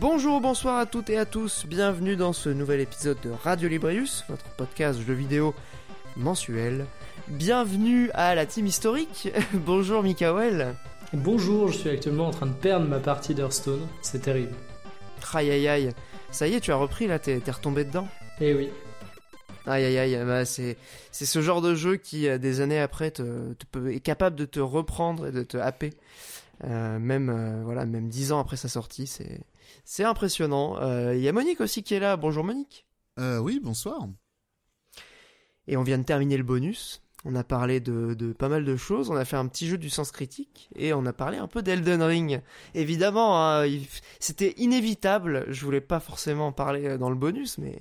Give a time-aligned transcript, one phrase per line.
[0.00, 4.24] Bonjour, bonsoir à toutes et à tous, bienvenue dans ce nouvel épisode de Radio Librius,
[4.28, 5.54] votre podcast jeux vidéo
[6.16, 6.86] mensuel.
[7.28, 9.32] Bienvenue à la team historique.
[9.54, 10.74] Bonjour Mikael.
[11.12, 14.54] Bonjour, je suis actuellement en train de perdre ma partie d'Hearthstone, c'est terrible.
[15.34, 15.90] Aïe aïe aïe,
[16.30, 18.08] ça y est, tu as repris là, t'es retombé dedans.
[18.40, 18.68] Eh oui.
[19.66, 20.76] Aïe aïe aïe, bah, c'est
[21.12, 24.34] c'est ce genre de jeu qui, euh, des années après, te, te peut- est capable
[24.36, 25.90] de te reprendre et de te happer.
[26.64, 29.40] Euh, même euh, voilà, même dix ans après sa sortie, c'est
[29.84, 30.76] c'est impressionnant.
[30.80, 32.16] Euh, Il y a Monique aussi qui est là.
[32.16, 32.86] Bonjour Monique.
[33.18, 34.06] Euh, oui, bonsoir.
[35.68, 37.01] Et on vient de terminer le bonus.
[37.24, 39.10] On a parlé de, de pas mal de choses.
[39.10, 41.62] On a fait un petit jeu du sens critique et on a parlé un peu
[41.62, 42.40] d'Elden Ring.
[42.74, 43.86] Évidemment, hein, il-
[44.18, 45.44] c'était inévitable.
[45.48, 47.78] Je voulais pas forcément en parler euh, dans le bonus, mais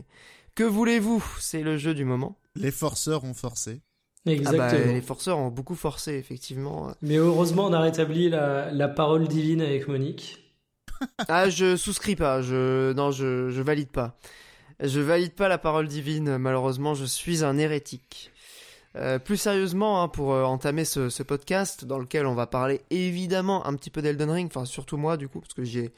[0.54, 1.24] que voulez-vous?
[1.40, 2.38] C'est le jeu du moment.
[2.56, 3.82] Les forceurs ont forcé.
[4.28, 4.64] Exactement.
[4.70, 6.94] Ah bah, les forceurs ont beaucoup forcé, effectivement.
[7.02, 10.38] Mais heureusement, on a rétabli la, la parole divine avec Monique.
[11.28, 12.44] Ah, je souscris pas.
[12.44, 14.20] Je non, je je valide pas.
[14.80, 16.38] Je valide pas la parole divine.
[16.38, 18.32] Malheureusement, je suis un hérétique.
[18.98, 23.66] Euh, plus sérieusement, hein, pour euh, entamer ce, podcast dans lequel on va parler évidemment
[23.66, 25.94] un petit peu d'Elden Ring, enfin surtout moi du coup parce que j'ai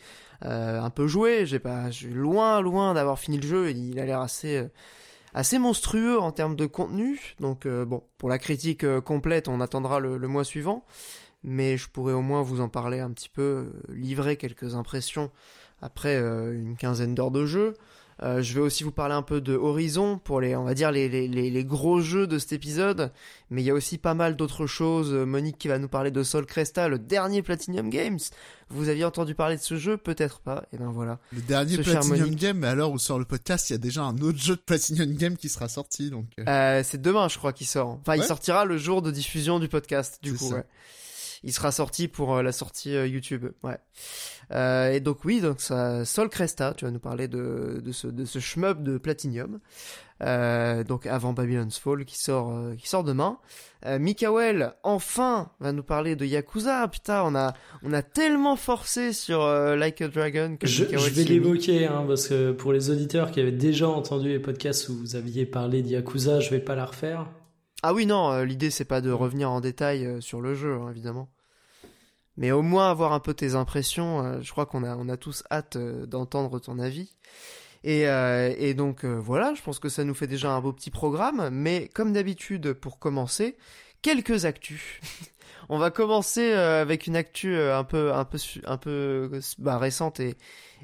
[0.45, 3.71] euh, un peu joué, j'ai pas, je suis loin loin d'avoir fini le jeu.
[3.71, 4.67] Il a l'air assez euh,
[5.33, 7.35] assez monstrueux en termes de contenu.
[7.39, 10.85] Donc bon, pour la critique complète, on attendra le, le mois suivant.
[11.43, 15.31] Mais je pourrais au moins vous en parler un petit peu, livrer quelques impressions
[15.81, 17.73] après une quinzaine d'heures de jeu.
[18.23, 20.91] Euh, je vais aussi vous parler un peu de Horizon pour les, on va dire
[20.91, 23.11] les, les, les, gros jeux de cet épisode,
[23.49, 25.13] mais il y a aussi pas mal d'autres choses.
[25.13, 28.19] Euh, Monique qui va nous parler de Sol Cresta, le dernier Platinum Games.
[28.69, 30.63] Vous aviez entendu parler de ce jeu, peut-être pas.
[30.71, 31.19] Et ben voilà.
[31.33, 32.33] Le dernier Ce Platinum.
[32.35, 34.61] Game, mais l'heure où sort le podcast, il y a déjà un autre jeu de
[34.61, 36.25] Platinum Game qui sera sorti, donc...
[36.39, 37.99] euh, Euh, c'est demain, je crois, qu'il sort.
[38.01, 40.49] Enfin, il sortira le jour de diffusion du podcast, du coup.
[40.49, 40.55] ça.
[40.55, 40.63] Ouais.
[41.43, 43.45] Il sera sorti pour euh, la sortie euh, YouTube.
[43.63, 43.77] Ouais.
[44.51, 48.07] Euh, et donc oui, donc ça, Sol Cresta, tu vas nous parler de, de ce
[48.07, 49.59] de ce shmup de Platinum.
[50.21, 53.39] Euh, donc avant Babylon's Fall qui sort euh, qui sort demain.
[53.85, 56.87] Euh, Mikael enfin va nous parler de Yakuza.
[56.87, 57.53] Putain, on a
[57.83, 62.05] on a tellement forcé sur euh, Like a Dragon que Je, je vais l'évoquer, hein,
[62.07, 65.81] parce que pour les auditeurs qui avaient déjà entendu les podcasts où vous aviez parlé
[65.81, 67.27] d'Yakuza, je vais pas la refaire.
[67.85, 70.75] Ah oui, non, euh, l'idée c'est pas de revenir en détail euh, sur le jeu,
[70.75, 71.29] hein, évidemment.
[72.37, 75.17] Mais au moins avoir un peu tes impressions, euh, je crois qu'on a, on a
[75.17, 77.13] tous hâte d'entendre ton avis.
[77.83, 81.49] Et, et donc voilà, je pense que ça nous fait déjà un beau petit programme,
[81.51, 83.57] mais comme d'habitude, pour commencer,
[84.01, 85.01] quelques actus.
[85.69, 90.37] On va commencer avec une actu un peu, un peu, un peu bah, récente et,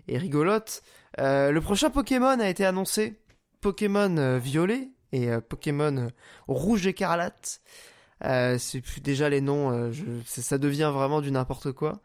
[0.09, 0.83] et rigolote.
[1.17, 3.17] Le prochain Pokémon a été annoncé,
[3.61, 6.09] Pokémon Violet et euh, Pokémon
[6.47, 7.61] Rouge écarlate.
[8.25, 12.01] Euh, c'est plus déjà les noms, euh, je, ça devient vraiment du n'importe quoi.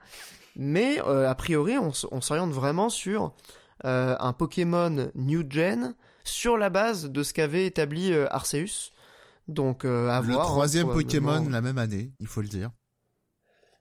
[0.57, 3.35] Mais euh, a priori, on, s'oriente vraiment sur
[3.83, 8.93] un Pokémon New Gen sur la base de ce qu'avait établi Arceus.
[9.49, 10.43] Donc à le voir.
[10.43, 10.89] hein, troisième.
[10.91, 12.71] Pokémon la même année, il faut le dire.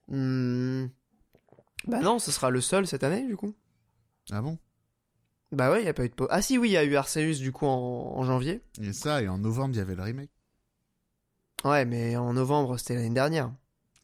[0.09, 0.87] Hmm.
[1.87, 3.55] Bah non, ce sera le seul cette année du coup.
[4.31, 4.57] Ah bon?
[5.53, 6.95] Bah ouais, il y a pas eu de Ah si oui, il y a eu
[6.95, 8.61] Arceus du coup en, en janvier.
[8.81, 10.31] Et ça, et en novembre, il y avait le remake.
[11.63, 13.51] Ouais, mais en novembre, c'était l'année dernière.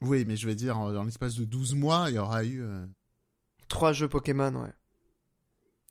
[0.02, 2.62] Oui, mais je vais dire, en- dans l'espace de 12 mois, il y aura eu...
[2.62, 2.86] euh,
[3.68, 4.72] Trois jeux Pokémon, ouais.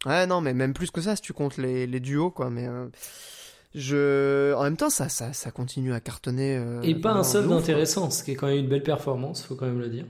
[0.07, 2.51] Ouais, non, mais même plus que ça si tu comptes les, les duos, quoi.
[2.51, 2.89] Mais euh,
[3.75, 6.57] je, en même temps, ça, ça, ça continue à cartonner.
[6.57, 9.57] euh, Et pas un seul d'intéressant, ce qui est quand même une belle performance, faut
[9.57, 10.07] quand même le dire.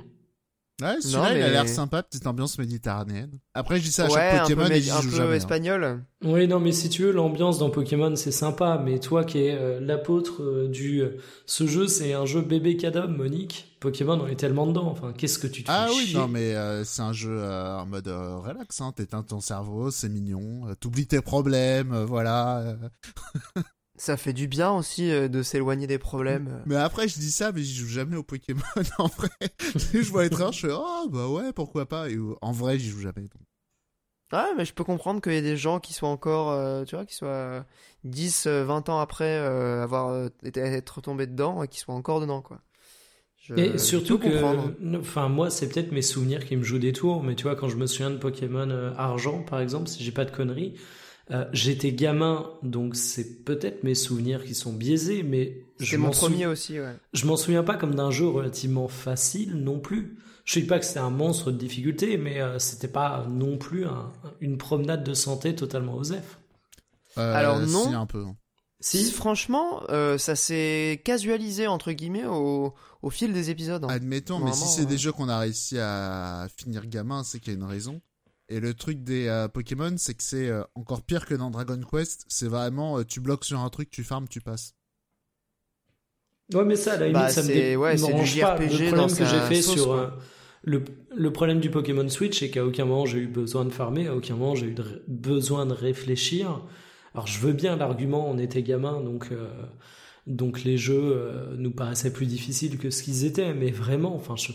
[0.80, 3.32] Ouais, Non, celui-là, il a mais- l'air sympa, petite ambiance méditerranéenne.
[3.52, 5.30] Après, je dis ça à ouais, chaque un Pokémon peu, et un joue peu jamais.
[5.30, 5.36] hein.
[5.36, 6.04] espagnol.
[6.24, 9.54] Oui, non, mais si tu veux, l'ambiance dans Pokémon, c'est sympa, mais toi qui es
[9.58, 11.00] euh, l'apôtre euh, du...
[11.02, 11.16] euh,
[11.46, 13.76] ce jeu, c'est un jeu bébé cadom, Monique.
[13.80, 16.28] Pokémon, on est tellement dedans, enfin, qu'est-ce que tu te Ah fais oui, chier non,
[16.28, 18.92] mais euh, c'est un jeu euh, en mode euh, relax, hein.
[18.94, 22.76] T'éteins ton cerveau, c'est mignon, euh, t'oublies tes problèmes, euh, voilà.
[23.98, 26.48] Ça fait du bien aussi euh, de s'éloigner des problèmes.
[26.48, 26.62] euh.
[26.66, 28.62] Mais après, je dis ça, mais j'y joue jamais au Pokémon,
[28.98, 29.28] en vrai.
[29.92, 32.08] je vois les trains, je fais, oh, bah ouais, pourquoi pas.
[32.08, 33.22] Et euh, en vrai, j'y joue jamais.
[33.22, 33.32] donc.
[34.32, 36.94] Ouais, mais je peux comprendre qu'il y ait des gens qui soient encore, euh, tu
[36.96, 37.62] vois, qui soient euh,
[38.04, 42.20] 10, euh, 20 ans après euh, avoir été être tombés dedans et qui soient encore
[42.20, 42.60] dedans, quoi.
[43.40, 46.92] Je- Et je surtout que, enfin moi c'est peut-être mes souvenirs qui me jouent des
[46.92, 50.04] tours, mais tu vois quand je me souviens de Pokémon euh, Argent par exemple, si
[50.04, 50.74] j'ai pas de conneries,
[51.30, 56.12] Euh, J'étais gamin, donc c'est peut-être mes souvenirs qui sont biaisés, mais je mon m'en
[56.12, 56.96] sou- premier aussi, ouais.
[57.12, 60.16] je m'en souviens pas comme d'un jeu relativement facile non plus.
[60.46, 63.84] Je sais pas que c'était un monstre de difficulté, mais euh, c'était pas non plus
[63.84, 64.10] un-
[64.40, 66.38] une promenade de santé totalement osef.
[67.18, 67.84] Euh, Alors, non.
[67.88, 68.24] Si, un peu.
[68.80, 72.72] Si, franchement, euh, ça s'est casualisé, entre guillemets, au,
[73.02, 73.84] au fil des épisodes.
[73.84, 73.88] hein.
[73.90, 77.56] Admettons, mais si c'est des jeux qu'on a réussi à finir gamin, c'est qu'il y
[77.56, 78.00] a une raison.
[78.48, 81.80] Et le truc des euh, Pokémon, c'est que c'est euh, encore pire que dans Dragon
[81.80, 82.24] Quest.
[82.28, 84.74] C'est vraiment, euh, tu bloques sur un truc, tu farmes, tu passes.
[86.54, 88.56] Ouais, mais ça, à la limite, Bah, ça me dé- ouais, c'est du dérange pas.
[88.56, 90.06] JRPG Le dans problème que j'ai fait sauce, sur euh,
[90.64, 90.82] le,
[91.14, 94.16] le problème du Pokémon Switch, c'est qu'à aucun moment j'ai eu besoin de farmer, à
[94.16, 96.62] aucun moment j'ai eu de besoin de réfléchir.
[97.14, 99.48] Alors, je veux bien l'argument, on était gamin, donc euh,
[100.26, 104.36] donc les jeux euh, nous paraissaient plus difficiles que ce qu'ils étaient, mais vraiment, enfin,
[104.36, 104.52] je,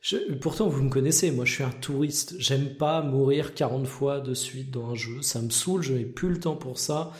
[0.00, 4.20] je- pourtant vous me connaissez, moi je suis un touriste, j'aime pas mourir 40 fois
[4.20, 7.12] de suite dans un jeu, ça me saoule, je n'ai plus le temps pour ça.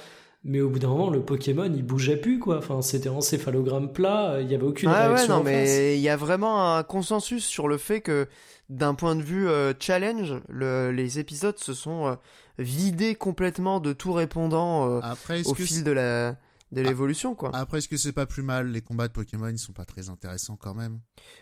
[0.49, 2.58] Mais au bout d'un moment, le Pokémon, il bougeait plus, quoi.
[2.58, 5.96] Enfin, c'était encéphalogramme plat, euh, il y avait aucune Ah ouais, réaction non, en mais
[5.99, 8.28] il y a vraiment un consensus sur le fait que,
[8.70, 12.14] d'un point de vue euh, challenge, le- les épisodes se sont euh,
[12.58, 16.37] vidés complètement de tout répondant euh, Après, au fil de la
[16.72, 17.50] de l'évolution, quoi.
[17.54, 18.70] Après, est-ce que c'est pas plus mal?
[18.72, 20.98] Les combats de Pokémon, ils sont pas très intéressants quand même.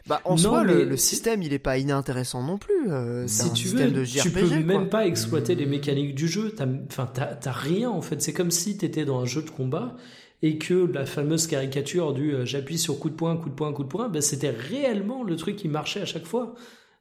[0.06, 2.90] Bah, en Non, soi, le, mais le si- système, il est pas inintéressant non plus.
[2.90, 4.56] euh, si un tu système veux, de tu JRPG, peux quoi.
[4.80, 6.52] même pas exploiter les mécaniques du jeu.
[6.54, 8.20] T'as, enfin, t'as, t'as rien en fait.
[8.20, 9.96] C'est comme si t'étais dans un jeu de combat
[10.42, 13.72] et que la fameuse caricature du euh, j'appuie sur coup de poing, coup de poing,
[13.72, 16.54] coup de poing, ben, c'était réellement le truc qui marchait à chaque fois.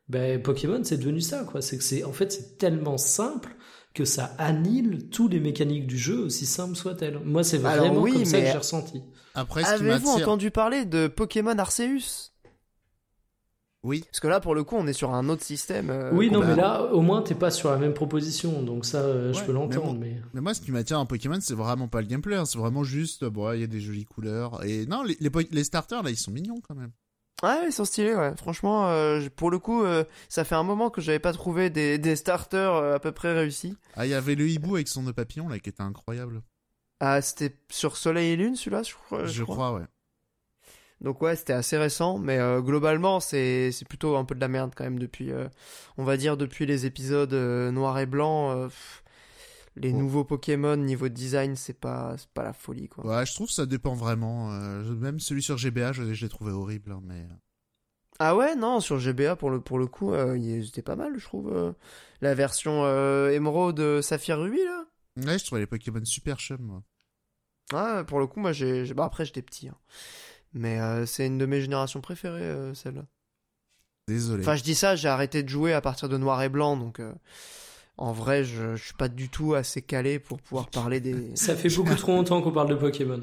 [0.07, 1.61] Ben, Pokémon, c'est devenu ça, quoi.
[1.61, 3.55] C'est que c'est, en fait, c'est tellement simple
[3.93, 7.19] que ça annule tous les mécaniques du jeu, aussi simple soit-elles.
[7.23, 9.01] Moi, c'est Alors vraiment oui, comme ça que mais- j'ai ressenti.
[9.35, 12.31] Après, Avez-vous entendu parler de Pokémon Arceus?
[13.83, 14.01] Oui.
[14.09, 15.89] Parce que là, pour le coup, on est sur un autre système.
[15.89, 18.99] euh, oui, non, mais là, au moins, t'es pas sur la même proposition, donc ça,
[18.99, 19.99] euh, je peux mais l'entendre, bon.
[19.99, 20.21] mais...
[20.33, 22.37] Mais moi, ce qui m'attire en Pokémon, c'est vraiment pas le gameplay.
[22.37, 22.45] hein.
[22.45, 24.63] C'est vraiment juste, bon, il y a des jolies couleurs.
[24.63, 26.91] Et non, les, les, po- les starters, là, ils sont mignons quand même.
[27.43, 28.31] Ouais, ils sont stylés, ouais.
[28.37, 31.97] Franchement, euh, pour le coup, euh, ça fait un moment que j'avais pas trouvé des,
[31.97, 33.75] des starters euh, à peu près réussis.
[33.97, 36.41] Ah, il y avait le hibou avec son nœud papillon, là, qui était incroyable.
[37.01, 39.25] Ah, c'était sur Soleil et Lune, celui-là, je crois.
[39.25, 39.83] je crois, ouais.
[41.01, 44.47] Donc ouais, c'était assez récent, mais euh, globalement, c'est c'est plutôt un peu de la
[44.47, 45.33] merde quand même depuis,
[45.97, 48.67] on va dire depuis les épisodes noir et blanc.
[48.69, 49.02] pff,
[49.75, 53.05] les nouveaux Pokémon niveau design, c'est pas c'est pas la folie quoi.
[53.05, 54.51] Ouais, je trouve que ça dépend vraiment.
[54.53, 57.25] euh, même celui sur GBA, je, je l'ai trouvé horrible, hein, mais...
[58.19, 61.13] Ah ouais, non, sur GBA pour le pour le coup, euh, il était pas mal,
[61.17, 61.51] je trouve.
[61.51, 61.73] euh.
[62.21, 64.85] la version euh, Emerald euh, Saphir Ruby là.
[65.17, 66.83] Ouais, je trouvais les Pokémon super chum, moi.
[67.73, 68.93] Ouais, pour le coup, moi j'ai.
[68.93, 69.67] Bah, après, j'étais petit.
[69.69, 69.77] hein.
[70.53, 73.05] Mais euh, c'est une de mes générations préférées, euh, celle-là.
[74.07, 74.43] Désolé.
[74.43, 76.99] Enfin, je dis ça, j'ai arrêté de jouer à partir de Noir et Blanc, donc
[76.99, 77.13] euh,
[77.97, 81.31] en vrai, je, je suis pas du tout assez calé pour pouvoir parler des.
[81.35, 83.21] Ça fait beaucoup trop longtemps qu'on parle de Pokémon.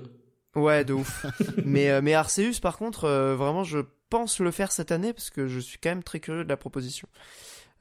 [0.55, 1.27] Ouais, de ouf.
[1.65, 3.79] mais, euh, mais Arceus, par contre, euh, vraiment, je
[4.09, 6.57] pense le faire cette année parce que je suis quand même très curieux de la
[6.57, 7.09] proposition.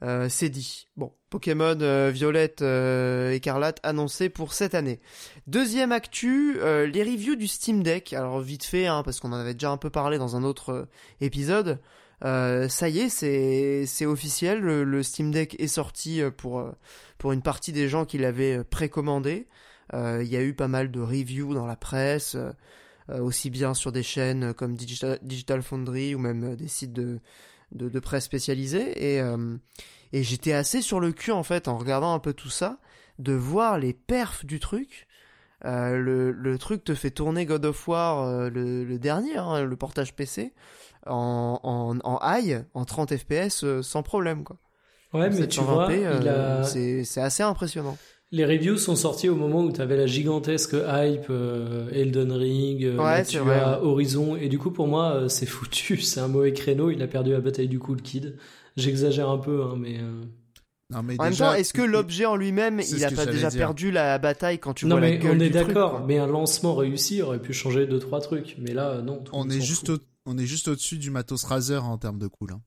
[0.02, 0.88] Euh, c'est dit.
[0.96, 5.00] Bon, Pokémon euh, Violette euh, Écarlate annoncé pour cette année.
[5.46, 8.12] Deuxième actu, les reviews du Steam Deck.
[8.12, 10.88] Alors vite fait, hein, parce qu'on en avait déjà un peu parlé dans un autre
[11.20, 11.78] épisode.
[12.24, 14.60] Euh, ça y est, c'est c'est officiel.
[14.60, 16.72] Le, le Steam Deck est sorti euh, pour euh,
[17.18, 19.46] pour une partie des gens qui l'avaient euh, précommandé.
[19.92, 23.90] Il y a eu pas mal de reviews dans la presse, euh, aussi bien sur
[23.90, 27.18] des chaînes comme Digital, Foundry ou même des sites de,
[27.72, 29.16] de, de presse spécialisés.
[29.16, 29.20] Et,
[30.12, 32.78] et j'étais assez sur le cul en fait en regardant un peu tout ça,
[33.18, 35.08] de voir les perfs du truc.
[35.64, 39.76] Euh, le, le truc te fait tourner God of War, le, le dernier, hein, le
[39.76, 40.52] portage PC,
[41.06, 44.44] en, en, en high, en 30 FPS, euh, sans problème.
[44.44, 44.56] Quoi.
[45.12, 46.64] Ouais, mais tu 720p, vois, euh, a...
[46.64, 47.96] c'est c'est assez impressionnant.
[48.32, 52.84] les reviews sont sorties au moment où tu avais la gigantesque hype euh, Elden Ring,
[52.84, 56.20] euh, Ouais, tu vrai, as Horizon, et du coup pour moi euh, c'est foutu, c'est
[56.20, 58.36] un mauvais créneau, il a perdu la bataille du Cool Kid.
[58.76, 59.98] J'exagère un peu, hein, mais...
[59.98, 60.22] euh,
[60.90, 63.58] Non, mais En même temps, est-ce que l'objet en lui-même, il a pas déjà dire.
[63.58, 66.28] perdu la bataille quand tu Non vois la mais gueule on est d'accord, mais un
[66.28, 69.18] lancement réussi aurait pu changer deux trois trucs, mais là non.
[69.24, 69.98] tout le on est juste au,
[70.30, 72.52] on est juste au-dessus du matos Razer en termes de cool.
[72.52, 72.62] hein.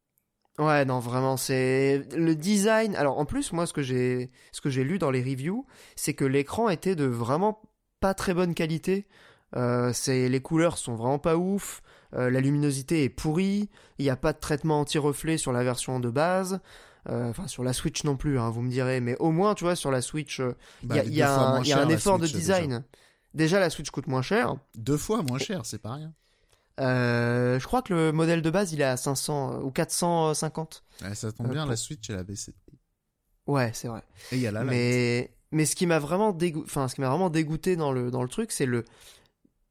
[0.60, 2.96] Ouais, non, vraiment, c'est le design.
[2.96, 5.65] Alors, en plus, moi, ce que j'ai, ce que j'ai lu dans les reviews,
[5.96, 7.62] c'est que l'écran était de vraiment
[8.00, 9.08] pas très bonne qualité.
[9.55, 11.82] Euh, c'est les couleurs sont vraiment pas ouf.
[12.15, 13.70] euh, la luminosité est pourrie.
[13.98, 16.60] Il n'y a pas de traitement anti-reflet sur la version de base.
[17.10, 19.00] Euh, Enfin, sur la Switch non plus, hein, vous me direz.
[19.01, 20.39] Mais au moins, tu vois, sur la Switch,
[20.84, 22.38] il Bah, y il y a un, y a effort de déjà.
[22.38, 22.84] design.
[23.34, 24.55] Déjà, la Switch coûte moins cher.
[24.75, 26.13] Deux fois moins cher, c'est pas rien.
[26.80, 30.84] Euh, je crois que le modèle de base, il est à 500 euh, ou 450.
[31.03, 32.53] Ouais, ça tombe Euh, bien, pour- la Switch, elle a baissé.
[33.46, 34.03] Ouais, c'est vrai.
[34.32, 34.70] Et il y a la Lite.
[34.72, 38.10] mais Mais ce qui m'a vraiment dégoûté, enfin, ce qui m'a vraiment dégoûté dans le,
[38.10, 38.86] dans le truc, c'est le,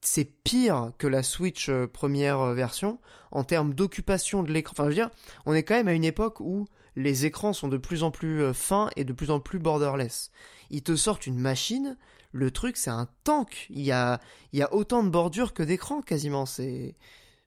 [0.00, 3.00] c'est pire que la Switch première version
[3.32, 4.72] en termes d'occupation de l'écran.
[4.74, 5.10] Enfin, je veux dire,
[5.46, 8.52] on est quand même à une époque où les écrans sont de plus en plus
[8.54, 10.30] fins et de plus en plus borderless.
[10.70, 11.96] Ils te sortent une machine,
[12.32, 13.66] le truc c'est un tank.
[13.70, 14.20] Il y a,
[14.52, 16.46] il y a autant de bordures que d'écran quasiment.
[16.46, 16.96] C'est,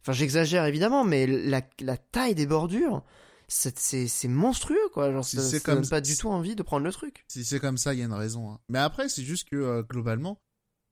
[0.02, 3.04] enfin, j'exagère évidemment, mais la, la taille des bordures,
[3.48, 5.12] c'est, monstrueux quoi.
[5.12, 7.26] Genre, Si ça, c'est comme- pas du tout envie de prendre le truc.
[7.28, 8.52] Si c'est comme ça, il y a une raison.
[8.52, 8.60] hein.
[8.70, 10.40] Mais après, c'est juste que euh, globalement,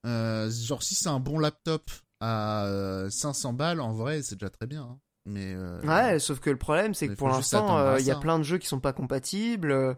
[0.05, 4.49] euh, genre si c'est un bon laptop à euh, 500 balles, en vrai, c'est déjà
[4.49, 4.83] très bien.
[4.83, 4.99] hein.
[5.25, 8.15] Mais euh, Ouais, sauf que le problème, c'est que pour l'instant, euh, il y a
[8.15, 8.19] ça.
[8.19, 9.97] plein de jeux qui sont pas compatibles.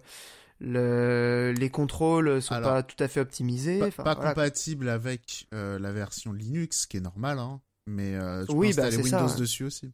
[0.60, 1.54] Le...
[1.58, 3.80] Les contrôles sont Alors, pas tout à fait optimisés.
[3.80, 4.30] pas, enfin, pas voilà.
[4.32, 7.40] compatible avec euh, la version Linux, ce qui est normal.
[7.40, 7.62] Hein.
[7.88, 9.40] Mais euh, tu Oui, peux bah, installer ça, Windows ouais.
[9.40, 9.92] dessus aussi.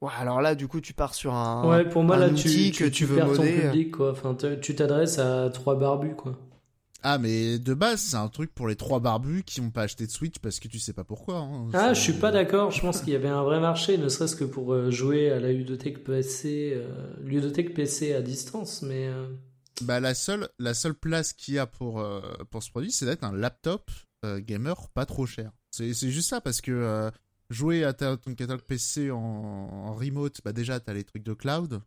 [0.00, 1.68] Ouais, alors là, du coup, tu pars sur un.
[1.68, 3.60] Ouais, pour moi, un là, outil tu, que tu, tu tu veux perds ton modder,
[3.62, 4.12] public, quoi.
[4.12, 6.38] Enfin, tu t'adresses à trois barbus, quoi.
[7.02, 10.06] Ah, mais de base, c'est un truc pour les trois barbus qui n'ont pas acheté
[10.06, 11.38] de Switch parce que tu sais pas pourquoi.
[11.38, 11.68] hein.
[11.72, 12.70] Ah, je suis pas d'accord.
[12.70, 15.40] Je pense qu'il y avait un vrai marché, ne serait-ce que pour euh, jouer à
[15.40, 19.08] la ludothèque PC, euh, ludothèque PC à distance, mais.
[19.08, 19.26] euh,
[19.82, 23.06] Bah, la seule, la seule place qu'il y a pour, euh, pour ce produit, c'est
[23.06, 23.90] d'être un laptop
[24.26, 25.52] euh, gamer pas trop cher.
[25.70, 27.10] C'est c'est juste ça, parce que euh,
[27.48, 31.32] jouer à ta- ton catalogue PC en, en remote, bah déjà, t'as les trucs de
[31.32, 31.80] cloud.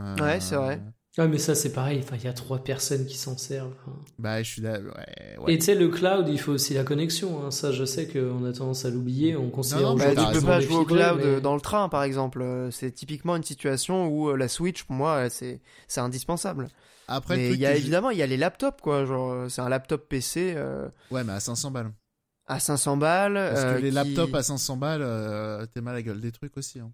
[0.00, 0.80] Euh, Ouais, c'est vrai.
[1.18, 2.00] Ah, mais ça, c'est pareil.
[2.02, 3.72] Enfin, il y a trois personnes qui s'en servent.
[4.18, 5.54] Bah, je suis là, ouais, ouais.
[5.54, 7.42] Et tu sais, le cloud, il faut aussi la connexion.
[7.44, 7.50] hein.
[7.50, 9.34] Ça, je sais qu'on a tendance à l'oublier.
[9.34, 11.88] On considère Non, non, Bah, tu peux pas jouer au cloud mais- dans le train,
[11.88, 12.44] par exemple.
[12.70, 16.68] C'est typiquement une situation où euh, la Switch, pour moi, euh, c'est c'est indispensable.
[17.08, 19.06] Après, Mais il y a évidemment, il y a les laptops, quoi.
[19.06, 21.92] Genre, euh, c'est un laptop PC euh, Ouais, mais à 500 balles.
[22.46, 23.34] à 500 balles.
[23.34, 26.20] Parce euh, que les qui- laptops à 500 balles, euh, t'es mal à la gueule
[26.20, 26.78] des trucs aussi.
[26.80, 26.92] Hein.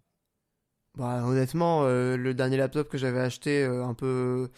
[0.98, 4.48] Bah, honnêtement, euh, le dernier laptop que j'avais acheté euh, un peu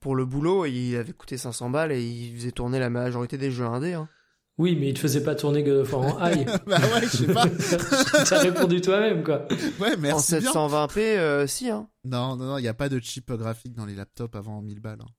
[0.00, 3.50] pour le boulot, il avait coûté 500 balles et il faisait tourner la majorité des
[3.50, 3.92] jeux indés.
[3.94, 4.08] Hein.
[4.56, 6.46] Oui, mais il te faisait pas tourner God of War en high.
[6.66, 7.44] bah ouais, je sais pas.
[8.28, 9.46] T'as répondu toi-même, quoi.
[9.80, 10.52] Ouais, en merci bien.
[10.52, 11.68] 720p, euh, si.
[11.70, 11.88] Hein.
[12.04, 14.80] Non, non, non, il n'y a pas de chip graphique dans les laptops avant 1000
[14.80, 15.00] balles.
[15.02, 15.10] hein.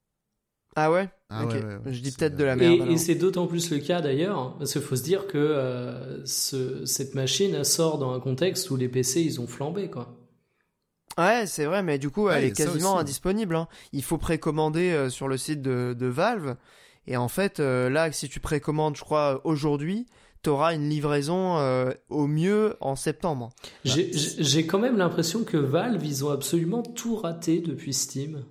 [0.78, 1.10] Ah ouais?
[1.30, 1.52] Ah Ok.
[1.54, 1.94] ouais, ouais, ouais.
[1.94, 2.90] Je dis C'est, peut-être de la merde.
[2.90, 6.86] et c'est d'autant plus le cas d'ailleurs, parce qu'il faut se dire que euh, ce-
[6.86, 10.18] cette machine sort dans un contexte où les PC ils ont flambé, quoi.
[11.18, 13.02] Ouais, c'est vrai, mais du coup, Ouais, elle est quasiment hein.
[13.02, 13.56] indisponible.
[13.56, 13.68] hein.
[13.94, 16.56] Il faut précommander euh, sur le site de, de Valve.
[17.08, 20.08] Et en fait, euh, là, si tu précommandes, je crois, aujourd'hui,
[20.42, 23.50] t'auras une livraison euh, au mieux en septembre.
[23.84, 28.44] J'ai quand même l'impression que Valve ils ont absolument tout raté depuis Steam.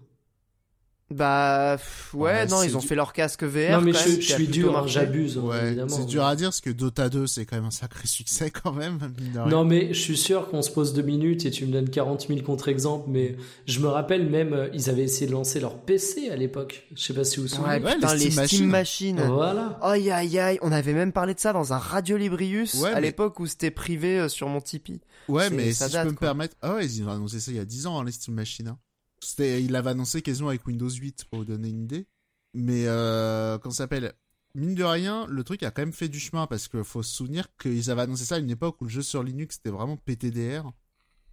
[1.14, 3.72] Bah, pff, ouais, Ouais, non, ils ont du- fait leur casque VR.
[3.78, 5.88] non mais je, suis dur, hein, j'abuse Ouais, évidemment.
[5.88, 8.72] c'est dur à dire parce que Dota 2 c'est quand même un sacré succès quand
[8.72, 8.98] même.
[9.46, 12.26] Non mais je suis sûr qu'on se pose deux minutes et tu me donnes 40
[12.26, 16.30] 000 contre-exemples, mais je me rappelle même, euh, ils avaient essayé de lancer leur PC
[16.30, 16.86] à l'époque.
[16.96, 17.68] Je sais pas si vous vous souvenez.
[17.76, 19.16] Ouais, Ouais, putain, les les Steam Steam Machines.
[19.16, 19.32] Machines.
[19.34, 19.78] Voilà.
[19.82, 22.94] Aïe aïe aïe, on avait même parlé de ça dans un Radio Librius Ouais, à
[22.96, 25.00] mais- l'époque où c'était privé euh, sur mon Tipeee.
[25.28, 26.26] Ouais, mais ça si date, je peux me quoi.
[26.28, 26.56] permettre.
[26.60, 28.68] Ah ouais, ils ont annoncé ça il y a 10 ans, hein, les Steam Machines.
[28.68, 28.78] hein.
[29.24, 32.06] C'était, il l'avait annoncé quasiment avec Windows 8 pour vous donner une idée.
[32.54, 34.12] Mais euh, comment ça s'appelle?
[34.54, 37.12] Mine de rien, le truc a quand même fait du chemin parce qu'il faut se
[37.12, 39.96] souvenir qu'ils avaient annoncé ça à une époque où le jeu sur Linux était vraiment
[39.96, 40.70] PTDR.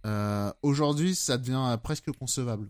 [0.06, 2.68] Euh, Aujourd'hui, ça devient euh, presque concevable.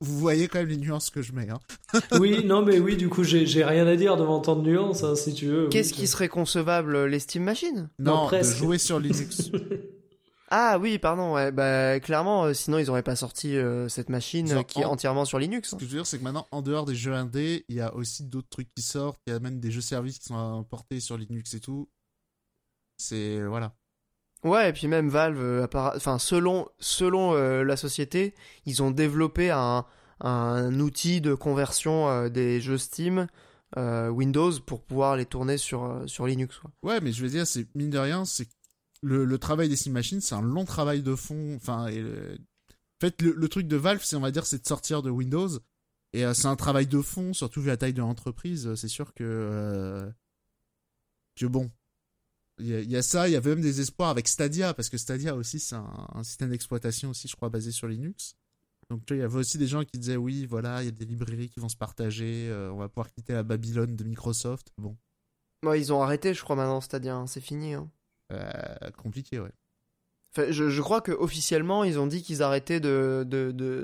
[0.00, 1.48] Vous voyez quand même les nuances que je mets.
[1.48, 1.60] Hein.
[2.20, 5.14] Oui, non mais oui, du coup j'ai rien à dire devant tant de nuances, hein,
[5.14, 5.68] si tu veux.
[5.68, 9.50] Qu'est-ce Oui, qui serait concevable, euh, les Steam Machines Non, Non, de jouer sur Linux.
[10.50, 14.50] Ah oui, pardon, ouais, bah clairement, euh, sinon ils auraient pas sorti euh, cette machine
[14.50, 15.68] euh, qui est en- entièrement sur Linux.
[15.70, 15.78] Ce hein.
[15.78, 17.94] que je veux dire, c'est que maintenant, en dehors des jeux indés, il y a
[17.94, 19.20] aussi d'autres trucs qui sortent.
[19.26, 21.88] Il y a même des jeux services qui sont portés sur Linux et tout.
[22.96, 23.42] C'est.
[23.46, 23.74] Voilà.
[24.44, 28.34] Ouais, et puis même Valve, euh, appara- enfin selon selon euh, la société,
[28.66, 29.84] ils ont développé un,
[30.20, 33.26] un outil de conversion euh, des jeux Steam
[33.76, 36.56] euh, Windows pour pouvoir les tourner sur euh, sur Linux.
[36.58, 36.70] Quoi.
[36.84, 38.48] Ouais, mais je veux dire, c'est mine de rien, c'est
[39.02, 41.54] le, travail des Steam Machines, c'est un long travail de fond.
[41.56, 42.36] Enfin, le-
[42.70, 45.48] en fait, le, truc de Valve, c'est on va dire, c'est de sortir de Windows.
[46.14, 48.66] Et euh, c'est un travail de fond, surtout vu la taille de l'entreprise.
[48.66, 50.10] euh, C'est sûr que euh,
[51.36, 51.70] que bon,
[52.58, 53.28] il y, a- ça.
[53.28, 56.50] Il y avait même des espoirs avec Stadia parce que Stadia aussi, c'est un, système
[56.50, 58.34] d'exploitation aussi, je crois, basé sur Linux.
[58.90, 61.04] Donc il y avait aussi des gens qui disaient oui, voilà, il y a des
[61.04, 62.48] librairies qui vont se partager.
[62.48, 64.72] euh, on va pouvoir quitter la Babylone de Microsoft.
[64.78, 64.96] Bon,
[65.64, 67.74] Ouais, ils ont arrêté, je crois maintenant, c'est-à-dire hein, c'est fini.
[67.74, 67.90] hein.
[68.32, 69.52] Euh, compliqué, ouais.
[70.36, 73.24] Enfin, je, je crois que officiellement ils ont dit qu'ils arrêtaient de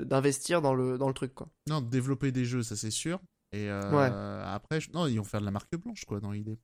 [0.05, 1.47] d'investir dans le dans le truc quoi.
[1.67, 3.19] Non, développer des jeux, ça c'est sûr.
[3.51, 4.11] Et euh, Ouais.
[4.45, 6.57] après, je- non, ils vont faire de la marque blanche, quoi, dans l'idée.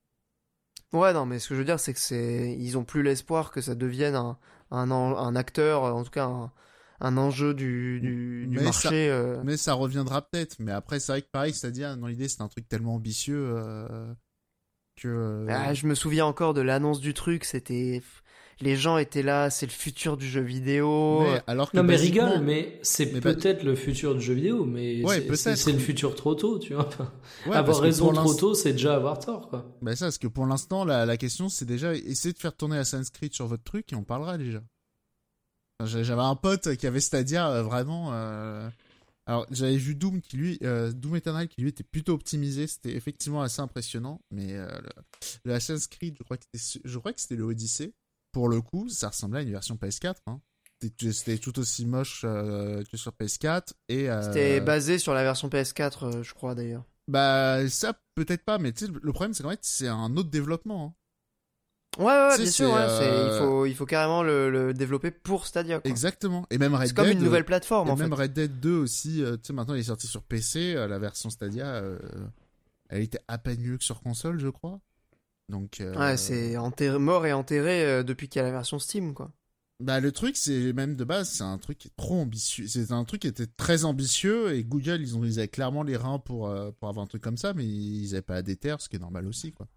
[0.94, 3.52] Ouais, non, mais ce que je veux dire, c'est que c'est, ils ont plus l'espoir
[3.52, 4.38] que ça devienne un,
[4.72, 6.52] un, un acteur, en tout cas un,
[7.00, 9.10] un enjeu du, du, du Mais marché.
[9.10, 9.42] euh.
[9.44, 10.58] Mais ça reviendra peut-être.
[10.60, 14.14] Mais après, c'est vrai que pareil, c'est-à-dire, dans l'idée, c'est un truc tellement ambitieux euh,
[15.01, 15.08] que.
[15.08, 18.01] euh, Ah, je me souviens encore de l'annonce du truc, c'était
[18.63, 21.22] les gens étaient là, c'est le futur du jeu vidéo.
[21.22, 24.65] mais alors que Non mais rigole, mais c'est bah- peut-être le futur du jeu vidéo,
[24.65, 26.88] mais Ouais, c'est- le futur trop tôt, tu vois.
[27.48, 29.65] Ouais, avoir raison trop tôt, c'est déjà avoir tort, quoi.
[29.81, 32.77] Bah ça, parce que pour l'instant, la, la question, c'est déjà essayer de faire tourner
[32.77, 34.62] Assassin's Creed sur votre truc et on parlera déjà.
[35.84, 38.10] J'avais un pote qui avait Stadia euh, vraiment.
[38.13, 38.70] euh,
[39.28, 42.68] Alors, j'avais vu Doom qui lui, euh, Doom Eternal qui lui était plutôt optimisé.
[42.68, 44.20] C'était effectivement assez impressionnant.
[44.32, 44.90] Mais euh, le,
[45.46, 47.94] le Assassin's Creed, je crois que c'était, je crois que c'était le Odyssey.
[48.32, 50.16] Pour le coup, ça ressemblait à une version PS4.
[50.28, 50.42] Hein.
[51.12, 54.10] C'était- tout aussi moche euh, que sur PS4 et.
[54.10, 56.84] euh, C'était basé sur la version PS4, euh, je crois d'ailleurs.
[57.08, 60.86] Bah ça peut-être pas, mais le problème c'est qu'en fait c'est un autre développement.
[60.86, 60.94] hein.
[62.00, 65.46] Ouais, ouais, bien sûr, ouais, euh, il, faut, il faut carrément le, le développer pour
[65.46, 65.80] Stadia.
[65.82, 65.92] quoi.
[65.92, 66.48] Exactement.
[66.50, 68.04] Et même Red C'est comme Dead, une nouvelle plateforme et en fait.
[68.04, 70.88] même Red Dead 2 aussi, euh, tu sais, maintenant il est sorti sur PC, euh,
[70.88, 71.84] la version Stadia,
[72.90, 74.80] elle était à peine mieux que sur console, je crois.
[75.50, 78.80] Donc, euh, Ouais, c'est enterré- mort et enterré euh, depuis qu'il y a la version
[78.80, 79.32] Steam, quoi.
[79.84, 82.68] Bah, le truc, c'est même de base, c'est un truc qui est trop ambitieux.
[82.68, 85.98] C'est un truc qui était très ambitieux et Google, ils, ont, ils avaient clairement les
[85.98, 88.80] reins pour, euh, pour avoir un truc comme ça, mais ils avaient pas la déterre,
[88.80, 89.68] ce qui est normal aussi, quoi.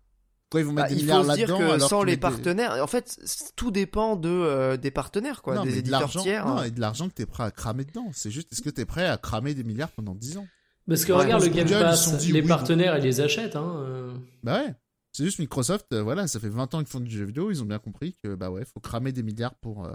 [0.55, 2.05] Quoi, ils vont mettre Bah, des il milliards faut se dire là-dedans que alors sans
[2.05, 3.19] les des- partenaires, en fait,
[3.57, 5.91] tout dépend de euh, des partenaires, quoi, non, des mais de
[6.23, 6.47] tiers.
[6.47, 6.63] non, hein.
[6.63, 8.09] et de l'argent que t'es prêt à cramer dedans.
[8.13, 10.47] C'est juste, est-ce que t'es prêt à cramer des milliards pendant 10 ans?
[10.87, 12.47] Parce que Ouais, regarde le Game Google, Pass, les oui.
[12.47, 13.75] partenaires ils les achètent, hein.
[13.79, 14.15] euh.
[14.45, 14.75] Bah ouais.
[15.11, 17.61] C'est juste Microsoft, euh, voilà, ça fait 20 ans qu'ils font du jeu vidéo, ils
[17.63, 19.93] ont bien compris que bah ouais, faut cramer des milliards pour euh,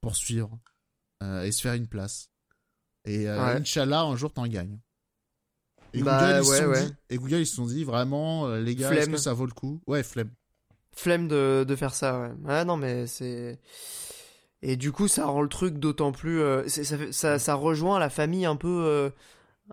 [0.00, 0.58] pour suivre
[1.22, 2.28] euh, et se faire une place.
[3.04, 3.60] Et euh, Ouais.
[3.60, 4.78] Inch'Allah, un jour t'en gagnes.
[5.96, 6.84] Et Bah, Google, ils se ouais, sont ouais.
[6.86, 9.46] dit, et Google, ils se sont dit vraiment, euh, les gars, est-ce que ça vaut
[9.46, 9.80] le coup?
[9.86, 10.30] Ouais, flemme.
[10.94, 12.30] Flemme de, de faire ça, ouais.
[12.44, 13.58] Ouais, non, mais c'est.
[14.62, 16.40] Et du coup, ça rend le truc d'autant plus.
[16.40, 19.10] euh, ça, ça, ça rejoint la famille un peu, euh,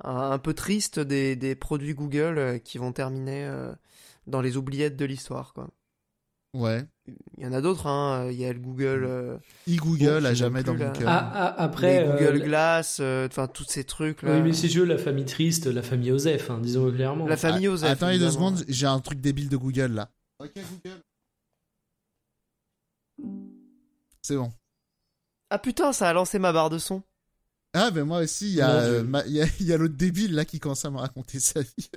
[0.03, 3.50] un, peu triste des, des produits Google euh, qui vont terminer
[4.27, 5.70] dans les oubliettes de l'histoire, quoi.
[6.53, 6.86] Ouais.
[7.38, 8.29] Il y en a d'autres, hein.
[8.31, 9.03] Il y a le Google.
[9.05, 11.07] euh, E-Google à jamais dans mon cœur.
[11.10, 14.36] Ah, ah, après, les Google euh, Glass, euh, enfin, tous ces trucs-là.
[14.38, 17.27] oui, mais si tu veux, la famille triste, la famille Osef, hein, disons clairement.
[17.27, 17.89] La famille Osef.
[17.89, 18.31] Attends deux évidemment.
[18.31, 20.11] secondes, j'ai un truc débile de Google là.
[20.39, 21.01] Ok Google.
[24.22, 24.51] C'est bon.
[25.50, 27.03] Ah putain, ça a lancé ma barre de son.
[27.74, 29.77] Ah ben moi aussi, il y a, euh, ma- il y a, il y a
[29.77, 31.89] l'autre débile là qui commence à me raconter sa vie.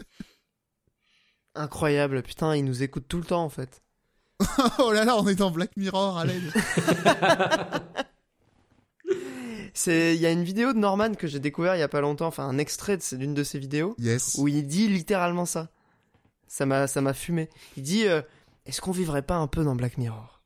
[1.55, 3.83] Incroyable, putain, il nous écoute tout le temps en fait.
[4.79, 6.53] oh là là, on est dans Black Mirror, à l'aide.
[9.75, 12.01] C'est, il y a une vidéo de Norman que j'ai découvert il y a pas
[12.01, 14.37] longtemps, enfin un extrait de c'est d'une de ses vidéos Yes.
[14.39, 15.69] où il dit littéralement ça.
[16.49, 17.51] Ça m'a, ça m'a fumé.
[17.77, 18.23] Il dit, euh,
[18.65, 20.41] est-ce qu'on vivrait pas un peu dans Black Mirror?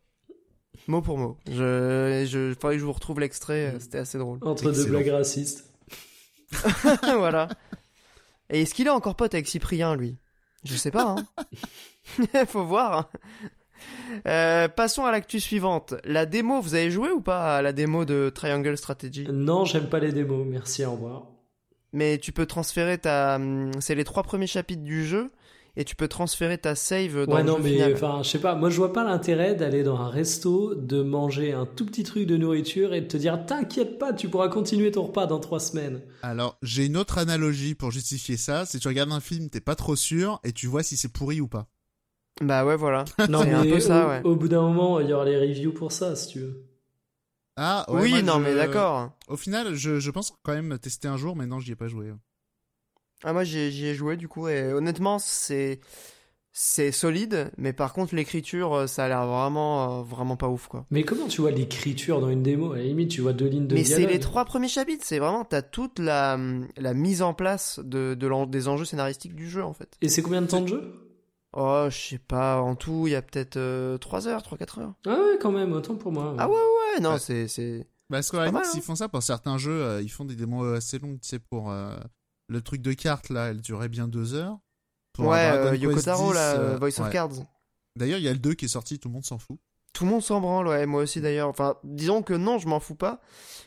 [0.89, 1.37] Mot pour mot.
[1.47, 3.75] Je, je, faudrait que je vous retrouve l'extrait.
[3.75, 4.39] euh, C'était assez drôle.
[4.43, 5.67] Entre deux blagues racistes.
[7.03, 7.49] voilà.
[8.49, 10.17] Et est-ce qu'il est encore pote avec Cyprien, lui?
[10.65, 11.15] Je sais pas.
[11.17, 12.45] Hein.
[12.49, 12.99] Faut voir.
[12.99, 13.09] hein.
[14.27, 15.95] Euh, passons à l'actu suivante.
[16.05, 19.27] La démo, vous avez joué ou pas à la démo de Triangle Strategy?
[19.33, 21.27] Non, j'aime pas les démos, merci, au revoir.
[21.93, 23.37] Mais tu peux transférer ta.
[23.37, 25.31] hum, C'est les trois premiers chapitres du jeu
[25.77, 27.93] et tu peux transférer ta save dans ouais, le non, jeu mais final.
[27.95, 31.53] enfin, je sais pas, moi je vois pas l'intérêt d'aller dans un resto, de manger
[31.53, 34.91] un tout petit truc de nourriture et de te dire T'inquiète pas, tu pourras continuer
[34.91, 36.01] ton repas dans trois semaines.
[36.23, 38.67] Alors, j'ai une autre analogie pour justifier ça.
[38.67, 41.41] C'est tu regardes un film, t'es pas trop sûr, et tu vois si c'est pourri
[41.41, 41.69] ou pas.
[42.41, 43.05] Bah ouais, voilà.
[43.29, 44.23] Non, mais un peu ça, au, ouais.
[44.25, 46.65] au bout d'un moment, il y aura les reviews pour ça, si tu veux.
[47.57, 49.11] Ah, ouais, oui, moi, non, je- mais d'accord.
[49.29, 51.89] Au final, je, je pense quand même tester un jour, mais non, j'y ai pas
[51.89, 52.13] joué.
[53.23, 55.81] Ah, moi j'y ai- j'y ai joué du coup et honnêtement, c'est.
[56.53, 60.67] C'est solide, mais par contre, l'écriture, euh, ça a l'air vraiment, euh, vraiment pas ouf,
[60.67, 60.85] quoi.
[60.91, 62.73] Mais comment tu vois l'écriture dans une démo?
[62.73, 65.21] À la limite, tu vois deux lignes de Mais c'est les trois premiers chapitres, c'est
[65.21, 66.37] vraiment, t'as toute la,
[66.77, 69.97] la mise en place de, de l'en- des enjeux scénaristiques du jeu, en fait.
[70.03, 70.93] Et c'est combien de temps de jeu?
[71.53, 74.95] Oh, je sais pas, en tout, il y a peut-être euh, 3 heures, 3-4 heures.
[75.07, 76.35] Ah ouais, quand même, autant pour moi.
[76.39, 77.19] Ah ouais, ouais, non, Ouais.
[77.19, 77.89] c'est, c'est...
[78.09, 78.83] Bah, mal, s'ils hein.
[78.83, 81.71] font ça pour certains jeux, euh, ils font des démos assez longues, tu sais, pour
[81.71, 81.97] euh,
[82.49, 84.59] le truc de cartes, là, elle durait bien deux heures.
[85.13, 87.11] Pour ouais, euh, Yoko Taro, 10, là, euh, Voice of.
[87.11, 87.31] Cards.
[87.97, 89.59] D'ailleurs, il y a le 2 qui est sorti, tout le monde s'en fout.
[89.93, 91.49] Tout le monde s'en branle, ouais, moi aussi d'ailleurs.
[91.49, 93.21] Enfin, disons que non, je m'en fous pas.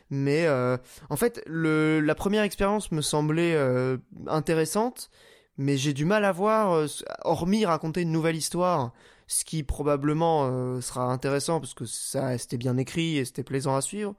[0.09, 0.77] Mais euh,
[1.09, 5.09] en fait, le, la première expérience me semblait euh, intéressante,
[5.57, 6.87] mais j'ai du mal à voir, euh,
[7.23, 8.91] hormis raconter une nouvelle histoire,
[9.27, 13.75] ce qui probablement euh, sera intéressant parce que ça c'était bien écrit et c'était plaisant
[13.75, 14.15] à suivre.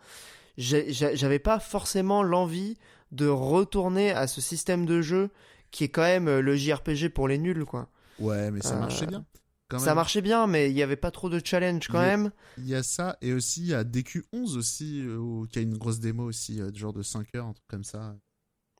[0.56, 2.76] J'avais pas forcément l'envie
[3.12, 5.30] de retourner à ce système de jeu
[5.70, 7.88] qui est quand même euh, le JRPG pour les nuls, quoi.
[8.18, 9.24] Ouais, mais ça Euh, marchait bien.
[9.68, 9.94] quand Ça même.
[9.96, 12.30] marchait bien, mais il y avait pas trop de challenge quand Il y a- même.
[12.58, 15.62] Il y a ça, et aussi il y a DQ11 aussi, euh, où- qui a
[15.62, 18.14] une grosse démo aussi, euh, de genre de 5 heures, un truc comme ça.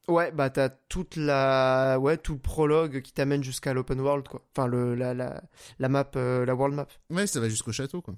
[0.06, 4.42] Ouais, bah t'as toute la, ouais, tout le prologue qui t'amène jusqu'à l'open world, quoi.
[4.54, 5.42] Enfin, le, la, la,
[5.78, 6.86] la map, euh, la world map.
[7.10, 8.14] Ouais, ça va jusqu'au château, quoi.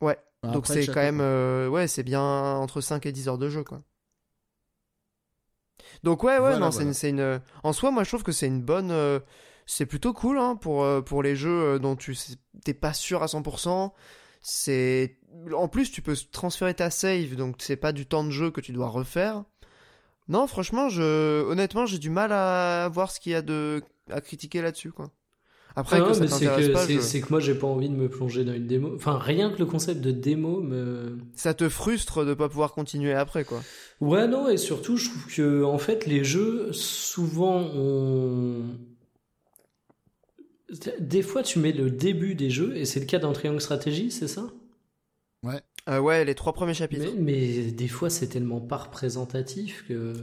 [0.00, 3.38] Ouais, Enfin, Donc c'est quand même, euh, ouais, c'est bien entre 5 et 10 heures
[3.38, 3.82] de jeu, quoi.
[6.02, 6.92] Donc ouais, ouais, Voilà, non, voilà.
[6.92, 9.18] c'est une, une, en soi, moi je trouve que c'est une bonne, euh,
[9.66, 12.16] c'est plutôt cool, hein, pour, pour les jeux dont tu
[12.64, 13.92] t'es pas sûr à 100%.
[14.46, 15.18] C'est,
[15.56, 18.60] en plus, tu peux transférer ta save, donc c'est pas du temps de jeu que
[18.60, 19.44] tu dois refaire.
[20.28, 24.20] Non, franchement, je, honnêtement, j'ai du mal à voir ce qu'il y a de, à
[24.20, 25.10] critiquer là-dessus, quoi.
[25.76, 27.94] Après, Ah que ça c'est que, pas, je- c'est que moi j'ai pas envie de
[27.96, 28.92] me plonger dans une démo.
[28.94, 31.18] Enfin, rien que le concept de démo me.
[31.36, 33.64] ça te frustre de pas pouvoir continuer après, quoi.
[34.00, 38.62] Ouais, non, et surtout, je trouve que, en fait, les jeux, souvent, on.
[40.98, 44.10] Des fois, tu mets le début des jeux, et c'est le cas dans Triangle Stratégie,
[44.10, 44.50] c'est ça?
[45.88, 47.04] Euh, ouais, les trois premiers chapitres.
[47.18, 47.20] mais,
[47.58, 50.14] mais des fois, c'est tellement pas représentatif que.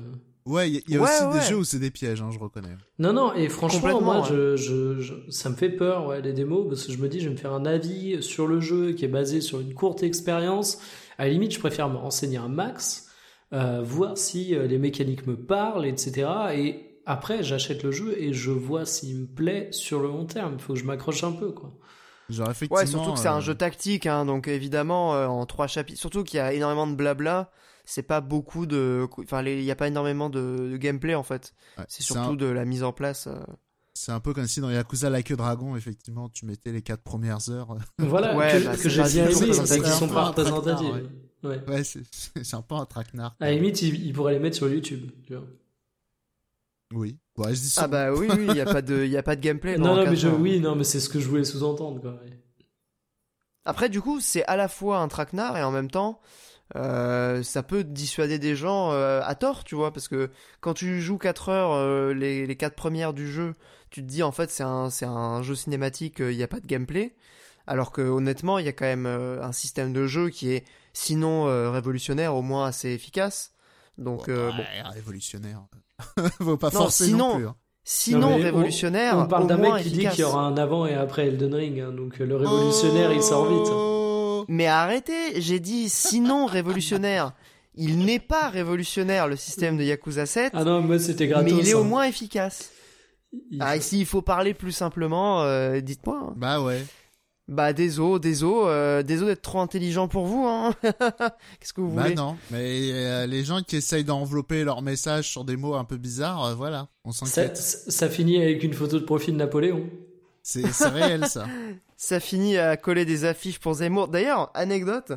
[0.47, 1.39] Ouais, il y a, il y a Ouais, aussi ouais.
[1.39, 2.75] des jeux où c'est des pièges, hein, je reconnais.
[2.97, 4.27] Non, non, et franchement, moi, ouais.
[4.27, 7.19] je, je, je- ça me fait peur, ouais, les démos, parce que je me dis,
[7.19, 10.01] je vais me faire un avis sur le jeu qui est basé sur une courte
[10.01, 10.79] expérience.
[11.19, 13.07] À la limite, je préfère me renseigner un max,
[13.53, 16.27] euh, voir si euh, les mécaniques me parlent, etc.
[16.55, 20.53] Et après, j'achète le jeu et je vois s'il me plaît sur le long terme.
[20.57, 21.77] Il faut que je m'accroche un peu, quoi.
[22.29, 22.77] Genre, effectivement.
[22.79, 25.99] Ouais, surtout que c'est un euh, jeu tactique, hein, donc évidemment, euh, en trois chapitres,
[25.99, 27.51] surtout qu'il y a énormément de blabla,
[27.85, 29.07] c'est pas beaucoup de.
[29.23, 31.53] Enfin, les- il n'y a pas énormément de, de gameplay en fait.
[31.77, 33.27] ouais, C'est surtout un- de la mise en place.
[33.27, 33.39] euh.
[33.93, 37.03] C'est un peu comme si dans Yakuza Like a Dragon, effectivement, tu mettais les 4
[37.03, 37.75] premières heures.
[37.99, 40.87] Voilà, Ouais, que, bah, que j'ai bien aimé, c'est qu'ils sont pas représentatifs.
[41.43, 41.59] Ouais.
[41.67, 41.83] Ouais,
[42.43, 43.35] c'est un peu un traquenard.
[43.39, 45.11] À la limite, ils, ils pourraient les mettre sur YouTube.
[45.25, 45.43] tu vois.
[46.93, 47.17] Oui.
[47.37, 47.83] Ouais, je dis ça.
[47.83, 49.77] Ah bah oui, oui, il n'y a, pas de- il y a pas de gameplay.
[49.77, 52.19] Non, non, mais je, oui, non, mais c'est ce que je voulais sous-entendre, quoi.
[53.65, 56.19] Après, du coup, c'est à la fois un traquenard et en même temps,
[56.75, 60.99] euh, ça peut dissuader des gens euh, à tort, tu vois, parce que quand tu
[61.01, 63.53] joues 4 heures, euh, les, les 4 premières du jeu,
[63.89, 66.59] tu te dis en fait c'est un, c'est un jeu cinématique, il n'y a pas
[66.59, 67.15] de gameplay.
[67.67, 70.65] Alors que honnêtement, il y a quand même euh, un système de jeu qui est
[70.93, 73.53] sinon euh, révolutionnaire, au moins assez efficace.
[73.97, 74.57] Donc, euh, bon.
[74.57, 75.61] ouais, révolutionnaire.
[76.39, 77.47] Faut pas Non, forcer sinon- non plus.
[77.47, 77.55] hein.
[77.83, 80.55] Sinon Non, mais on- révolutionnaire, On parle d'un mec qui dit qu'il y aura un
[80.57, 83.71] avant et après Elden Ring, hein, donc euh, le révolutionnaire il sort vite.
[83.73, 87.33] Oh Mais arrêtez, j'ai dit sinon révolutionnaire.
[87.75, 91.51] Il n'est pas révolutionnaire le système de Yakuza 7, Ah non, moi c'était gratos.
[91.51, 91.85] mais il est au hein.
[91.85, 92.69] moins efficace.
[93.49, 96.33] Il- Ah, ici, il faut parler plus simplement, euh, dites-moi.
[96.35, 96.85] Bah ouais.
[97.51, 100.73] Bah, désolé, désolé, euh, désolé d'être trop intelligent pour vous, hein.
[101.59, 102.37] Qu'est-ce que vous Bah voulez non.
[102.49, 106.45] Mais euh, les gens qui essayent d'envelopper leur message sur des mots un peu bizarres,
[106.45, 107.57] euh, voilà, on ça, s'inquiète.
[107.57, 109.83] ça finit avec une photo de profil de Napoléon.
[110.43, 111.45] C'est réel ça.
[111.97, 114.07] Ça finit à coller des affiches pour Zemmour.
[114.07, 115.11] D'ailleurs, anecdote,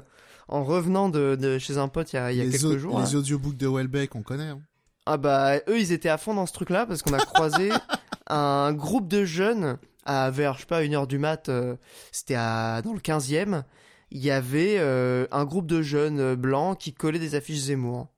[0.49, 2.77] en revenant de, de chez un pote il y a, il y a les, quelques
[2.77, 4.49] jours, les là, audiobooks de Welbeck, on connaît.
[4.49, 4.61] hein.
[5.07, 7.70] ah bah, eux, ils étaient à fond dans ce truc-là parce qu'on a croisé
[8.29, 11.77] un groupe de jeunes à vers, je sais pas, une heure du mat, euh,
[12.12, 13.62] c'était à, dans le 15e.
[14.11, 18.09] Il y avait euh, un groupe de jeunes euh, blancs qui collaient des affiches Zemmour.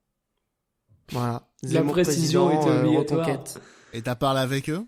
[1.11, 1.47] Voilà.
[1.63, 3.29] La précision président, était euh, obligatoire.
[3.93, 4.85] Et t'as parlé avec eux?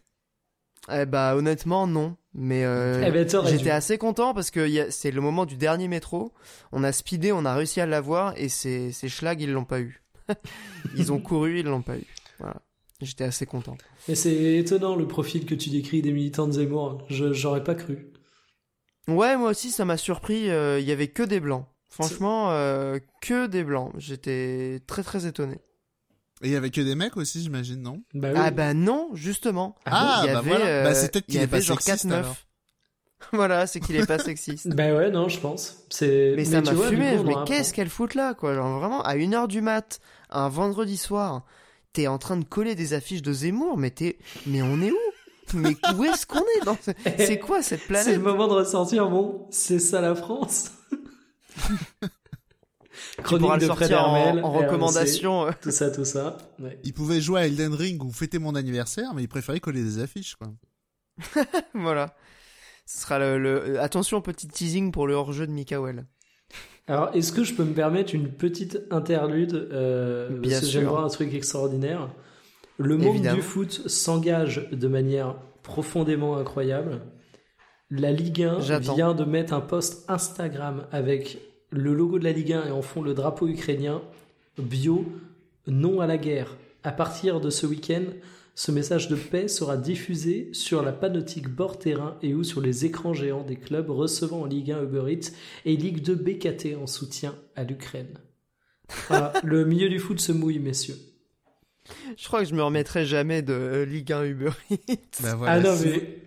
[0.92, 5.22] Eh bah honnêtement non, mais euh, Eh ben, j'étais assez content parce que c'est le
[5.22, 6.34] moment du dernier métro.
[6.72, 9.82] On a speedé, on a réussi à l'avoir et ces ces schlags ils l'ont pas
[9.82, 10.04] eu.
[10.96, 12.06] ils ont couru, ils l'ont pas eu.
[12.40, 12.58] Voilà.
[13.02, 13.78] J'étais assez content.
[14.08, 17.06] Mais c'est étonnant le profil que tu décris des militants de Zemmour.
[17.10, 18.12] Je j'aurais pas cru.
[19.08, 20.50] Ouais, moi aussi ça m'a surpris.
[20.50, 21.66] euh, Il y avait que des blancs.
[21.88, 23.94] Franchement, euh, que des blancs.
[23.98, 25.56] J'étais très très étonné.
[26.42, 28.02] Et il y avait que des mecs aussi, j'imagine, non?
[28.14, 28.40] Bah oui.
[28.40, 29.76] Ah bah non, justement.
[29.86, 30.66] Ah, y bah avait, voilà.
[30.66, 32.28] euh, Bah, c'est peut-être il y qu'il est avait pas sexiste, 4 alors.
[32.28, 32.46] meufs.
[33.34, 34.70] voilà, c'est qu'il est pas sexiste.
[34.70, 35.84] Bah ouais, non, je pense.
[35.90, 36.34] C'est.
[36.38, 38.54] Mais ça m'a fumé, coup, mais qu'est-ce qu'elle fout là, quoi?
[38.56, 41.44] Genre vraiment, à 1h du mat, un vendredi soir,
[41.94, 44.18] t'es en train de coller des affiches de Zemmour, mais t'es...
[44.46, 44.98] Mais on est où?
[45.56, 48.54] Mais où est-ce qu'on est dans ce- C'est quoi cette C'est planète le moment de
[48.54, 50.72] ressortir, bon, c'est ça la France.
[53.24, 55.48] Chronique le de Fred sortir en, Hermel, en RMC, recommandation.
[55.62, 56.38] Tout ça, tout ça.
[56.60, 56.80] Ouais.
[56.84, 60.00] Ils pouvaient jouer à Elden Ring ou fêter mon anniversaire, mais ils préféraient coller des
[60.00, 60.50] affiches, quoi.
[61.74, 62.16] voilà.
[62.86, 66.06] Ce sera le, le- Attention, petit teasing pour le hors-jeu de Mikael.
[66.90, 70.82] Alors, est-ce que je peux me permettre une petite interlude euh, Bien parce que sûr.
[70.82, 72.10] J'aimerais un truc extraordinaire.
[72.78, 73.36] Le monde Évidemment.
[73.36, 77.02] du foot s'engage de manière profondément incroyable.
[77.92, 78.96] La Ligue 1 J'attends.
[78.96, 81.38] vient de mettre un post Instagram avec
[81.70, 84.02] le logo de la Ligue 1 et en fond le drapeau ukrainien
[84.58, 85.06] bio
[85.68, 86.58] non à la guerre.
[86.84, 88.06] À partir de ce week-end,
[88.60, 92.84] Ce message de paix sera diffusé sur la panoptique bord terrain et ou sur les
[92.84, 95.32] écrans géants des clubs recevant en Ligue 1 Uber Eats
[95.64, 98.20] et Ligue 2 BKT en soutien à l'Ukraine.
[99.08, 100.98] Voilà, le milieu du foot se mouille, messieurs.
[102.18, 105.22] Je crois que je me remettrai jamais de euh, Ligue 1 Uber Eats.
[105.22, 106.20] Bah voilà, ah non, mais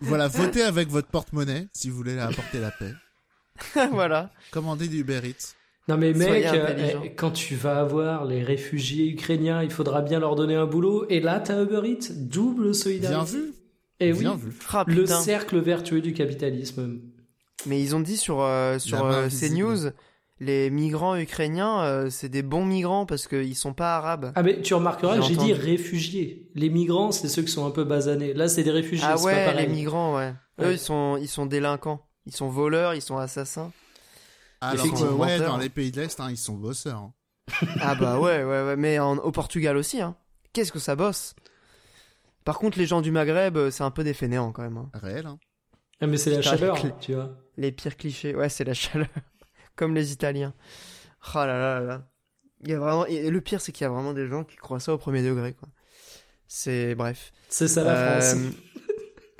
[0.00, 2.92] voilà, votez avec votre porte-monnaie si vous voulez apporter la paix.
[3.92, 4.32] voilà.
[4.50, 5.54] Commandez du Uber Eats.
[5.88, 10.20] Non mais mec, euh, eh, quand tu vas avoir les réfugiés ukrainiens, il faudra bien
[10.20, 11.06] leur donner un boulot.
[11.08, 13.32] Et là, t'as Uber Eats, double solidarité.
[13.32, 13.52] Bien vu.
[14.00, 14.52] Et oui, Bien vu.
[14.72, 15.20] Ah, le putain.
[15.20, 17.00] cercle vertueux du capitalisme.
[17.66, 19.28] Mais ils ont dit sur, euh, sur euh.
[19.28, 19.90] CNews,
[20.40, 24.32] les migrants ukrainiens, euh, c'est des bons migrants parce qu'ils sont pas arabes.
[24.34, 26.48] Ah mais tu remarqueras que J'ai dit réfugiés.
[26.54, 28.34] Les migrants, c'est ceux qui sont un peu basanés.
[28.34, 29.66] Là, c'est des réfugiés, Ah pas ouais, pareil.
[29.66, 30.32] les migrants, ouais.
[30.60, 30.74] Eux, Ouais.
[30.74, 32.04] ils sont, ils sont délinquants.
[32.26, 33.72] Ils sont voleurs, ils sont assassins.
[34.64, 36.98] Alors que, ouais, dans les pays de l'Est, hein, ils sont bosseurs.
[36.98, 37.12] hein.
[37.80, 38.76] Ah bah ouais, ouais, ouais.
[38.76, 40.16] Mais en- au Portugal aussi, hein.
[40.52, 41.34] Qu'est-ce que ça bosse?
[42.44, 44.76] Par contre, les gens du Maghreb, euh, c'est un peu des fainéants quand même.
[44.76, 44.90] hein.
[44.94, 45.38] Réel, hein.
[46.00, 47.30] Ah mais c'est la chaleur, tu vois.
[47.56, 49.08] Les pires clichés, ouais, c'est la chaleur.
[49.76, 50.52] Comme les Italiens.
[51.34, 52.08] Oh là là là là.
[52.62, 53.06] Il y a vraiment...
[53.06, 55.22] Et le pire, c'est qu'il y a vraiment des gens qui croient ça au premier
[55.22, 55.68] degré, quoi.
[56.46, 56.94] C'est...
[56.94, 57.32] Bref.
[57.48, 58.42] C'est ça la Euh, France.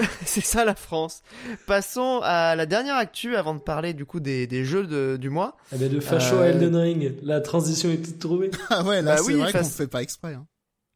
[0.24, 1.22] c'est ça la France.
[1.66, 5.30] Passons à la dernière actu avant de parler du coup des, des jeux de- du
[5.30, 5.56] mois.
[5.72, 8.50] Ah ben de facho euh, à Elden Ring, la transition est toute trouvée.
[8.70, 10.34] Ah ouais, là, Bah c'est oui, vrai qu'on fait pas exprès.
[10.34, 10.46] Hein.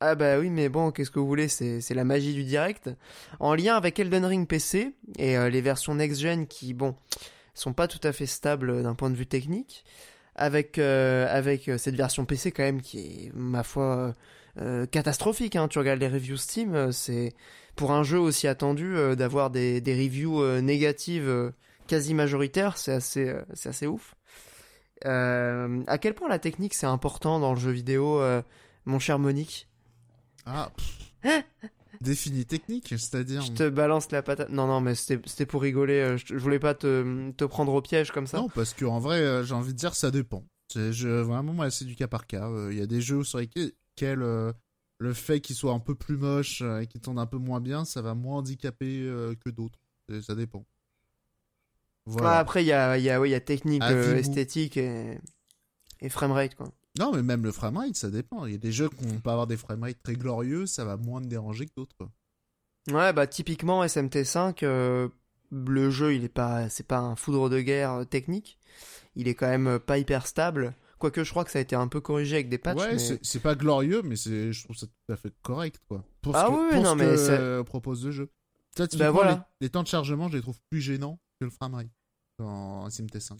[0.00, 2.90] Ah bah oui, mais bon, qu'est-ce que vous voulez, c'est c'est la magie du direct.
[3.40, 6.94] En lien avec Elden Ring PC et euh, les versions next-gen qui, bon,
[7.54, 9.84] sont pas tout à fait stables d'un point de vue technique,
[10.34, 14.14] avec, euh, avec euh, cette version PC quand même qui est, ma foi,
[14.60, 15.56] euh, catastrophique.
[15.56, 15.66] Hein.
[15.68, 17.32] Tu regardes les reviews Steam, euh, c'est
[17.76, 21.50] pour un jeu aussi attendu euh, d'avoir des, des reviews euh, négatives euh,
[21.86, 24.14] quasi majoritaires, c'est assez, c'est assez ouf.
[25.04, 28.20] À quel point la technique c'est important dans le jeu vidéo,
[28.86, 29.68] mon cher Monique
[30.46, 30.70] Ah.
[30.76, 31.44] pff.
[32.00, 33.40] Défini technique, c'est-à-dire.
[33.40, 34.50] Je te balance la patate.
[34.50, 36.18] Non, non, mais c'était pour rigoler.
[36.18, 38.38] Je, je voulais pas te, te prendre au piège comme ça.
[38.38, 40.44] Non, parce que en vrai, j'ai envie de dire, ça dépend.
[40.74, 42.50] Je, vraiment moi, c'est du cas par cas.
[42.70, 43.72] Il y a des jeux sur lesquels
[44.98, 47.60] le fait qu'ils soient un peu plus moches euh, et qu'ils tournent un peu moins
[47.60, 49.78] bien, ça va moins handicaper euh, que d'autres.
[50.22, 50.64] Ça dépend.
[52.20, 54.76] Ah, après, il y a, il y, a, oui, il y a technique, euh, esthétique
[54.76, 55.18] et,
[56.00, 56.72] et framerate, quoi.
[56.98, 58.46] Non, mais même le framerate, ça dépend.
[58.46, 60.96] Il y a des jeux qui vont pas avoir des framerates très glorieux, ça va
[60.96, 61.96] moins me déranger que d'autres.
[62.88, 65.08] Ouais, bah, typiquement, SMT5, euh,
[65.50, 68.58] le jeu, il est pas, c'est pas un foudre de guerre technique.
[69.16, 70.74] Il est quand même pas hyper stable.
[70.98, 72.78] Quoique, je crois que ça a été un peu corrigé avec des patchs.
[72.78, 73.18] ouais, mais...
[73.22, 76.04] c'est- pas glorieux, mais c'est, je trouve ça tout à fait correct, quoi.
[76.22, 78.30] Pour Ah ce que, oui, pour non, ce mais que c'est- euh, propose le jeu.
[78.76, 79.48] Ça, Bah typiquement, voilà.
[79.60, 81.88] les, les temps de chargement, je les trouve plus gênants que le framerate
[82.38, 83.38] dans SMT5.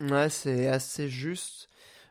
[0.00, 1.68] Ouais, c'est assez juste.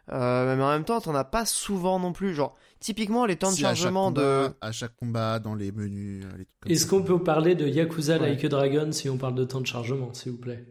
[0.09, 2.33] Euh, mais en même temps, t'en as pas souvent non plus.
[2.33, 4.49] Genre, typiquement, les temps de à chargement de.
[4.61, 8.29] À chaque combat, dans les menus, euh, Est-ce qu'on peut parler de Yakuza Ouais.
[8.29, 10.65] Like a Dragon si on parle de temps de chargement, s'il vous plaît?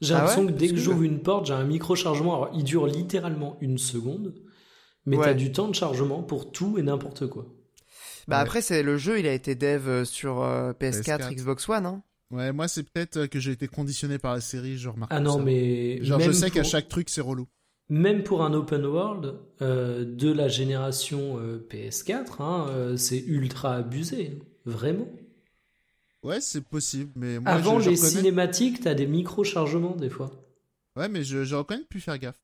[0.00, 2.34] J'ai Ah l'impression ouais que dès que j'ouvre une porte, j'ai un micro-chargement.
[2.34, 4.34] Alors, il dure littéralement une seconde,
[5.06, 5.24] mais Ouais.
[5.24, 7.46] t'as du temps de chargement pour tout et n'importe quoi.
[8.28, 8.42] Bah Ouais.
[8.42, 11.34] après, c'est le jeu, il a été dev euh, sur euh, PS4, PS4.
[11.34, 11.86] Xbox One.
[11.86, 12.02] Hein.
[12.32, 15.20] Ouais, moi, c'est peut-être euh, que j'ai été conditionné par la série, je remarque Ah
[15.20, 15.42] non, ça.
[15.44, 16.02] mais.
[16.04, 17.46] Genre, je sais qu'à chaque truc, c'est relou.
[17.88, 23.76] Même pour un open world euh, de la génération euh, PS4, hein, euh, c'est ultra
[23.76, 24.40] abusé.
[24.64, 25.06] Vraiment.
[26.22, 28.10] Ouais, c'est possible, mais moi, Avant je, je les reconnais...
[28.12, 30.30] cinématiques, t'as des micro-chargements des fois.
[30.96, 32.40] Ouais, mais je, je reconnais plus faire gaffe.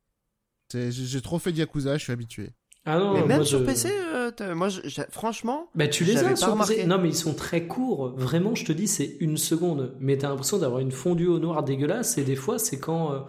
[0.70, 2.50] C'est- J'ai trop fait de Yakuza, je suis habitué.
[2.85, 4.80] Ah non, Mais moi, même je- sur PC, euh, moi, je-
[5.11, 6.85] franchement, Bah tu les as sur PC.
[6.87, 8.14] Non mais ils sont très courts.
[8.16, 9.96] Vraiment, je te dis, c'est une seconde.
[10.00, 12.18] Mais t'as l'impression d'avoir une fondue au noir dégueulasse.
[12.18, 13.20] Et des fois, c'est quand, euh,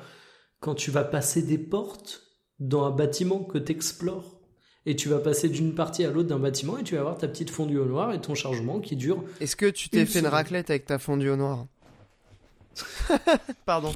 [0.60, 2.23] quand tu vas passer des portes
[2.60, 4.33] dans un bâtiment que t'explores.
[4.86, 7.28] Et tu vas passer d'une partie à l'autre d'un bâtiment et tu vas avoir ta
[7.28, 9.24] petite fondue au noir et ton chargement qui dure.
[9.39, 11.65] est-ce que tu t'es fait une raclette avec ta fondue au noir
[13.65, 13.93] Pardon.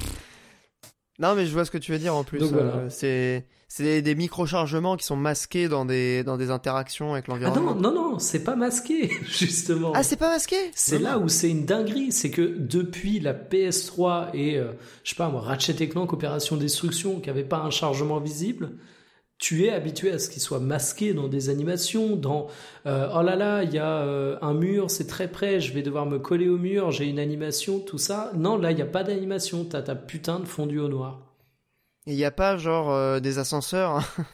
[1.18, 2.38] Non, mais je vois ce que tu veux dire en plus.
[2.38, 2.76] Donc, voilà.
[2.76, 7.32] euh, c'est c'est des, micro-chargements qui sont masqués dans des, dans des interactions avec Ah
[7.32, 7.74] l'environnement.
[7.74, 9.92] non, non, non, c'est pas masqué, justement.
[9.94, 14.30] Ah, c'est pas masqué C'est là où c'est une dinguerie, c'est que depuis la PS3
[14.32, 14.72] et, euh,
[15.04, 18.70] je sais pas moi, Ratchet Clank Opération Destruction, qui avait pas un chargement visible,
[19.38, 22.48] tu es habitué à ce qu'il soit masqué dans des animations, dans
[22.86, 25.82] euh, oh là là, il y a euh, un mur, c'est très près, je vais
[25.82, 28.32] devoir me coller au mur, j'ai une animation, tout ça.
[28.34, 31.20] Non, là, il n'y a pas d'animation, t'as ta putain de fondu au noir.
[32.06, 33.92] Il n'y a pas genre euh, des ascenseurs.
[33.96, 34.04] hein.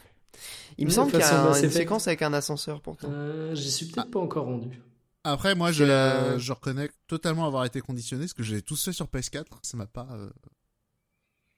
[0.79, 3.09] Il me Oui, semble qu'il y a un- une séquence avec un ascenseur pourtant.
[3.11, 4.81] Euh, J'y suis peut-être pas encore rendu.
[5.23, 9.45] Après, moi, je, reconnais totalement avoir été conditionné, parce que j'ai tous fait sur PS4,
[9.63, 10.09] ça m'a pas...
[10.13, 10.29] Euh...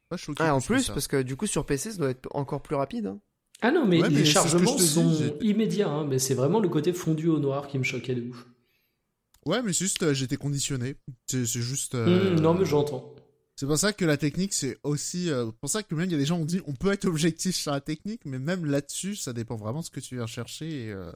[0.08, 2.62] Pas choqué Ah, en plus, parce que du coup sur PC ça doit être encore
[2.62, 3.06] plus rapide.
[3.06, 3.18] hein.
[3.60, 6.70] Ah non, mais Ouais, les mais chargements dis, sont immédiats, hein, mais c'est vraiment le
[6.70, 8.46] côté fondu au noir qui me choquait de ouf.
[9.46, 10.96] Ouais, mais c'est juste, euh, j'étais conditionné.
[11.26, 11.94] C'est juste.
[11.94, 13.14] euh, Hum, non, mais j'entends.
[13.56, 15.30] C'est pour ça que la technique, c'est aussi.
[15.30, 16.92] euh, pour ça que même il y a des gens qui ont dit on peut
[16.92, 20.16] être objectif sur la technique, mais même là-dessus, ça dépend vraiment de ce que tu
[20.16, 20.86] viens chercher.
[20.86, 21.10] Et, euh,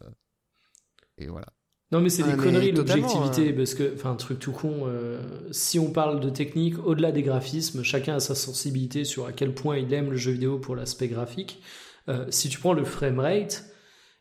[1.19, 1.53] et voilà.
[1.93, 4.83] Non, mais c'est Ah, des mais conneries, l'objectivité, parce que, enfin, un truc tout con,
[4.87, 9.33] euh, si on parle de technique, au-delà des graphismes, chacun a sa sensibilité sur à
[9.33, 11.61] quel point il aime le jeu vidéo pour l'aspect graphique.
[12.11, 13.65] Euh, si tu prends le framerate,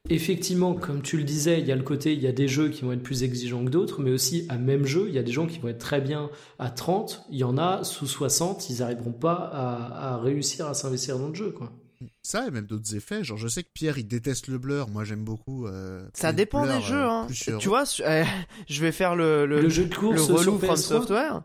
[0.09, 2.69] effectivement, comme tu le disais, il y a le côté, il y a des jeux
[2.69, 5.23] qui vont être plus exigeants que d'autres, mais aussi à même jeu, il y a
[5.23, 8.69] des gens qui vont être très bien à 30, il y en a sous 60,
[8.69, 11.71] ils n'arriveront pas à, à réussir à s'investir dans le jeu, quoi.
[12.23, 13.25] Ça et même d'autres effets.
[13.25, 14.87] Genre, je sais que Pierre, il déteste le blur.
[14.87, 15.67] Moi, j'aime beaucoup.
[15.67, 17.27] euh, Ça dépend blur, des jeux, euh, hein.
[17.59, 18.23] Tu vois, su- euh,
[18.69, 21.41] je vais faire le, le, Le, jeu de course le sur relou From PS3, Software.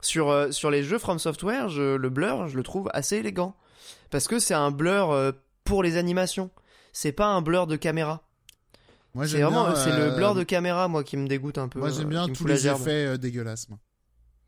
[0.00, 3.54] Sur, euh, sur les jeux From Software, je, le blur, je le trouve assez élégant.
[4.10, 5.32] Parce que c'est un blur euh,
[5.64, 6.50] pour les animations.
[6.92, 8.22] C'est pas un blur de caméra.
[9.14, 11.68] Moi, C'est vraiment, bien, c'est euh, le blur de caméra, moi, qui me dégoûte un
[11.68, 11.78] peu.
[11.80, 13.68] Moi, j'aime euh, bien tous les effets euh, dégueulasses.
[13.68, 13.78] Moi,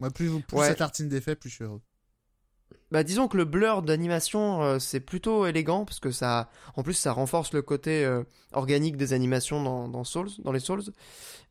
[0.01, 0.69] moi plus, plus Ouais.
[0.69, 1.81] ça tartine d'effets, plus je suis heureux.
[2.91, 6.93] Bah disons que le blur d'animation euh, c'est plutôt élégant parce que ça en plus
[6.95, 8.23] ça renforce le côté euh,
[8.53, 10.83] organique des animations dans, dans Souls dans les Souls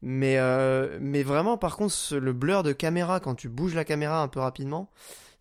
[0.02, 4.22] mais euh, mais vraiment par contre le blur de caméra quand tu bouges la caméra
[4.22, 4.90] un peu rapidement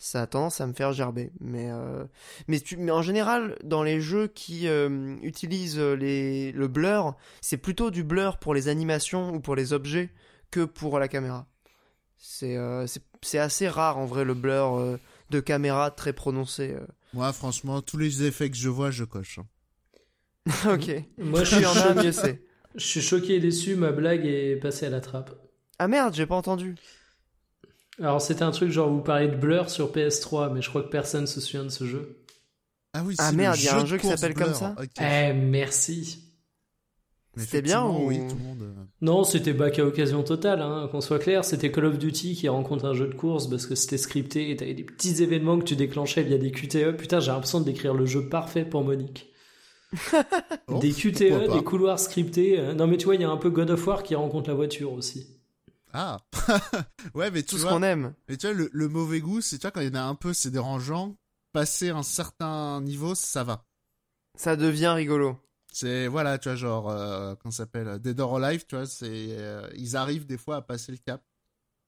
[0.02, 2.04] ça a tendance à me faire gerber mais euh,
[2.48, 7.56] mais, tu, mais en général dans les jeux qui euh, utilisent les le blur c'est
[7.56, 10.10] plutôt du blur pour les animations ou pour les objets
[10.50, 11.46] que pour la caméra
[12.22, 12.86] c'est euh,
[13.34, 14.98] assez rare en vrai le blur euh,
[15.30, 16.70] de caméra très prononcé.
[16.72, 16.86] euh.
[17.14, 19.40] Moi, franchement, tous les effets que je vois, je coche.
[19.40, 19.46] hein.
[20.72, 21.04] ok.
[21.18, 22.42] Moi, je suis, en a, choqué, mieux c'est.
[22.76, 25.34] je suis choqué et déçu, ma blague est passée à la trappe.
[25.78, 26.76] Ah merde, j'ai pas entendu.
[28.00, 30.88] Alors, c'était un truc genre, vous parlez de Blur sur PS3, mais je crois que
[30.88, 32.24] personne se souvient de ce jeu.
[32.94, 34.74] Ah oui, Ah merde, il y a un jeu qui s'appelle comme ça.
[35.00, 36.18] Eh, merci.
[37.36, 38.62] C'était bien ou- Oui, tout le monde.
[38.62, 41.46] euh, Non, c'était bac à occasion totale, hein, qu'on soit clair.
[41.46, 44.56] C'était Call of Duty qui rencontre un jeu de course parce que c'était scripté et
[44.56, 46.94] t'avais des petits événements que tu déclenchais via des QTE.
[46.98, 49.30] Putain, j'ai l'impression de décrire le jeu parfait pour Monique.
[50.68, 52.58] oh, des QTE, des couloirs scriptés.
[52.58, 54.50] euh, Non, mais tu vois, il y a un peu God of War qui rencontre
[54.50, 55.26] la voiture aussi.
[55.92, 56.18] Ah
[57.14, 58.14] Ouais, mais tu Tout ce qu'on aime.
[58.28, 60.02] mais tu vois le, le mauvais goût, c'est tu vois, quand il y en a
[60.02, 61.16] un peu, c'est dérangeant.
[61.52, 63.66] Passer un certain niveau, ça va.
[64.36, 65.38] Ça devient rigolo.
[65.70, 69.68] C'est voilà, tu vois, genre, euh, ça s'appelle Dead or Alive, tu vois, c'est euh,
[69.76, 71.22] ils arrivent des fois à passer le cap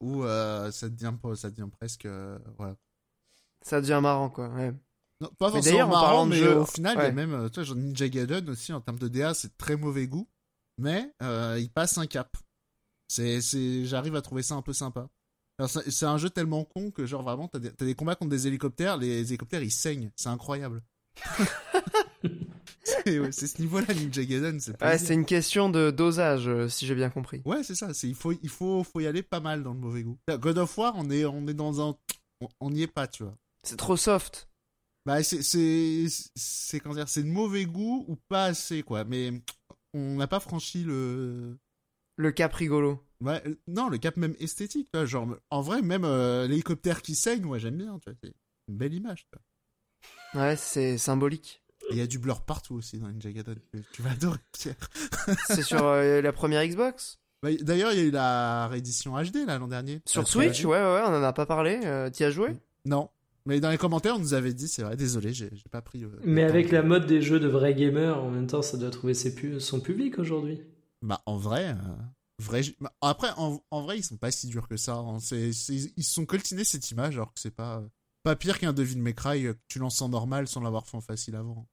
[0.00, 2.76] où euh, ça devient ça devient presque euh, voilà.
[3.62, 4.48] Ça devient marrant quoi.
[4.48, 4.74] Ouais.
[5.20, 7.12] Non, pas forcément en marrant, mais jeu- au final, ouais.
[7.12, 10.06] même, euh, tu vois, genre Ninja Gaiden aussi en termes de DA, c'est très mauvais
[10.06, 10.28] goût,
[10.76, 12.36] mais euh, il passe un cap.
[13.08, 15.08] C'est, c'est, j'arrive à trouver ça un peu sympa.
[15.88, 18.46] C'est un jeu tellement con que genre vraiment t'as des, t'as des combats contre des
[18.48, 20.82] hélicoptères, les hélicoptères ils saignent, c'est incroyable.
[22.82, 26.48] c'est, ouais, c'est ce niveau-là Ninja Gaiden, c'est pas Ouais, c'est une question de dosage,
[26.48, 27.40] euh, si j'ai bien compris.
[27.44, 27.94] Ouais, c'est ça.
[27.94, 30.18] C'est il faut il faut faut y aller pas mal dans le mauvais goût.
[30.28, 31.96] God of War, on est on est dans un
[32.40, 33.36] on- on n'y est pas, tu vois.
[33.62, 34.48] C'est trop soft.
[35.06, 39.04] Bah c'est c'est c'est comment dire, c'est de mauvais goût ou pas assez quoi.
[39.04, 39.30] Mais
[39.92, 41.58] on n'a pas franchi le
[42.16, 43.02] Le cap rigolo.
[43.20, 44.88] ouais, euh, non le cap même esthétique.
[44.92, 47.98] tu vois, genre en vrai même euh, l'hélicoptère qui saigne, moi j'aime bien.
[47.98, 48.32] Tu vois, c'est
[48.68, 49.26] une belle image.
[49.32, 49.38] tu
[50.34, 50.42] vois.
[50.42, 51.62] Ouais, c'est symbolique.
[51.90, 53.56] Il y a du blur partout aussi dans Ninja Gaiden.
[53.92, 54.74] Tu, vas adorer Pierre.
[55.48, 57.18] C'est sur euh, la première Xbox?
[57.42, 60.00] Bah, D'ailleurs il y a eu la réédition HD là l'an dernier.
[60.06, 60.66] Sur Switch, 3D.
[60.66, 61.80] ouais, ouais, ouais, on en a pas parlé.
[61.84, 62.56] Euh, T'y as joué?
[62.86, 63.10] Non.
[63.44, 66.04] Mais dans les commentaires, on nous avait dit, c'est vrai, désolé, j'ai pas pris.
[66.04, 66.48] euh, Mais temps.
[66.54, 69.34] avec la mode des jeux de vrais gamers, en même temps, ça doit trouver ses
[69.34, 70.62] pu- son public aujourd'hui.
[71.04, 71.74] Bah, en vrai, euh,
[72.42, 74.94] vrai bah, après, en, en vrai, ils sont pas si durs que ça.
[74.96, 75.18] hein.
[75.32, 77.88] Ils se sont coltinés cette image, alors que c'est pas, euh,
[78.22, 80.96] pas pire qu'un Devil May Cry euh, que tu lances en normal sans l'avoir fait
[80.96, 81.68] en facile avant.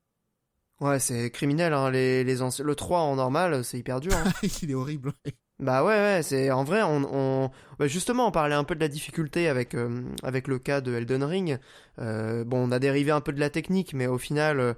[0.81, 1.91] Ouais, c'est criminel, hein.
[1.91, 4.11] Les, les anci- Le 3 en normal, c'est hyper dur.
[4.17, 4.31] hein.
[4.63, 5.13] Il est horrible.
[5.25, 5.33] ouais.
[5.59, 7.51] Bah ouais, ouais, c'est en vrai, on, on...
[7.77, 10.91] bah justement, on parlait un peu de la difficulté avec euh, avec le cas de
[10.95, 11.59] Elden Ring.
[11.99, 14.73] Euh, bon, on a dérivé un peu de la technique, mais au final, euh,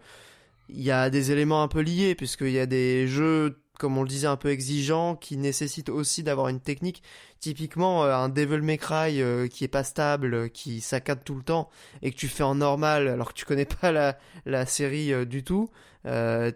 [0.69, 4.03] il y a des éléments un peu liés puisqu'il y a des jeux, comme on
[4.03, 7.03] le disait, un peu exigeants qui nécessitent aussi d'avoir une technique.
[7.41, 11.35] Typiquement, euh, un Devil May Cry euh, qui est pas stable, euh, qui saccade tout
[11.35, 11.69] le temps,
[12.01, 15.25] et que tu fais en normal alors que tu connais pas la la série euh,
[15.25, 15.69] du tout,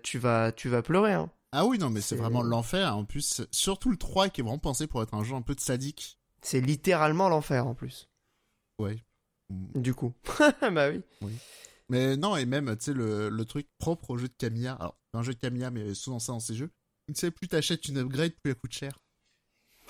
[0.04, 1.12] tu vas tu vas pleurer.
[1.12, 1.30] Hein.
[1.52, 2.96] Ah oui, non, mais c'est vraiment l'enfer.
[2.96, 5.54] En plus, surtout le 3 qui est vraiment pensé pour être un jeu un peu
[5.54, 6.22] de sadique.
[6.42, 8.08] C'est littéralement l'enfer en plus.
[8.80, 9.04] Ouais.
[9.50, 10.14] Du coup.
[10.62, 11.02] bah oui.
[11.90, 14.76] Mais non, et même, tu sais, le, le truc propre au jeu de Camilla.
[14.76, 16.72] Alors, un jeu de Camilla, mais souvent ça dans ces jeux.
[17.08, 18.98] Tu sais, plus t'achètes une upgrade, plus elle coûte cher.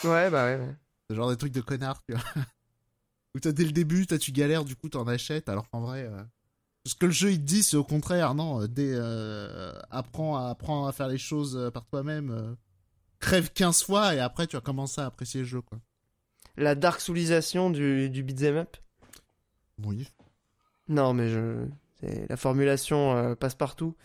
[0.03, 0.57] Ouais, bah ouais.
[0.57, 0.75] ouais.
[1.09, 2.23] C'est genre des trucs de connard, tu vois.
[3.35, 6.03] Où t'as dès le début, t'as tu galères, du coup t'en achètes, alors qu'en vrai,
[6.03, 6.23] euh,
[6.85, 10.37] Ce que le jeu il te dit, c'est au contraire, non, euh, dès, euh, apprends,
[10.37, 12.55] à, apprends à faire les choses par toi-même, euh,
[13.19, 15.79] crève 15 fois et après tu vas commencer à apprécier le jeu, quoi.
[16.55, 18.77] La dark soulisation du, du beat'em up?
[19.83, 20.07] Oui.
[20.87, 21.65] Non, mais je.
[22.29, 23.95] La formulation passe partout.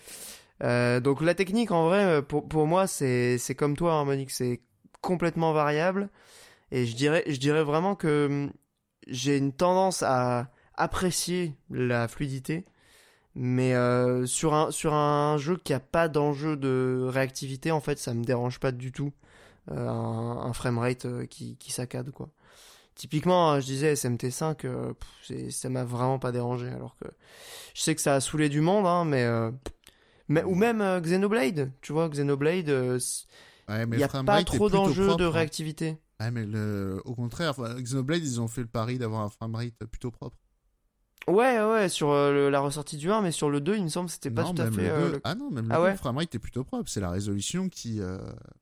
[0.62, 4.30] Euh, donc la technique, en vrai, euh, pour, pour moi, c'est comme toi, hein, Monique,
[4.30, 4.60] c'est
[5.00, 6.08] complètement variable.
[6.70, 8.52] Et je dirais, je dirais vraiment que hum,
[9.08, 12.64] j'ai une tendance à apprécier la fluidité.
[13.34, 17.98] Mais euh, sur, un, sur un jeu qui a pas d'enjeu de réactivité, en fait,
[17.98, 19.12] ça me dérange pas du tout.
[19.70, 22.30] Un, un framerate qui, qui saccade, quoi.
[22.94, 26.68] Typiquement, euh, je disais SMT5, euh, pff, ça m'a vraiment pas dérangé.
[26.68, 27.06] Alors que
[27.74, 29.26] je sais que ça a saoulé du monde, hein, mais,
[30.28, 32.98] mais ou même euh, Xenoblade, tu vois, Xenoblade, euh,
[33.68, 35.30] Ouais, il y le a pas trop propre, de hein.
[35.30, 35.98] réactivité.
[36.20, 37.00] Ouais, mais le...
[37.04, 40.36] au contraire, Xenoblade, ils ont fait le pari d'avoir un framerate plutôt propre.
[41.28, 43.88] Ouais, ouais, sur euh, le- la ressortie du 1, mais sur le 2, il me
[43.88, 44.82] semble que c'était pas non, tout à même fait.
[44.82, 45.12] le euh, 2.
[45.12, 46.90] le- Ah non, même Ah le 2, ouais le framerate est plutôt propre.
[46.90, 48.00] C'est la résolution qui.
[48.00, 48.18] euh,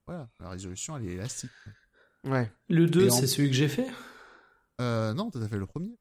[0.07, 1.51] Voilà, la résolution, elle est élastique.
[2.25, 2.51] Ouais.
[2.69, 3.87] Le 2, Et en- c'est celui que j'ai fait?
[4.81, 5.97] Euh, non, t'as fait le premier.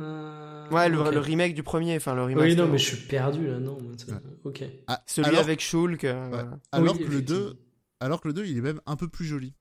[0.00, 2.44] Euh, Ouais, le, remake du premier, enfin le remake.
[2.44, 3.76] Oui, non, mais je suis perdu là, non.
[3.78, 4.14] Ouais.
[4.44, 4.62] Ok.
[4.86, 6.04] Ah, Celui alors, avec Shulk.
[6.04, 6.44] euh, ouais.
[6.72, 7.60] alors Oui, que le 2, effectivement.
[8.00, 9.54] alors que le 2, il est même un peu plus joli.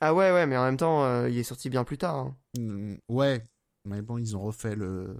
[0.00, 2.14] Ah ouais, ouais, mais en même temps, euh, il est sorti bien plus tard.
[2.16, 2.36] hein.
[2.56, 3.42] Mm, ouais,
[3.84, 5.16] mais bon, ils ont refait le.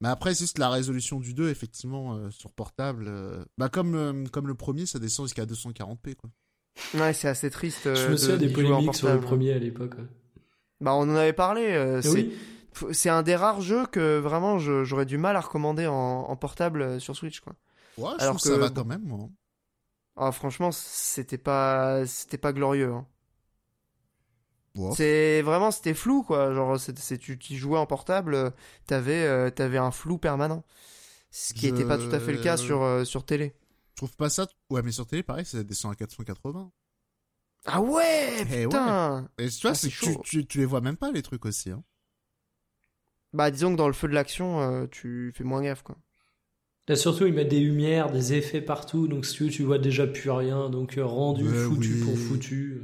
[0.00, 3.04] Mais après, c'est juste la résolution du 2, effectivement, euh, sur portable.
[3.06, 6.30] euh, Bah, comme, euh, comme le premier, ça descend jusqu'à 240p, quoi.
[6.94, 7.86] Ouais, c'est assez triste.
[7.86, 9.94] euh, Je me de- souviens des jouer en polémiques sur le premier à l'époque.
[9.98, 10.04] ouais.
[10.80, 11.62] Bah, on en avait parlé.
[11.68, 12.32] euh, Et c'est Oui,
[12.92, 16.82] C'est un des rares jeux que vraiment j'aurais du mal à recommander en, en portable
[16.82, 17.54] euh, sur Switch quoi.
[17.96, 18.74] Ouais, je Alors trouve que ça va bon.
[18.74, 19.28] quand même, moi.
[20.16, 22.92] Ah, franchement, c'était pas c'était pas glorieux.
[22.92, 23.06] hein.
[24.74, 24.96] Ouais.
[24.96, 26.52] C'est vraiment c'était flou quoi.
[26.54, 28.50] Genre c'est tu, tu jouais en portable, euh,
[28.86, 30.64] t'avais euh, t'avais un flou permanent.
[31.30, 33.54] Ce qui Je- était pas tout à fait le cas sur euh, sur télé.
[33.92, 34.46] Je trouve pas ça.
[34.70, 36.72] Ouais, mais sur télé, pareil, ça descend à 480.
[37.64, 39.28] Ah ouais, Eh putain.
[39.38, 41.70] Et tu vois, Ah, c'est tu, tu, tu les vois même pas, les trucs aussi.
[41.70, 41.82] Hein.
[43.32, 45.96] Bah disons que dans le feu de l'action, euh, tu fais moins gaffe quoi.
[46.88, 49.78] Là, surtout, ils mettent des lumières, des effets partout, donc si tu veux, tu vois
[49.78, 52.04] déjà plus rien, donc euh, rendu Mais foutu oui.
[52.04, 52.82] pour foutu.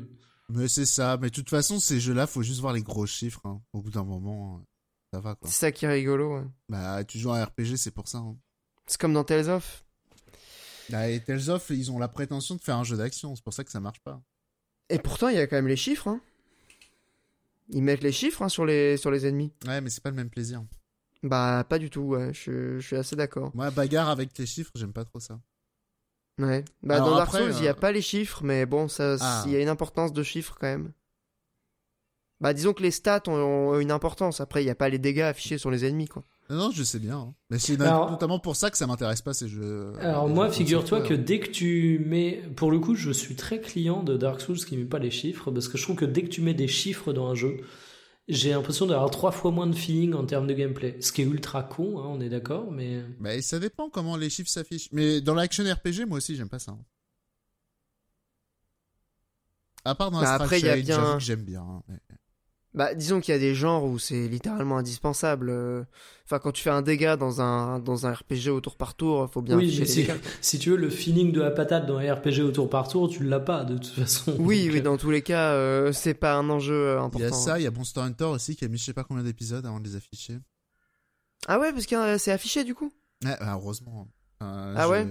[0.50, 1.18] Mais c'est ça.
[1.20, 3.40] Mais de toute façon, ces jeux-là, faut juste voir les gros chiffres.
[3.44, 3.60] hein.
[3.72, 4.64] Au bout d'un moment, euh,
[5.12, 5.50] ça va, quoi.
[5.50, 6.36] C'est ça qui est rigolo.
[6.38, 6.44] ouais.
[6.68, 8.18] Bah, tu joues à un RPG, c'est pour ça.
[8.18, 8.36] Hein.
[8.86, 9.84] C'est comme dans Tales of.
[10.90, 13.34] Bah, et Tales of, ils ont la prétention de faire un jeu d'action.
[13.34, 14.22] C'est pour ça que ça marche pas.
[14.90, 16.06] Et pourtant, il y a quand même les chiffres.
[16.08, 16.20] Hein.
[17.70, 19.52] Ils mettent les chiffres hein, sur, les, sur les ennemis.
[19.66, 20.62] Ouais, mais c'est pas le même plaisir.
[21.22, 22.32] Bah, pas du tout, ouais.
[22.32, 23.50] Je, je suis assez d'accord.
[23.54, 25.40] Moi, bagarre avec les chiffres, j'aime pas trop ça.
[26.38, 26.64] Ouais.
[26.82, 29.16] Bah, Alors dans Dark Souls, il n'y a euh, pas les chiffres, mais bon, ça,
[29.20, 29.42] Ah.
[29.46, 30.92] il y a une importance de chiffres quand même.
[32.40, 34.40] Bah, disons que les stats ont, ont une importance.
[34.40, 36.24] Après, il n'y a pas les dégâts affichés sur les ennemis, quoi.
[36.50, 37.18] Non, non, je sais bien.
[37.18, 37.34] hein.
[37.50, 39.92] Mais c'est Alors- notamment pour ça que ça m'intéresse pas ces jeux.
[40.00, 41.24] Alors les moi, figure-toi que software.
[41.24, 42.42] dès que tu mets...
[42.56, 45.50] Pour le coup, je suis très client de Dark Souls qui met pas les chiffres,
[45.50, 47.58] parce que je trouve que dès que tu mets des chiffres dans un jeu,
[48.28, 50.96] j'ai l'impression d'avoir trois fois moins de feeling en termes de gameplay.
[51.00, 53.02] Ce qui est ultra con, hein, on est d'accord, mais...
[53.20, 54.88] Bah, ça dépend comment les chiffres s'affichent.
[54.92, 56.72] Mais dans l'action RPG, moi aussi, j'aime pas ça.
[56.72, 56.78] hein.
[59.84, 61.60] À part dans Bah, après, il y a bien- j'aime bien.
[61.62, 61.82] hein.
[61.88, 62.07] Mais-
[62.74, 65.48] Bah, disons qu'il y a des genres où c'est littéralement indispensable.
[65.50, 65.84] euh.
[66.26, 69.28] Enfin, quand tu fais un dégât dans un, dans un RPG au tour par tour,
[69.32, 69.86] faut bien oui, mais
[70.42, 73.08] si, tu veux, le feeling de la patate dans un RPG au tour par tour,
[73.08, 74.36] tu l'as pas de toute façon.
[74.38, 77.04] Oui, Donc, oui, euh, dans tous les cas, euh, c'est pas un enjeu euh, Il
[77.04, 77.18] important.
[77.20, 79.04] y a ça, il y a Monster Hunter aussi qui a mis je sais pas
[79.04, 80.38] combien d'épisodes avant de les afficher.
[81.46, 82.92] Ah ouais, parce que c'est affiché du coup?
[83.24, 84.08] Ouais, bah, heureusement.
[84.42, 85.06] Euh, Ah je- ouais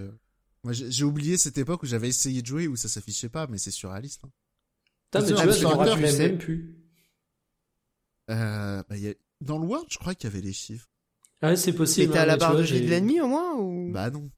[0.63, 3.57] Moi, j'ai oublié cette époque où j'avais essayé de jouer où ça s'affichait pas, mais
[3.57, 4.21] c'est surréaliste.
[4.25, 4.29] hein.
[5.11, 6.75] Putain, mais Ah, tu vois, Hunter, même plus.
[8.29, 10.87] Euh, bah, il y a- Dans le World, je crois qu'il y avait les chiffres.
[11.41, 12.13] Ah ouais, c'est Mais possible.
[12.13, 13.91] t'as hein, la barre vois, de vie j'ai- de l'ennemi au moins ou...
[13.91, 14.29] Bah non.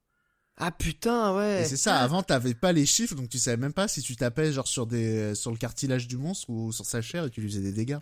[0.58, 1.62] Ah putain, ouais.
[1.62, 4.18] Et c'est ça, avant t'avais pas les chiffres, donc tu savais même pas si tu
[4.18, 7.40] tapais genre sur des sur le cartilage du monstre ou sur sa chair et tu
[7.40, 8.00] lui faisais des dégâts.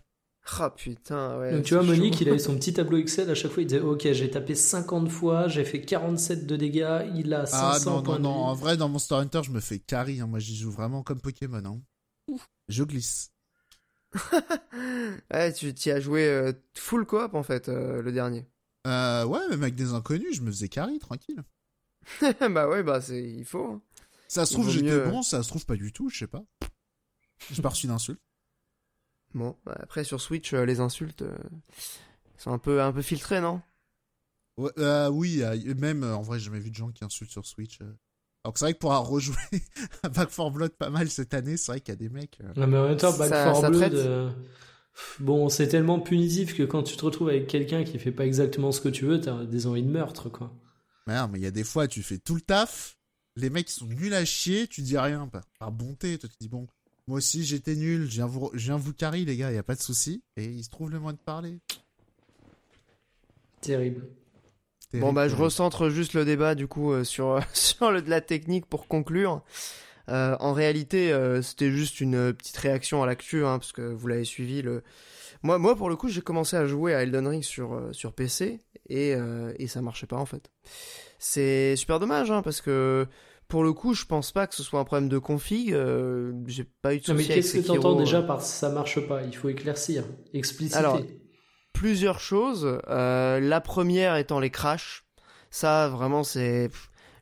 [0.59, 1.51] Ah putain, ouais.
[1.51, 2.19] Donc tu vois, Monique, chaud.
[2.21, 5.07] il avait son petit tableau Excel, à chaque fois il disait Ok, j'ai tapé 50
[5.09, 8.55] fois, j'ai fait 47 de dégâts, il a 500 Ah non, non, points non, en
[8.55, 10.25] vrai dans Monster Hunter je me fais carry, hein.
[10.25, 11.61] moi j'y joue vraiment comme Pokémon.
[11.63, 12.35] Hein.
[12.69, 13.29] Je glisse.
[15.31, 18.45] Ouais, tu t'y as joué euh, full coop en fait, euh, le dernier.
[18.85, 21.43] Euh, ouais, même avec des inconnus, je me faisais carry, tranquille.
[22.51, 23.65] bah ouais, bah c'est il faut.
[23.65, 23.81] hein.
[24.27, 26.19] Ça se Il trouve vaut j'étais mieux- bon, ça se trouve pas du tout, je
[26.19, 26.43] sais pas.
[27.51, 28.21] J'ai pas reçu d'insulte.
[29.33, 31.37] Bon, bah, après sur Switch, euh, les insultes euh,
[32.37, 33.61] sont un peu un peu filtrées, non?
[34.57, 37.31] Ouais, euh, oui, euh, même euh, en vrai j'ai jamais vu de gens qui insultent
[37.31, 37.79] sur Switch.
[37.81, 37.93] euh.
[38.51, 39.35] Que c'est vrai que pour avoir rejoué
[40.03, 42.37] à Back 4 Blood pas mal cette année, c'est vrai qu'il y a des mecs...
[42.43, 43.93] euh, Non, mais en même temps, Back Ça- 4 ça Blood, traite.
[43.95, 44.29] euh,
[45.19, 48.71] Bon, c'est tellement punitif que quand tu te retrouves avec quelqu'un qui fait pas exactement
[48.71, 50.51] ce que tu veux, t'as des envies de meurtre, quoi.
[51.05, 52.97] Merde, mais il y a des fois, tu fais tout le taf,
[53.35, 56.49] les mecs sont nuls à chier, tu dis rien, par, par bonté, toi tu dis
[56.49, 56.65] bon,
[57.07, 59.63] moi aussi j'étais nul, je viens vous, je viens vous carry les gars, y a
[59.63, 61.59] pas de souci, et il se trouve le moyen de parler.
[63.61, 64.07] Terrible.
[64.93, 68.21] Bon bah je recentre juste le débat du coup euh, sur sur le de la
[68.21, 69.43] technique pour conclure.
[70.09, 74.07] Euh, en réalité, euh, c'était juste une petite réaction à l'actu, hein, parce que vous
[74.07, 74.61] l'avez suivi.
[74.61, 74.81] Le...
[75.43, 78.61] Moi, moi, pour le coup, j'ai commencé à jouer à Elden Ring sur, sur PC,
[78.87, 80.49] et, euh, et ça marchait pas, en fait.
[81.19, 83.05] C'est super dommage, hein, parce que
[83.49, 85.73] pour le coup, je pense pas que ce soit un problème de config.
[85.73, 87.75] euh, j'ai pas eu de Non, mais qu'est-ce que Sekiro.
[87.75, 89.23] t'entends déjà par ça marche pas?
[89.23, 90.77] Il faut éclaircir, expliciter.
[90.77, 91.01] Alors,
[91.77, 92.79] plusieurs choses.
[92.89, 95.05] Euh, la première étant les crashs.
[95.49, 96.69] Ça, vraiment, c'est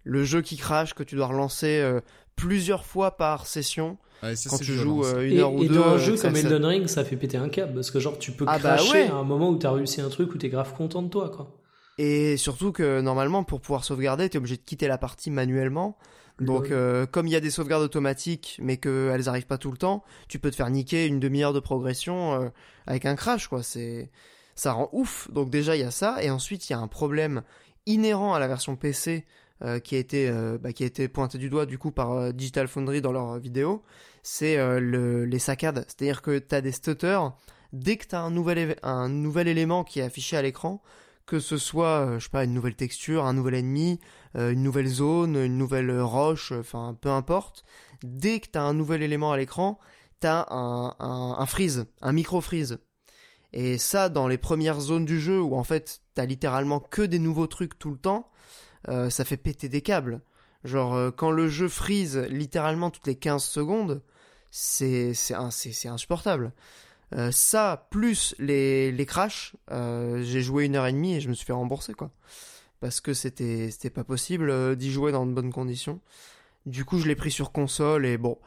[0.04, 2.02] le jeu qui crash que tu dois relancer euh,
[2.36, 5.68] plusieurs fois par session Ouais, ça, quand tu joues euh, une et, heure ou et
[5.68, 5.76] deux.
[5.76, 8.32] dans un jeu comme Elden Ring, ça fait péter un câble parce que genre tu
[8.32, 9.08] peux Ah bah ouais.
[9.08, 11.52] à un moment où t'as réussi un truc où t'es grave content de toi, quoi.
[11.98, 15.98] Et surtout que normalement, pour pouvoir sauvegarder, t'es obligé de quitter la partie manuellement.
[16.42, 19.78] Donc, euh, comme il y a des sauvegardes automatiques, mais qu'elles arrivent pas tout le
[19.78, 22.50] temps, tu peux te faire niquer une demi-heure de progression euh,
[22.88, 23.64] avec un crash, quoi.
[23.64, 24.12] C'est,
[24.56, 25.30] ça rend ouf.
[25.32, 27.44] Donc déjà, il y a ça, et ensuite, il y a un problème
[27.86, 29.26] inhérent à la version PC
[29.64, 32.12] euh, qui a été, euh, bah, qui a été pointé du doigt du coup par
[32.12, 33.84] euh, Digital Foundry dans leur vidéo.
[34.24, 35.86] C'est euh, le, les saccades.
[35.88, 37.32] C'est-à-dire que t'as des stutters
[37.74, 40.82] dès que t'as un nouvel, un nouvel élément qui est affiché à l'écran
[41.26, 44.00] que ce soit, je sais pas, une nouvelle texture, un nouvel ennemi,
[44.36, 47.66] une nouvelle zone, une nouvelle roche, enfin peu importe.
[48.04, 49.80] Dès que t'as un nouvel élément à l'écran,
[50.20, 52.78] t'as un, un, un freeze, un micro-freeze.
[53.56, 57.20] Et ça, dans les premières zones du jeu où en fait t'as littéralement que des
[57.20, 58.30] nouveaux trucs tout le temps,
[58.90, 60.20] euh, ça fait péter des câbles.
[60.66, 64.02] Genre euh, quand le jeu freeze littéralement toutes les 15 secondes,
[64.52, 66.52] c'est c'est insupportable.
[67.14, 71.34] Euh, ça, plus les, les crashs, j'ai joué une heure et demie et je me
[71.34, 72.12] suis fait rembourser, quoi.
[72.82, 76.02] Parce que c'était c'était pas possible d'y jouer dans de bonnes conditions.
[76.66, 78.38] Du coup, je l'ai pris sur console et bon,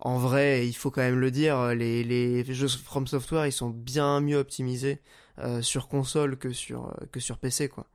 [0.00, 3.70] en vrai, il faut quand même le dire, les, les jeux From Software, ils sont
[3.70, 5.00] bien mieux optimisés
[5.42, 7.86] euh, sur console que sur, euh, que sur PC, quoi.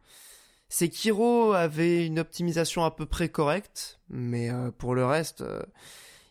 [0.69, 5.43] Sekiro avait une optimisation à peu près correcte, mais euh, pour le reste,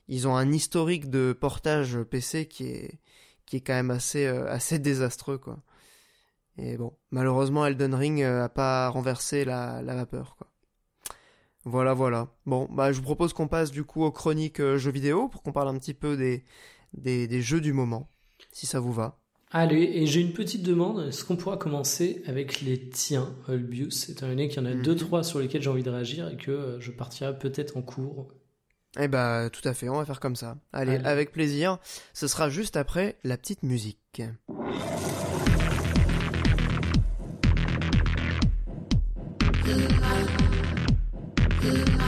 [0.08, 3.00] ils ont un historique de portage PC qui est,
[3.46, 5.58] qui est quand même assez, assez désastreux, quoi.
[6.58, 10.48] Et bon, malheureusement, Elden Ring a pas renversé la, la vapeur, quoi.
[11.64, 12.28] Voilà, voilà.
[12.46, 15.42] Bon, bah, je vous propose qu'on passe du coup aux chroniques euh, jeux vidéo pour
[15.42, 16.44] qu'on parle un petit peu des,
[16.92, 18.08] des, des jeux du moment,
[18.52, 19.18] si ça vous va.
[19.50, 21.06] Allez, et j'ai une petite demande.
[21.08, 24.08] Est-ce qu'on pourra commencer avec les tiens, Olbius?
[24.10, 24.82] Étant donné qu'il y en a Mhm.
[24.82, 27.82] deux, trois sur lesquels j'ai envie de réagir et que euh, je partirai peut-être en
[27.82, 28.28] cours.
[28.98, 30.56] Eh bah, tout à fait, on va faire comme ça.
[30.72, 31.04] Allez, Allez.
[31.04, 31.78] avec plaisir.
[32.12, 34.22] Ce sera juste après la petite musique.
[41.64, 42.03] you.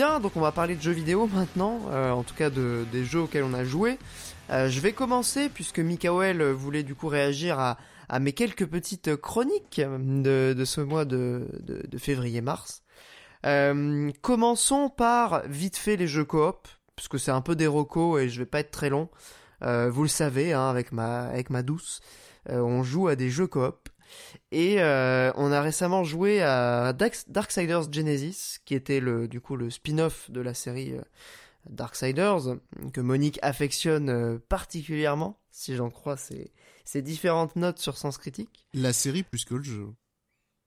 [0.00, 3.20] Donc on va parler de jeux vidéo maintenant, euh, en tout cas de, des jeux
[3.20, 3.98] auxquels on a joué.
[4.48, 7.76] Euh, je vais commencer puisque Mikael voulait du coup réagir à,
[8.18, 11.46] mes quelques petites chroniques de, ce mois de,
[11.98, 12.82] février-mars.
[13.44, 18.30] Euh, commençons par vite fait les jeux coop, puisque c'est un peu des recos et
[18.30, 19.10] je vais pas être très long.
[19.60, 22.00] Vous le savez, hein, avec ma avec ma douce,
[22.48, 23.89] on joue à des jeux coop.
[24.52, 29.56] Et euh, on a récemment joué à Dark- Darksiders Genesis, qui était le du coup
[29.56, 31.02] le spin-off de la série euh,
[31.68, 32.56] Darksiders,
[32.92, 36.52] que Monique affectionne euh, particulièrement, si j'en crois ses,
[36.84, 38.66] ses différentes notes sur Sens Critique.
[38.74, 39.88] La série plus que le jeu.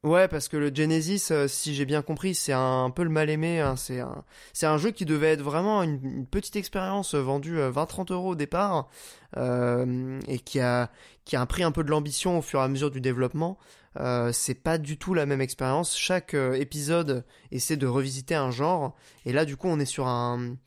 [0.03, 3.29] Ouais, parce que le Genesis, euh, si j'ai bien compris, c'est un, peu le mal
[3.29, 3.61] aimé.
[3.61, 4.23] hein, c'est un,
[4.63, 8.35] un jeu qui devait être vraiment une, petite expérience euh, vendue euh, 20-30 euros au
[8.35, 8.89] départ
[9.37, 10.91] euh, et qui a,
[11.23, 13.57] qui a un un peu de l'ambition au fur et à mesure du développement.
[13.97, 15.95] Euh, c'est pas du tout la même expérience.
[15.95, 20.07] Chaque euh, épisode essaie de revisiter un genre et là, du coup, on est sur
[20.07, 20.57] un,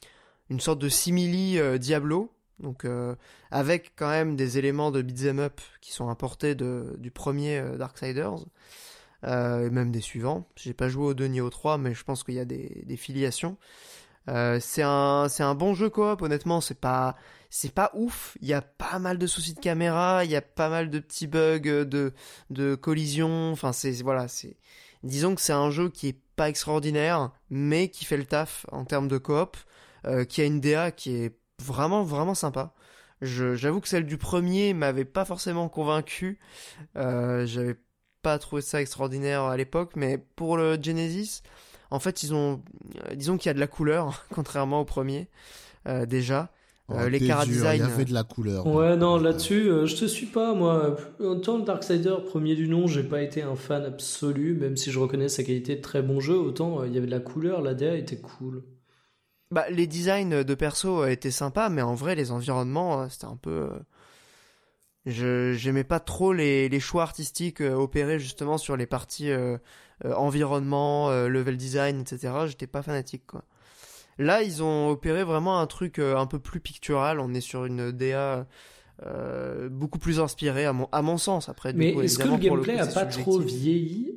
[0.48, 2.32] une sorte de simili euh, Diablo.
[2.58, 3.14] Donc euh,
[3.50, 7.76] avec quand même des éléments de beat'em up qui sont importés de, du premier euh,
[7.76, 8.44] Darksiders euh,
[9.24, 10.46] et même des suivants.
[10.56, 12.96] J'ai pas joué au 2 ni au 3, mais je pense qu'il y a des,
[12.96, 13.56] filiations.
[14.28, 16.22] Euh, c'est un, un bon jeu coop.
[16.22, 17.16] Honnêtement, c'est pas,
[17.74, 18.36] pas ouf.
[18.40, 20.98] Il y a pas mal de soucis de caméra, il y a pas mal de
[20.98, 22.12] petits bugs de,
[22.50, 23.52] de collision.
[23.52, 24.56] Enfin, c'est, voilà, c'est,
[25.02, 28.84] disons que c'est un jeu qui est pas extraordinaire, mais qui fait le taf en
[28.84, 29.56] termes de coop,
[30.06, 32.74] euh, qui a une DA qui est vraiment, vraiment sympa.
[33.22, 36.38] j'avoue que celle du premier m'avait pas forcément convaincu.
[36.96, 37.76] Euh, j'avais
[38.26, 41.42] pas trouvé ça extraordinaire à l'époque, mais pour le Genesis,
[41.92, 42.60] en fait, ils ont,
[43.08, 45.28] euh, disons qu'il y a de la couleur, contrairement au premier,
[45.86, 46.50] euh, déjà.
[46.88, 47.82] Oh, les cara design.
[47.84, 48.66] Il y avait de la couleur.
[48.66, 50.96] Ouais, non, là-dessus, je te suis pas, moi.
[51.20, 54.98] Autant le Darksider, premier du nom, j'ai pas été un fan absolu, même si je
[54.98, 57.74] reconnais sa qualité de très bon jeu, autant il y avait de la couleur, la
[57.74, 58.64] DA était cool.
[59.52, 63.68] Bah, les designs de perso étaient sympas, mais en vrai, les environnements, c'était un peu.
[65.06, 69.56] Je j'aimais pas trop les, les choix artistiques euh, opérés justement sur les parties euh,
[70.04, 72.32] euh, environnement, level design, etc.
[72.46, 73.44] J'étais pas fanatique quoi.
[74.18, 77.20] Là, ils ont opéré vraiment un truc un peu plus pictural.
[77.20, 78.46] On est sur une DA
[79.70, 81.50] beaucoup plus inspirée à mon, à mon sens.
[81.50, 84.14] Après, mais est-ce que le gameplay a pas trop vieilli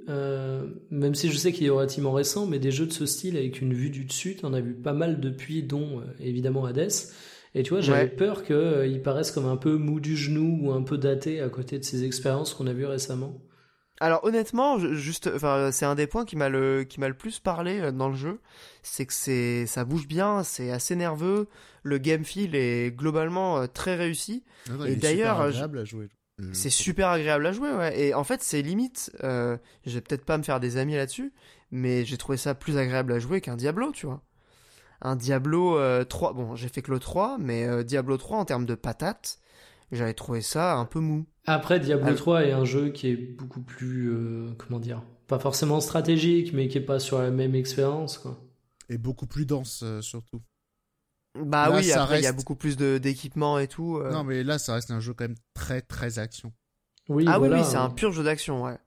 [0.90, 3.60] Même si je sais qu'il est relativement récent, mais des jeux de ce style avec
[3.60, 6.92] une vue du dessus, t'en as vu pas mal depuis, dont évidemment Hades.
[7.56, 10.72] Et tu vois, j'avais peur qu'il euh, paraisse comme un peu mou du genou ou
[10.72, 13.42] un peu daté à côté de ces expériences qu'on a vues récemment.
[14.02, 17.40] Alors honnêtement, juste, enfin, c'est un des points qui m'a le qui m'a le plus
[17.40, 18.40] parlé euh, dans le jeu,
[18.82, 21.48] c'est que c'est ça bouge bien, c'est assez nerveux,
[21.84, 24.44] le game feel est globalement euh, très réussi.
[24.88, 26.08] et d'ailleurs, agréable à jouer.
[26.54, 28.00] C'est super agréable à jouer, ouais.
[28.00, 31.34] Et en fait, c'est limite, euh, je vais peut-être pas me faire des amis là-dessus,
[31.70, 34.22] mais j'ai trouvé ça plus agréable à jouer qu'un Diablo, tu vois
[35.02, 36.30] un Diablo 3.
[36.30, 39.40] Euh, bon, j'ai fait que le 3, mais euh, Diablo 3 en termes de patates,
[39.92, 41.26] j'avais trouvé ça un peu mou.
[41.46, 44.12] Après, Diablo 3 est un jeu qui est beaucoup plus.
[44.12, 48.40] Euh, comment dire Pas forcément stratégique, mais qui est pas sur la même expérience, quoi.
[48.90, 50.42] Et beaucoup plus dense, surtout.
[51.40, 54.02] Bah oui, après, il y a beaucoup plus d'équipements et tout.
[54.12, 56.52] Non, mais là, ça reste un jeu quand même très, très action.
[57.08, 58.78] Oui, ah oui, oui, c'est un pur jeu d'action, ouais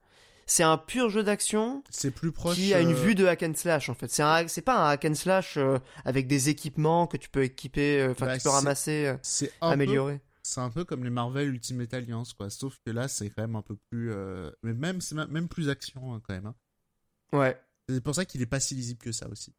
[0.53, 1.83] c'est un pur jeu d'action.
[1.89, 2.57] C'est plus proche.
[2.57, 4.09] Qui a une euh, vue de hack and slash en fait.
[4.09, 8.03] C'est c'est pas un hack and slash euh, avec des équipements que tu peux équiper,
[8.03, 9.15] euh, enfin bah, tu peux ramasser,
[9.63, 10.21] améliorer.
[10.43, 12.51] C'est un peu comme les Marvel Ultimate Alliance quoi.
[12.51, 14.13] Sauf que là c'est quand même un peu plus,
[14.63, 16.47] mais même c'est même plus action hein, quand même.
[16.47, 16.55] Hein.
[17.33, 17.59] Ouais.
[17.89, 19.55] C'est pour ça qu'il est pas si lisible que ça aussi.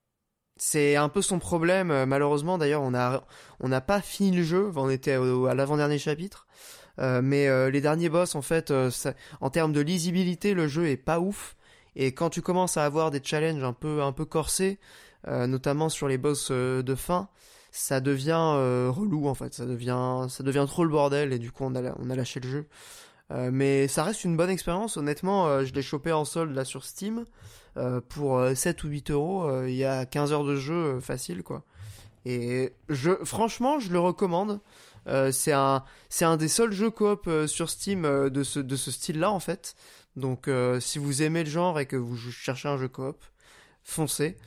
[0.58, 2.06] C'est un peu son problème.
[2.06, 3.26] Malheureusement, d'ailleurs, on a
[3.60, 4.72] on n'a pas fini le jeu.
[4.76, 6.46] On était à l'avant-dernier chapitre.
[7.00, 8.91] Euh, mais euh, les derniers boss, en fait, euh,
[9.41, 11.56] en termes de lisibilité, le jeu est pas ouf.
[11.96, 14.80] Et quand tu commences à avoir des challenges un peu, un peu corsés,
[15.28, 17.30] notamment sur les boss de fin,
[17.72, 19.54] ça devient relou en fait.
[19.54, 22.39] Ça devient, ça devient trop le bordel et du coup on a, on a lâché
[22.39, 22.66] le jeu.
[23.30, 24.98] mais ça reste une bonne expérience.
[24.98, 27.26] Honnêtement, je l'ai chopé en solde là sur Steam
[28.10, 29.66] pour 7 ou 8 euros.
[29.66, 31.64] Il y a 15 heures de jeu facile quoi.
[32.26, 34.62] Et je, franchement, je le recommande.
[35.08, 38.60] Euh, c'est un, c'est un des seuls jeux coop euh, sur Steam euh, de ce,
[38.60, 39.76] de ce style-là en fait.
[40.16, 40.47] Donc
[40.80, 43.26] si vous aimez le genre et que vous cherchez un jeu coop,
[43.82, 44.38] foncez.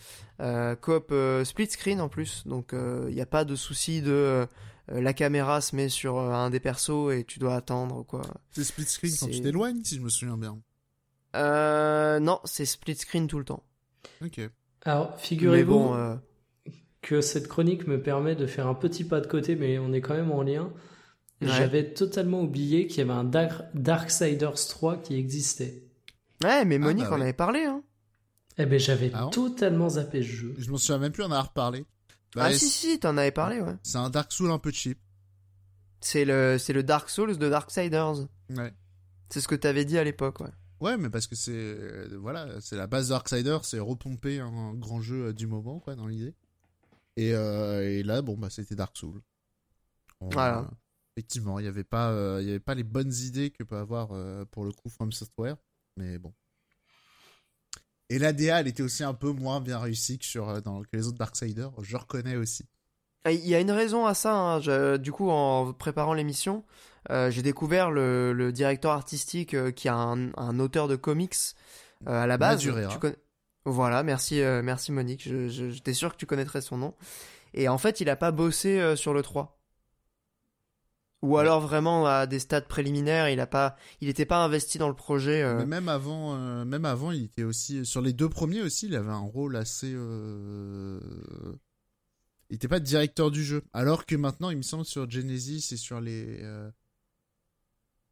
[0.81, 4.47] coop split screen en plus, donc il n'y a pas de souci de
[4.87, 8.23] la caméra se met sur un des persos et tu dois attendre quoi.
[8.53, 10.57] C'est split screen quand tu t'éloignes si je me souviens bien.
[11.35, 13.65] non, c'est split screen tout le temps.
[14.25, 14.41] Ok.
[14.85, 15.97] Alors figurez-vous
[17.07, 20.01] que cette chronique me permet de faire un petit pas de côté, mais on est
[20.01, 20.73] quand même en lien.
[21.41, 25.85] J'avais totalement oublié qu'il y avait un Dark, Darksiders 3 qui existait.
[26.43, 27.65] Ouais, mais Monique ah bah en avait parlé.
[27.65, 27.83] Hein.
[28.59, 30.55] Eh ben j'avais ah totalement zappé ce jeu.
[30.59, 31.85] Je m'en souviens même plus en avoir reparlé.
[32.35, 33.77] Bah, ah si si, t'en avais parlé, ouais.
[33.85, 34.99] C'est un Dark Souls un peu cheap.
[36.01, 38.27] C'est le, c'est le Dark Souls de Darksiders.
[38.51, 38.75] Ouais.
[39.29, 40.51] C'est ce que t'avais dit à l'époque, ouais.
[40.81, 44.75] Ouais, mais parce que c'est euh, voilà, c'est la base de Darksiders, c'est repomper un
[44.75, 46.35] grand jeu euh, du moment, quoi, dans l'idée.
[47.19, 49.21] Euh, et, là, bon, bah, c'était Dark Souls.
[50.21, 50.69] voilà.
[51.17, 54.13] effectivement, il n'y avait, pas, euh, y avait pas les bonnes idées que peut avoir
[54.13, 55.57] euh, pour le coup From Software.
[55.97, 56.33] Mais bon.
[58.09, 61.07] Et la DA, elle était aussi un peu moins bien réussie que, sur, dans, les
[61.07, 61.73] autres Darksiders.
[61.83, 62.67] Je reconnais aussi.
[63.25, 64.33] Ah, il y a une raison à ça.
[64.33, 64.99] Hein.
[64.99, 66.65] du coup, en préparant l'émission,
[67.11, 71.35] j'ai découvert le, directeur artistique qui est un, un, auteur de comics
[72.05, 72.61] à la base.
[72.61, 72.71] Tu.
[73.67, 75.29] Voilà, merci, euh, merci Monique.
[75.49, 76.95] J'étais sûr que tu connaîtrais son nom.
[77.53, 79.61] Et en fait, il a pas bossé euh, sur le 3.
[81.23, 84.87] Ou alors vraiment à des stades préliminaires, il a pas, il était pas investi dans
[84.87, 85.43] le projet.
[85.43, 85.57] Euh.
[85.59, 89.11] Mais même avant, même avant, il était aussi sur les deux premiers aussi, il avait
[89.11, 89.89] un rôle assez.
[89.89, 91.01] Il
[92.51, 93.65] était pas directeur du jeu.
[93.73, 96.41] Alors que maintenant, il me semble sur Genesis et sur les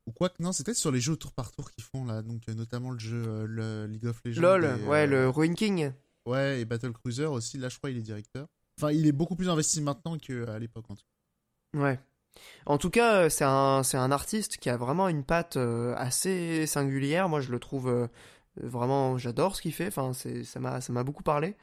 [0.07, 2.23] ou quoi que non, c'est peut-être sur les jeux tour par tour qu'ils font là,
[2.23, 4.43] donc euh, notamment le jeu euh, le League of Legends.
[4.43, 5.93] LOL, ouais, le euh, Ruin King.
[6.27, 8.47] Ouais, et Battle Cruiser aussi, là je crois il est directeur.
[8.79, 10.87] Enfin, il est beaucoup plus investi maintenant qu'à l'époque.
[10.91, 11.79] En tout cas.
[11.81, 12.01] Ouais.
[12.67, 15.57] En tout cas, c'est un, c'est un artiste qui a vraiment une patte
[15.97, 17.29] assez singulière.
[17.29, 18.09] Moi, je le trouve
[18.57, 19.87] vraiment, j'adore ce qu'il fait.
[19.87, 21.55] Enfin, c'est, ça m'a, ça m'a beaucoup parlé.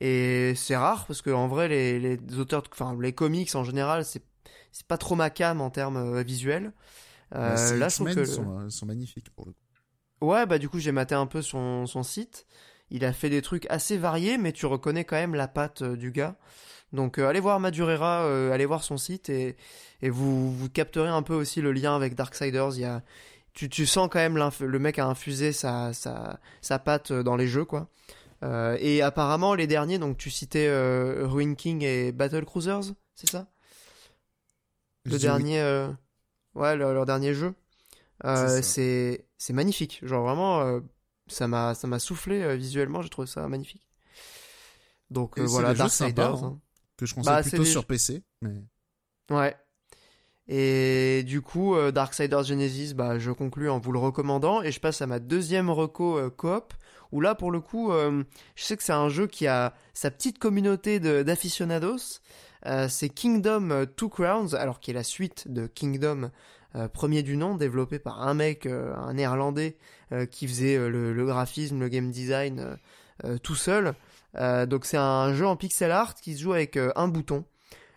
[0.00, 4.06] Et c'est rare parce que en vrai, les, les auteurs, enfin, les comics en général,
[4.06, 4.22] c'est,
[4.72, 6.72] c'est pas trop ma cam en termes visuels.
[7.34, 10.26] Euh, là, je trouve que sont, sont, magnifiques pour le coup.
[10.26, 12.46] Ouais, bah du coup, j'ai maté un peu son, son site.
[12.90, 16.12] Il a fait des trucs assez variés, mais tu reconnais quand même la patte du
[16.12, 16.36] gars.
[16.92, 19.56] Donc allez voir Madurera, allez voir son site et,
[20.02, 22.76] et vous, vous capterez un peu aussi le lien avec Darksiders.
[22.76, 23.02] Il y a,
[23.52, 27.48] tu, tu sens quand même le mec a infusé sa, sa, sa patte dans les
[27.48, 27.90] jeux quoi.
[28.42, 33.30] Euh, et apparemment les derniers, donc tu citais euh, Ruin King et Battle Cruisers, c'est
[33.30, 33.48] ça?
[35.04, 35.88] Le dernier, euh,
[36.56, 37.54] ouais, leur, dernier jeu.
[38.62, 40.80] c'est c'est magnifique, genre vraiment,
[41.28, 43.86] ça m'a ça m'a soufflé visuellement, j'ai trouvé ça magnifique.
[45.10, 46.44] Donc voilà, Darksiders.
[46.44, 46.58] Hein.
[46.58, 46.60] Hein,
[46.96, 48.22] que je conseille bah, plutôt sur PC.
[48.40, 48.64] Mais...
[49.30, 49.54] Ouais,
[50.48, 54.78] et du coup, euh, Darksiders Genesis, bah, je conclus en vous le recommandant et je
[54.78, 56.72] passe à ma deuxième reco euh, coop
[57.12, 58.22] où là, pour le coup, euh,
[58.54, 62.20] je sais que c'est un jeu qui a sa petite communauté d'aficionados.
[62.88, 66.30] C'est Kingdom Two Crowns, alors qui est la suite de Kingdom
[66.92, 69.76] premier du nom, développé par un mec, un néerlandais,
[70.30, 72.76] qui faisait le, graphisme, le game design
[73.42, 73.94] tout seul.
[74.34, 77.44] donc c'est un jeu en pixel art qui se joue avec un bouton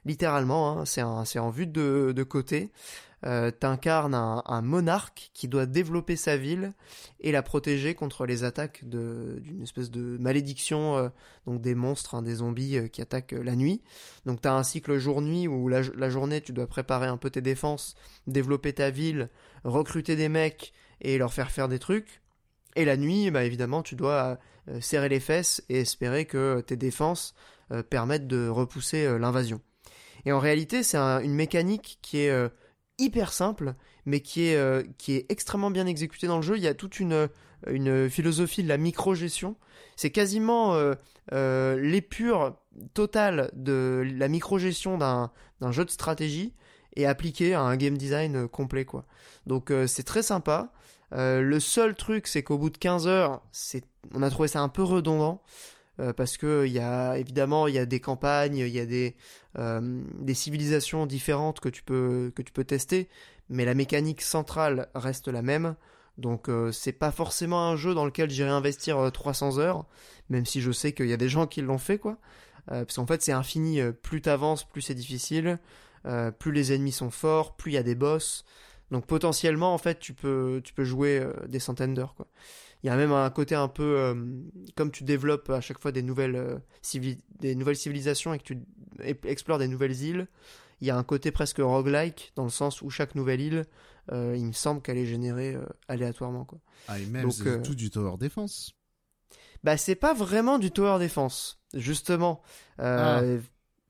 [0.05, 2.71] littéralement, hein, c'est en vue de côté.
[3.25, 6.73] Euh, T'incarnes un, monarque qui doit développer sa ville
[7.19, 11.09] et la protéger contre les attaques d'une espèce de malédiction, euh,
[11.45, 13.81] donc des monstres, hein, des zombies euh, qui attaquent la nuit.
[14.25, 17.95] Donc t'as un cycle jour-nuit où la, journée tu dois préparer un peu tes défenses,
[18.25, 19.29] développer ta ville,
[19.65, 22.21] recruter des mecs et leur faire faire des trucs.
[22.75, 24.39] Et la nuit, bah évidemment, tu dois
[24.79, 27.33] serrer les fesses et espérer que tes défenses
[27.89, 29.59] permettent de repousser l'invasion.
[30.25, 32.49] Et en réalité, c'est une mécanique qui est
[32.99, 33.73] hyper simple,
[34.05, 36.57] mais qui est, euh, qui est extrêmement bien exécutée dans le jeu.
[36.57, 37.29] Il y a toute une,
[37.67, 39.55] une philosophie de la micro-gestion.
[39.95, 40.75] C'est quasiment
[41.33, 42.57] euh, l'épure
[42.93, 46.53] totale de la micro-gestion d'un jeu de stratégie
[46.95, 48.85] et appliquée à un game design complet.
[48.85, 49.05] quoi.
[49.45, 50.71] Donc c'est très sympa.
[51.11, 53.41] le seul truc, c'est qu'au bout de 15 heures,
[54.13, 55.41] on a trouvé ça un peu redondant.
[55.99, 58.85] Euh, parce que il y a évidemment il y a des campagnes, il y a
[58.85, 59.15] des
[59.57, 60.01] euh,
[60.33, 63.09] civilisations différentes que tu peux tester,
[63.49, 65.75] mais la mécanique centrale reste la même.
[66.17, 69.85] Donc euh, c'est pas forcément un jeu dans lequel j'irai investir 300 heures,
[70.29, 72.17] même si je sais qu'il y a des gens qui l'ont fait quoi.
[72.67, 75.59] parce qu'en fait c'est infini, plus t'avances, plus c'est difficile,
[76.39, 78.45] plus les ennemis sont forts, plus il y a des boss.
[78.91, 82.15] Donc potentiellement en fait tu peux tu peux jouer des centaines d'heures.
[82.83, 84.15] Il y a même un côté un peu euh,
[84.75, 86.57] comme tu développes à chaque fois des nouvelles, euh,
[87.39, 88.59] des nouvelles civilisations et que tu
[89.25, 90.27] explores des nouvelles îles.
[90.81, 93.65] Il y a un côté presque roguelike dans le sens où chaque nouvelle île,
[94.13, 95.57] euh, il me semble qu'elle est générée
[95.89, 96.45] aléatoirement.
[96.45, 96.59] Quoi.
[96.87, 98.71] Ah, et même c'est tout du tower defense.
[99.65, 102.41] Bah, c'est pas vraiment du tower defense, justement.
[102.77, 103.21] Ah.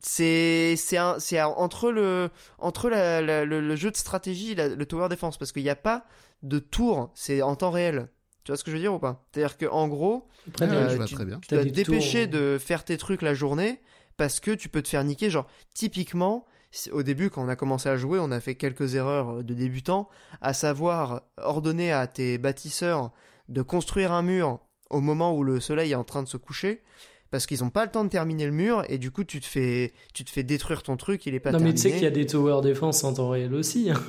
[0.02, 5.52] C'est c'est entre le entre la, le, jeu de stratégie et le tower defense parce
[5.52, 6.06] qu'il n'y a pas
[6.42, 8.08] de tour, c'est en temps réel.
[8.50, 9.24] Tu vois ce que je veux dire ou pas?
[9.32, 10.28] C'est-à-dire qu'en gros,
[10.60, 13.80] euh, tu, dois te dépêcher de faire tes trucs la journée
[14.18, 15.30] parce que tu peux te faire niquer.
[15.30, 15.46] Genre,
[15.76, 16.48] typiquement,
[16.92, 20.10] au début, quand on a commencé à jouer, on a fait quelques erreurs de débutants,
[20.42, 23.12] à savoir ordonner à tes bâtisseurs
[23.50, 24.58] de construire un mur
[24.90, 26.82] au moment où le soleil est en train de se coucher
[27.30, 29.46] parce qu'ils n'ont pas le temps de terminer le mur et du coup tu te
[29.46, 32.02] fais tu te fais détruire ton truc il est pas non mais tu sais qu'il
[32.02, 34.02] y a des tower defense en temps réel aussi hein.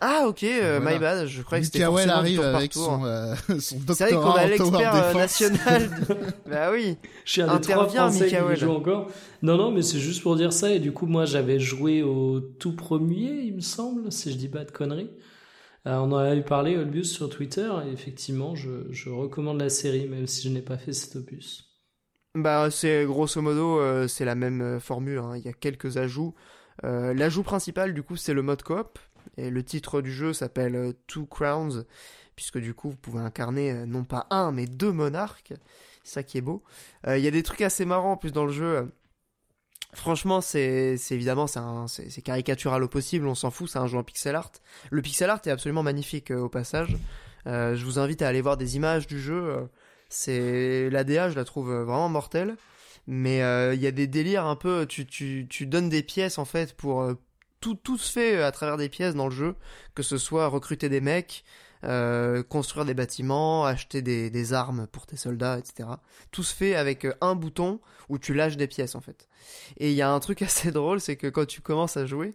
[0.00, 3.04] Ah ok, euh, my bad, je croyais que c'était forcément arrive tour avec tour.
[3.04, 5.90] Euh, son, son C'est vrai qu'on a l'expert euh, national.
[6.46, 6.96] bah oui.
[7.24, 9.10] Je suis un des trois Français qui joue encore.
[9.42, 12.40] Non non, mais c'est juste pour dire ça et du coup moi j'avais joué au
[12.40, 15.10] tout premier, il me semble, si je dis pas de conneries.
[15.86, 20.08] Euh, on en avait parlé Olbius sur Twitter et effectivement je, je recommande la série
[20.08, 21.70] même si je n'ai pas fait cet opus.
[22.34, 25.18] Bah c'est grosso modo c'est la même formule.
[25.18, 25.36] Hein.
[25.36, 26.34] Il y a quelques ajouts.
[26.82, 28.98] L'ajout principal du coup c'est le mode coop
[29.36, 31.84] et le titre du jeu s'appelle euh, Two Crowns,
[32.36, 35.54] puisque du coup vous pouvez incarner euh, non pas un mais deux monarques.
[36.02, 36.62] Ça qui est beau.
[37.06, 38.92] Euh, il y a des trucs assez marrants en plus dans le jeu.
[39.94, 44.34] Franchement, c'est évidemment c'est caricatural au possible, on s'en fout, c'est un jeu en pixel
[44.34, 44.50] art.
[44.90, 46.96] Le pixel art est absolument magnifique au passage.
[47.46, 49.68] je vous invite à aller voir des images du jeu.
[50.08, 52.56] c'est l'ADA, je la trouve vraiment mortelle.
[53.06, 53.36] Mais
[53.72, 57.14] il y a des délires un peu, tu donnes des pièces en fait pour
[57.64, 59.56] tout, tout se fait euh, à travers des pièces dans le jeu,
[59.94, 61.44] que ce soit recruter des mecs,
[61.82, 65.88] euh, construire des bâtiments, acheter des, des, armes pour tes soldats, etc.
[66.30, 69.28] Tout se fait avec euh, un bouton où tu lâches des pièces en fait.
[69.78, 72.34] Et il y a un truc assez drôle, c'est que quand tu commences à jouer,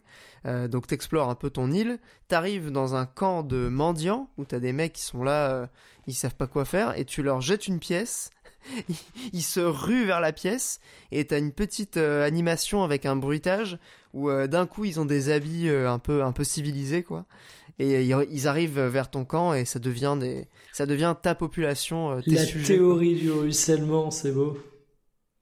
[0.70, 2.00] donc t'explores un peu ton île,
[2.30, 5.70] t'arrives dans un camp de mendiants où t'as des mecs qui sont là,
[6.08, 8.30] ils savent pas quoi faire, et tu leur jettes une pièce.
[9.34, 10.80] ils se ruent vers la pièce
[11.12, 13.78] et t'as une petite animation avec un bruitage
[14.14, 17.26] où euh, d'un coup ils ont des habits euh, un peu un peu civilisés quoi
[17.82, 22.32] et ils arrivent vers ton camp et ça devient des ça devient ta population tes
[22.32, 24.58] la sujets, théorie du ruissellement c'est beau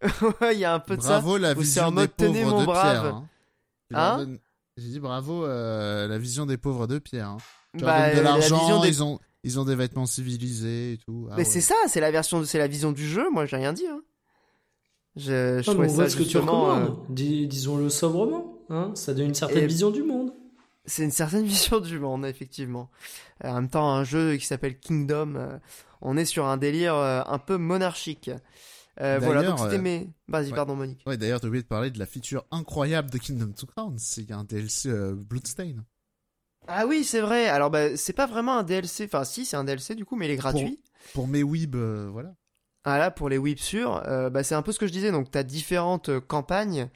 [0.42, 2.12] ouais il y a un peu de bravo, ça la où c'est vision en mode
[2.18, 3.16] des pauvres mon de brave Pierre.
[3.16, 3.28] Hein.
[3.94, 4.38] Hein
[4.78, 7.30] J'ai dit bravo euh, la vision des pauvres de Pierre.
[7.30, 7.38] Hein.
[7.80, 11.28] Bah, de la l'argent, des ils ont ils ont des vêtements civilisés et tout.
[11.32, 11.44] Ah mais ouais.
[11.46, 14.02] c'est ça c'est la version c'est la vision du jeu moi j'ai rien dit hein.
[15.16, 18.57] je, je Ah, mais trouvais on voit ce que tu euh, recommandes Dis- disons-le sobrement
[18.70, 20.34] hein ça donne une certaine Et- vision du monde
[20.86, 22.90] C'est une certaine vision du monde, effectivement.
[23.44, 25.58] Euh, en même temps, un jeu qui s'appelle Kingdom, euh,
[26.02, 28.32] on est sur un délire euh, un peu monarchique.
[29.00, 30.10] Euh, voilà, donc c'était mes...
[30.28, 30.56] Vas-y, ouais.
[30.56, 31.04] pardon, Monique.
[31.06, 33.96] Ouais, d'ailleurs, t'as oublié de parler de la feature incroyable de Kingdom to Crown.
[34.00, 35.76] C'est qu'il y a un DLC euh, Bloodstain.
[36.68, 37.48] Ah oui, c'est vrai.
[37.48, 39.06] Alors, bah, c'est pas vraiment un DLC.
[39.06, 40.82] Enfin, si, c'est un DLC du coup, mais il est gratuit.
[41.14, 42.34] Pour mes weebs, euh, voilà.
[42.86, 45.12] Ah là, pour les whips sûrs, euh, bah, c'est un peu ce que je disais.
[45.12, 46.90] Donc, t'as différentes campagnes.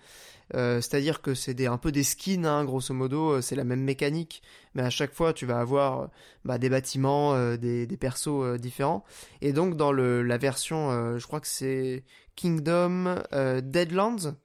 [0.53, 3.31] Euh, C'est-à-dire que c'est des, un peu des skins, hein, grosso modo.
[3.31, 4.41] euh, C'est la même mécanique.
[4.75, 6.07] Mais à chaque fois, tu vas avoir euh,
[6.45, 9.03] bah, des bâtiments, euh, des, des persos euh, différents.
[9.41, 12.03] Et donc, dans le, la version, je crois que c'est
[12.35, 13.21] Kingdom
[13.63, 14.35] Deadlands,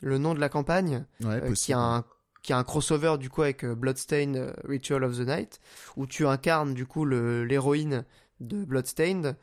[0.00, 2.04] le nom de la campagne, Ouais, qui, a un,
[2.42, 5.60] qui a un crossover du coup avec Bloodstained Ritual of the Night,
[5.96, 8.04] où tu incarnes du coup l'héroïne
[8.40, 9.36] de Bloodstained.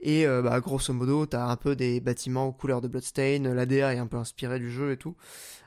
[0.00, 3.94] Et euh, bah, grosso modo, t'as un peu des bâtiments aux couleurs de Bloodstained, l'ADA
[3.94, 5.16] est un peu inspiré du jeu et tout.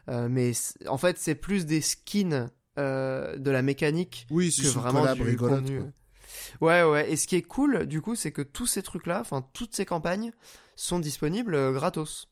[0.10, 0.52] Euh, mais
[0.88, 5.82] en fait, c'est plus des skins euh, de la mécanique Oui, que vraiment du contenu.
[6.62, 7.12] Ouais, ouais.
[7.12, 9.86] Et ce qui est cool, du coup, c'est que tous ces trucs-là, enfin toutes ces
[9.86, 10.32] campagnes,
[10.76, 12.30] sont disponibles euh, gratos.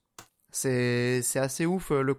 [0.51, 1.91] C'est assez ouf.
[1.91, 2.15] euh, Le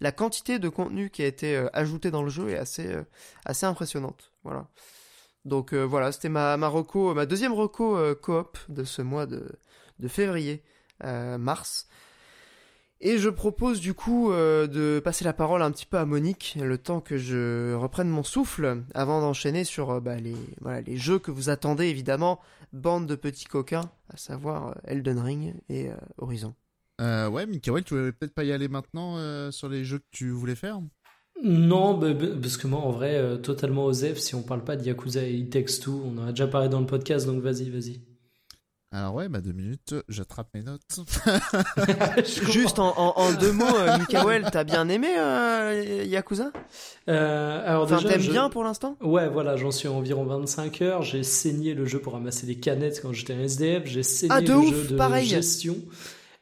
[0.00, 3.04] la quantité de contenu qui a été euh, ajouté dans le jeu est assez euh,
[3.44, 4.32] assez impressionnante.
[4.42, 4.68] Voilà.
[5.44, 9.48] Donc euh, voilà, c'était ma ma deuxième reco euh, coop de ce mois de
[10.08, 10.62] février
[11.04, 11.88] euh, mars.
[13.00, 16.78] Et je propose du coup de passer la parole un petit peu à Monique, le
[16.78, 21.30] temps que je reprenne mon souffle, avant d'enchaîner sur bah, les, voilà, les jeux que
[21.30, 22.40] vous attendez évidemment,
[22.72, 26.56] bande de petits coquins, à savoir Elden Ring et Horizon.
[26.98, 30.56] Ouais, Mikael, tu voulais peut-être pas y aller maintenant sur les jeux que tu voulais
[30.56, 30.80] faire?
[31.44, 34.76] Non, bah, bah, parce que moi, en vrai, euh, totalement osef, si on parle pas
[34.76, 37.40] de Yakuza et It Takes Two, on en a déjà parlé dans le podcast, donc
[37.42, 38.00] vas-y, vas-y.
[38.90, 41.00] Alors ouais, bah deux minutes, j'attrape mes notes.
[42.50, 46.52] Juste en, en- en deux mots, euh, Mikael, t'as bien aimé euh, Yakuza?
[47.08, 48.96] Euh, alors Enfin, déjà, t'aimes je- bien pour l'instant?
[49.02, 51.02] Ouais, voilà, j'en suis à environ 25 heures.
[51.02, 53.82] J'ai saigné le jeu pour ramasser des canettes quand j'étais un SDF.
[53.84, 55.26] J'ai saigné Ah, de le ouf, jeu de pareil.
[55.26, 55.76] gestion.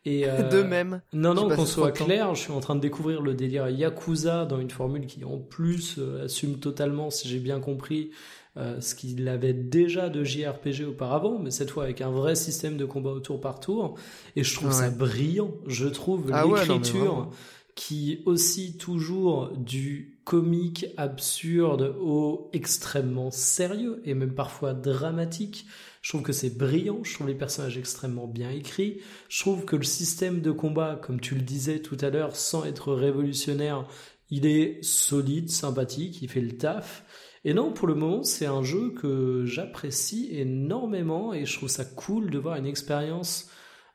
[0.06, 1.02] Et, euh, De même.
[1.12, 4.58] Non, non, qu'on soit clair, je suis en train de découvrir le délire Yakuza dans
[4.58, 8.10] une formule qui, en plus, euh, assume totalement, si j'ai bien compris,
[8.56, 12.78] euh, ce qu'il avait déjà de JRPG auparavant, mais cette fois avec un vrai système
[12.78, 13.96] de combat au tour par tour.
[14.34, 14.74] Et je trouve Ouais.
[14.74, 15.50] ça brillant.
[15.66, 17.28] Je trouve Ah l'écriture
[17.74, 25.66] qui aussi toujours du comique absurde au extrêmement sérieux et même parfois dramatique.
[26.06, 29.74] Je trouve que c'est brillant, je trouve les personnages extrêmement bien écrits, je trouve que
[29.74, 33.88] le système de combat, comme tu le disais tout à l'heure, sans être révolutionnaire,
[34.30, 37.04] il est solide, sympathique, il fait le taf.
[37.44, 41.84] Et non, pour le moment, c'est un jeu que j'apprécie énormément et je trouve ça
[41.84, 43.50] cool de voir une expérience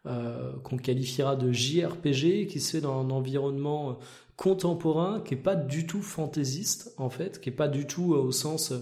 [0.05, 3.99] euh, qu'on qualifiera de JRPG qui se fait dans un environnement
[4.35, 8.17] contemporain qui est pas du tout fantaisiste en fait, qui est pas du tout euh,
[8.17, 8.73] au sens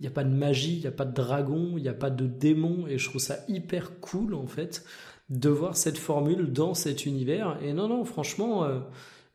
[0.00, 1.94] il n'y a pas de magie, il n'y a pas de dragon, il n'y a
[1.94, 4.84] pas de démon et je trouve ça hyper cool en fait
[5.28, 8.78] de voir cette formule dans cet univers et non non franchement euh,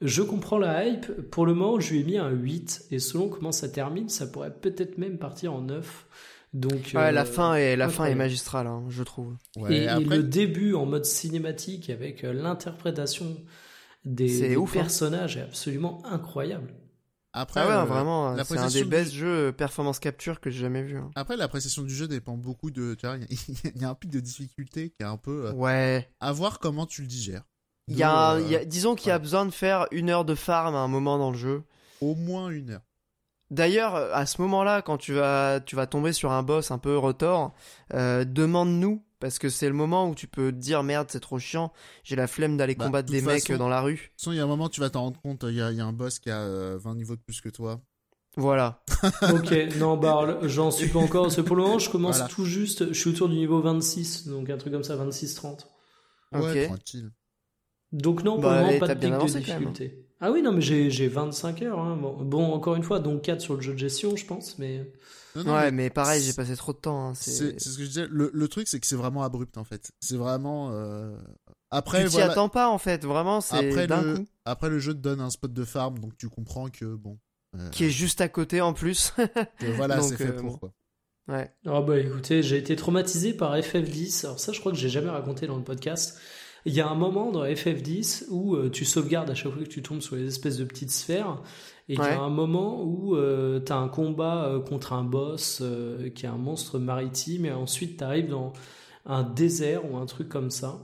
[0.04, 1.06] je comprends la hype.
[1.30, 4.28] Pour le moment, je lui ai mis un 8 et selon comment ça termine, ça
[4.28, 6.06] pourrait peut-être même partir en 9.
[6.54, 9.34] Donc Ouais, la euh, fin est la fin est magistrale, hein, je trouve.
[9.56, 13.38] Ouais, et, le début en mode cinématique avec euh, l'interprétation
[14.06, 14.82] des, des ouf, hein.
[14.82, 16.74] personnages est absolument incroyable.
[17.34, 20.50] Après, Ah ouais, euh, vraiment, c'est un des du- best jeux euh, performance capture que
[20.52, 20.98] j'ai jamais vu.
[20.98, 21.10] hein.
[21.16, 22.94] Après, l'appréciation du jeu dépend beaucoup de.
[22.96, 25.18] Tu vois, il y, a- il y a un pic de difficulté qui est un
[25.18, 25.48] peu.
[25.48, 26.10] euh, Ouais.
[26.20, 27.44] à voir comment tu le digères.
[27.90, 30.74] Il y a, y disons qu'il y a besoin de faire une heure de farm
[30.76, 31.64] à un moment dans le jeu.
[32.00, 32.82] Au moins une heure.
[33.52, 36.98] D'ailleurs, à ce moment-là, quand tu vas, tu vas tomber sur un boss un peu
[36.98, 37.54] retors,
[37.92, 41.72] demande-nous, parce que c'est le moment où tu peux te dire merde, c'est trop chiant,
[42.04, 43.94] j'ai la flemme d'aller Bah, combattre de des mecs euh, dans la rue.
[43.96, 45.62] De toute façon, il y a un moment, tu vas t'en rendre compte, il y
[45.62, 47.82] a, il y a un boss qui a euh, 20 niveaux de plus que toi.
[48.36, 48.84] Voilà.
[49.28, 51.32] ok, non, bah j'en suis pas encore.
[51.32, 52.28] C'est pour le moment, je commence Voilà.
[52.28, 52.88] tout juste.
[52.94, 55.68] Je suis autour du niveau 26, donc un truc comme ça, 26-30.
[56.34, 56.58] Ouais, Ok.
[56.58, 57.12] tranquille.
[57.94, 60.06] Donc non, pour Bah, le moment, allez, pas de pic de difficulté.
[60.20, 61.80] Ah oui, non, mais j'ai j'ai 25 heures.
[61.80, 61.96] hein.
[61.98, 64.92] Bon, bon, encore une fois, donc 4 sur le jeu de gestion, je pense, mais...
[65.36, 67.10] Non, non, ouais, mais mais pareil, j'ai passé trop de temps.
[67.10, 68.08] hein, C'est ce que je disais.
[68.10, 69.92] Le, le truc, c'est que c'est vraiment abrupt en fait.
[70.00, 70.70] C'est vraiment.
[70.72, 71.16] euh,
[71.48, 72.32] Tu Après, t'y voilà.
[72.32, 74.26] attends pas en fait, vraiment, c'est Après le, coup.
[74.46, 77.18] après le jeu te donne un spot de farm, donc tu comprends que bon.
[77.58, 79.12] euh, Qui est juste à côté en plus.
[79.60, 80.58] que voilà, c'est fait euh, pour bon.
[80.58, 80.74] quoi.
[81.30, 81.52] ouais.
[81.66, 84.26] Ah bah écoutez, j'ai été traumatisé par FF10.
[84.26, 86.20] Alors ça, je crois que j'ai jamais raconté dans le podcast.
[86.66, 89.68] Il y a un moment dans FF10 où euh, tu sauvegardes à chaque fois que
[89.68, 91.42] tu tombes sur les espèces de petites sphères.
[91.90, 95.04] Et il y a un moment où euh, tu as un combat euh, contre un
[95.04, 97.46] boss euh, qui est un monstre maritime.
[97.46, 98.54] Et ensuite, tu arrives dans
[99.06, 100.80] un désert ou un truc comme ça.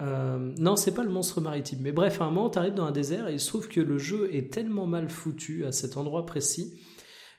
[0.00, 1.78] Non, c'est pas le monstre maritime.
[1.80, 3.80] Mais bref, à un moment, tu arrives dans un désert et il se trouve que
[3.80, 6.78] le jeu est tellement mal foutu à cet endroit précis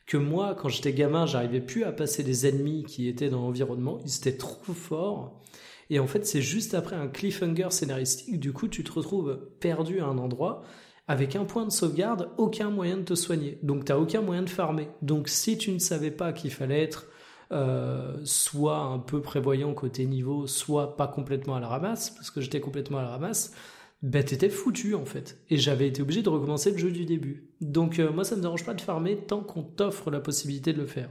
[0.07, 3.99] que moi, quand j'étais gamin, j'arrivais plus à passer des ennemis qui étaient dans l'environnement.
[4.03, 5.43] Ils étaient trop forts.
[5.89, 8.39] Et en fait, c'est juste après un cliffhanger scénaristique.
[8.39, 10.63] Du coup, tu te retrouves perdu à un endroit
[11.07, 13.59] avec un point de sauvegarde, aucun moyen de te soigner.
[13.61, 14.89] Donc, t'as aucun moyen de farmer.
[15.01, 17.07] Donc, si tu ne savais pas qu'il fallait être
[17.51, 22.41] euh, soit un peu prévoyant côté niveau, soit pas complètement à la ramasse, parce que
[22.41, 23.53] j'étais complètement à la ramasse,
[24.01, 25.38] ben t'étais foutu en fait.
[25.49, 27.49] Et j'avais été obligé de recommencer le jeu du début.
[27.61, 30.81] Donc euh, moi ça me dérange pas de farmer tant qu'on t'offre la possibilité de
[30.81, 31.09] le faire.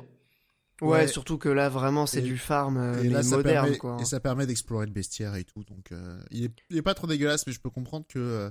[0.84, 0.90] Ouais.
[1.00, 1.06] Ouais.
[1.08, 3.96] surtout que là, vraiment, c'est du farm, euh, Et là, moderne, permet, quoi.
[4.00, 5.64] et ça permet d'explorer le bestiaire et tout.
[5.64, 8.18] Donc, euh, il, est, il est pas trop dégueulasse, mais je peux comprendre que.
[8.18, 8.50] euh,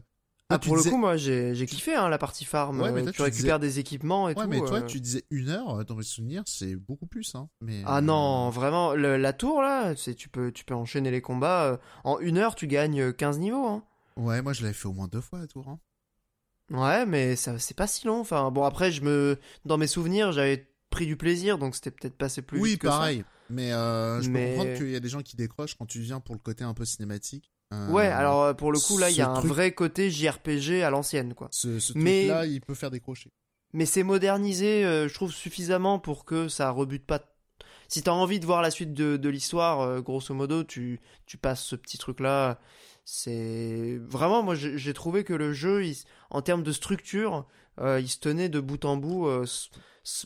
[0.49, 2.81] Ah, pour disais- le coup, moi, j'ai kiffé hein, la partie farm.
[2.81, 4.49] Ouais, mais toi, tu tu récupères des équipements et Ouais, tout.
[4.49, 7.33] mais toi, tu disais une heure, dans mes souvenirs, c'est beaucoup plus.
[7.35, 7.49] Hein.
[7.61, 11.21] Mais, Ah non, vraiment, le- la tour là, c'est tu peux, tu peux enchaîner les
[11.21, 11.79] combats.
[12.03, 13.65] en une heure, tu gagnes euh, 15 niveaux.
[13.65, 13.83] Hein.
[14.17, 15.67] Ouais, moi, je l'avais fait au moins deux fois la tour.
[15.69, 15.79] Hein.
[16.71, 18.19] Ouais, mais ça, c'est pas si long.
[18.19, 22.15] Enfin, bon, après, je me, dans mes souvenirs, j'avais pris du plaisir, donc c'était peut-être
[22.17, 22.93] passé plus oui, vite que ça.
[22.93, 23.25] pareil.
[23.49, 25.99] Mais euh, je Mais- peux comprendre qu'il y a des gens qui décrochent quand tu
[25.99, 27.51] viens pour le côté un peu cinématique.
[27.73, 30.83] Euh, Ouais, alors euh, pour le coup, là, il y a un vrai côté JRPG
[30.83, 31.47] à l'ancienne, quoi.
[31.51, 33.31] Ce, ce Mais- truc-là, il peut faire décrocher.
[33.73, 37.21] Mais c'est modernisé, euh, je trouve, suffisamment pour que ça rebute pas.
[37.87, 41.63] Si t'as envie de voir la suite de, de l'histoire, grosso modo, tu, tu passes
[41.63, 42.59] ce petit truc-là.
[43.05, 45.97] C'est vraiment, moi, j'ai trouvé que le jeu, il-
[46.29, 47.45] en termes de structure,
[47.81, 49.27] il se tenait de bout en bout.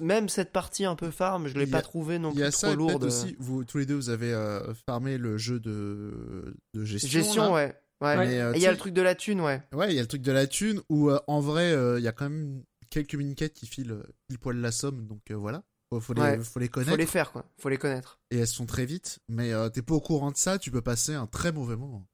[0.02, 2.48] Même cette partie un peu farm, je l'ai pas a- trouvé non Il y a
[2.48, 3.04] plus ça trop peut-être lourde.
[3.06, 7.10] aussi, vous tous les deux, vous avez euh, farmé le jeu de, de gestion.
[7.10, 7.52] Gestion, là.
[7.54, 7.76] ouais.
[8.00, 8.18] Ouais.
[8.18, 9.62] Mais, euh, Et il y a le truc de la thune, ouais.
[9.74, 12.04] Ouais, il y a le truc de la thune où euh, en vrai, euh, il
[12.04, 15.64] y a quand même quelques mini-quêtes qui filent pile poil la somme, donc euh, voilà.
[15.90, 16.40] Faut, faut les, Ouais.
[16.40, 17.46] faut les connaître Faut les faire, quoi.
[17.60, 18.20] Faut les connaître.
[18.30, 19.20] et elles sont très vite.
[19.30, 22.06] Mais euh, t'es pas au courant de ça, tu peux passer un très mauvais moment.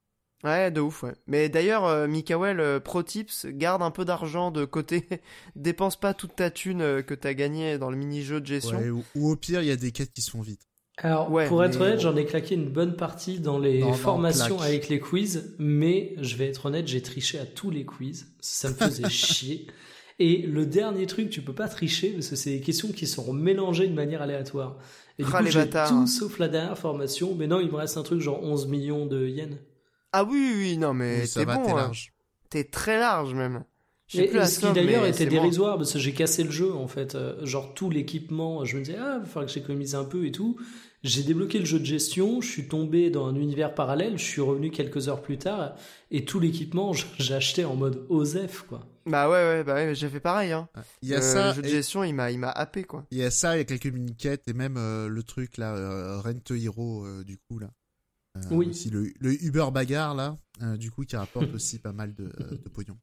[0.44, 1.14] Ouais, de ouf, ouais.
[1.26, 5.06] Mais d'ailleurs, euh, Mikael, euh, pro tips, garde un peu d'argent de côté.
[5.56, 8.78] Dépense pas toute ta thune euh, que t'as gagné dans le mini-jeu de gestion.
[8.78, 10.60] Ouais, ou, ou au pire, il y a des quêtes qui se font vite.
[10.98, 14.60] Alors, Ouais, pour être honnête, j'en ai claqué une bonne partie dans les Non, formations
[14.60, 18.26] avec les quiz, mais je vais être honnête, j'ai triché à tous les quiz.
[18.40, 19.66] Ça me faisait chier.
[20.20, 23.32] Et le dernier truc, tu peux pas tricher parce que c'est des questions qui seront
[23.32, 24.78] mélangées de manière aléatoire.
[25.18, 25.88] Et du Ah, coup, les j'ai bâtards.
[25.88, 27.34] tout sauf la dernière formation.
[27.34, 29.56] Mais non, il me reste un truc genre 11 millions de yens.
[30.16, 31.62] Ah oui, oui, oui, non, mais Oui, t'es bon.
[31.64, 31.76] t'es hein.
[31.76, 32.12] large.
[32.50, 33.64] T'es très large, même.
[34.12, 35.30] Et, plus la et ce qui d'ailleurs était bon.
[35.32, 37.14] dérisoire parce que j'ai cassé le jeu en fait.
[37.14, 40.26] Euh, genre tout l'équipement, je me disais, ah, il va falloir que j'économise un peu
[40.26, 40.56] et tout.
[41.02, 44.40] J'ai débloqué le jeu de gestion, je suis tombé dans un univers parallèle, je suis
[44.40, 45.74] revenu quelques heures plus tard
[46.10, 48.86] et tout l'équipement, j'ai acheté en mode OSEF quoi.
[49.06, 50.68] Bah ouais, ouais, bah ouais, j'ai fait pareil, hein.
[51.02, 52.84] Il y a Euh, ça, Le jeu de et- gestion, il m'a, il m'a happé,
[52.84, 53.04] quoi.
[53.10, 55.74] il y a ça, il y a quelques mini-quêtes et même euh, le truc là,
[55.74, 57.68] euh, Rent Hero euh, du coup là.
[58.36, 58.68] Euh, Oui.
[58.70, 62.24] Aussi le, le Uber bagarre là, euh, du coup qui rapporte aussi pas mal de,
[62.40, 62.98] euh, de pognon.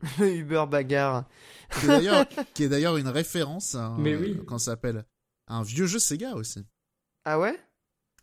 [0.20, 1.28] Uber bagarre.
[1.70, 4.38] Qui est d'ailleurs, qui est d'ailleurs une référence à un, Mais oui.
[4.46, 5.04] quand ça s'appelle
[5.48, 6.64] un vieux jeu Sega aussi.
[7.24, 7.58] Ah ouais?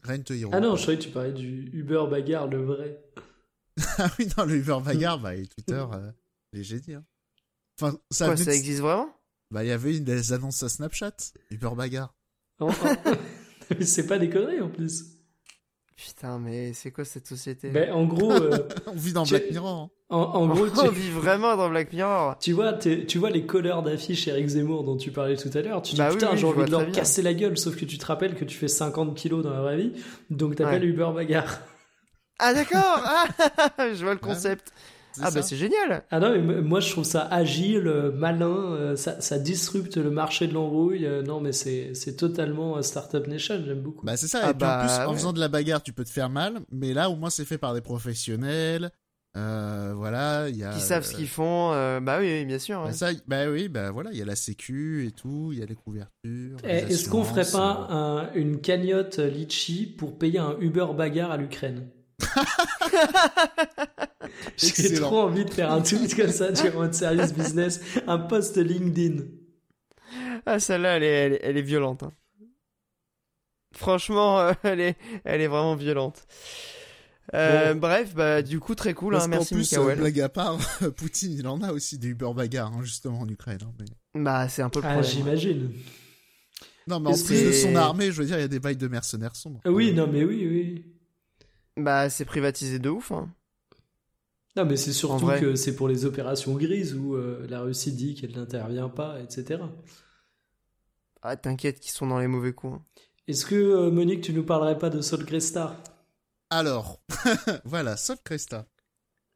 [0.03, 0.51] Rent Hero.
[0.53, 3.03] Ah non, je croyais que tu parlais du Uber bagarre, le vrai.
[3.97, 6.11] Ah oui, non, le Uber bagarre, bah, et Twitter, euh,
[6.51, 6.93] les génies.
[6.95, 7.05] Hein.
[7.81, 9.09] Enfin, ça, Quoi, ça de- existe vraiment?
[9.49, 11.15] Bah, il y avait une des annonces à Snapchat,
[11.51, 12.13] Uber bagarre.
[12.59, 13.11] Oh, oh.
[13.79, 15.05] Mais c'est pas des conneries en plus.
[15.95, 19.51] Putain, mais c'est quoi cette société Ben, en gros, euh, On vit dans Tu- Black
[19.51, 19.77] Mirror.
[19.79, 19.89] hein.
[20.09, 22.35] en, en gros, On tu, vit vraiment dans Black Mirror.
[22.39, 25.81] tu vois, tu vois les couleurs d'affiches Eric Zemmour dont tu parlais tout à l'heure.
[25.83, 27.57] Tu te Bah dis oui, putain, oui, j'ai je envie de leur casser la gueule.
[27.57, 29.93] Sauf que tu te rappelles que tu fais 50 kilos dans la vraie vie,
[30.31, 30.87] donc t'appelles Ouais.
[30.89, 31.59] Uber bagarre.
[32.39, 33.27] Ah d'accord ah,
[33.93, 34.73] Je vois le concept.
[34.75, 38.45] C'est Ah bah c'est génial Ah non, mais moi je trouve ça agile, euh, malin,
[38.47, 41.05] euh, ça, ça disrupte le marché de l'embrouille.
[41.05, 44.05] euh, non, mais c'est c'est totalement euh, Startup Nation, j'aime beaucoup.
[44.05, 44.39] Bah, c'est ça.
[44.43, 46.29] Ah et puis en bah, plus, en faisant de la bagarre, tu peux te faire
[46.29, 46.59] mal.
[46.71, 48.91] Mais là, au moins, c'est fait par des professionnels.
[49.35, 50.73] Euh, voilà, il y a.
[50.73, 51.71] Qui savent ce qu'ils font.
[51.73, 52.79] euh, bah oui, bien sûr.
[52.79, 52.93] Bah, ouais.
[52.93, 55.65] ça, bah oui, bah voilà, il y a la sécu et tout, il y a
[55.65, 56.57] les couvertures.
[56.63, 61.37] Eh, Est-ce qu'on ferait pas un- une cagnotte litchi pour payer un Uber bagarre à
[61.37, 61.87] l'Ukraine?
[64.57, 68.57] J'ai trop envie de faire un tweet comme ça, en mode service business, un post
[68.57, 69.23] LinkedIn.
[70.45, 72.03] Ah, celle-là, elle est, elle, est- elle est violente.
[72.03, 72.11] hein.
[73.75, 76.25] Franchement, euh, elle est, elle est vraiment violente.
[77.33, 77.79] Euh, Bon.
[77.79, 79.13] Bref, bah du coup très cool.
[79.13, 80.57] Parce Hein, merci plus, euh, blague à part,
[80.97, 83.59] Poutine, il en a aussi des Uber bagarres, hein, justement, en Ukraine.
[83.63, 85.71] hein, mais- Bah c'est un peu le Ah, j'imagine.
[86.85, 88.75] Non, mais en plus de son armée, je veux dire, il y a des bails
[88.75, 89.61] de mercenaires sombres.
[89.63, 90.85] Ah Oui, non, mais oui, oui.
[91.77, 93.11] Bah c'est privatisé de ouf.
[93.11, 93.29] Hein.
[94.55, 95.39] Non, mais c'est En surtout vrai.
[95.41, 99.63] que c'est pour les opérations grises où euh, la Russie dit qu'elle n'intervient pas, etc.
[101.21, 102.75] Ah t'inquiète qu'ils sont dans les mauvais coups.
[102.75, 102.83] hein.
[103.27, 105.81] Est-ce que, euh, Monique, tu nous parlerais pas de Sol Cresta
[106.49, 107.01] Alors,
[107.65, 108.67] voilà, Sol Cresta.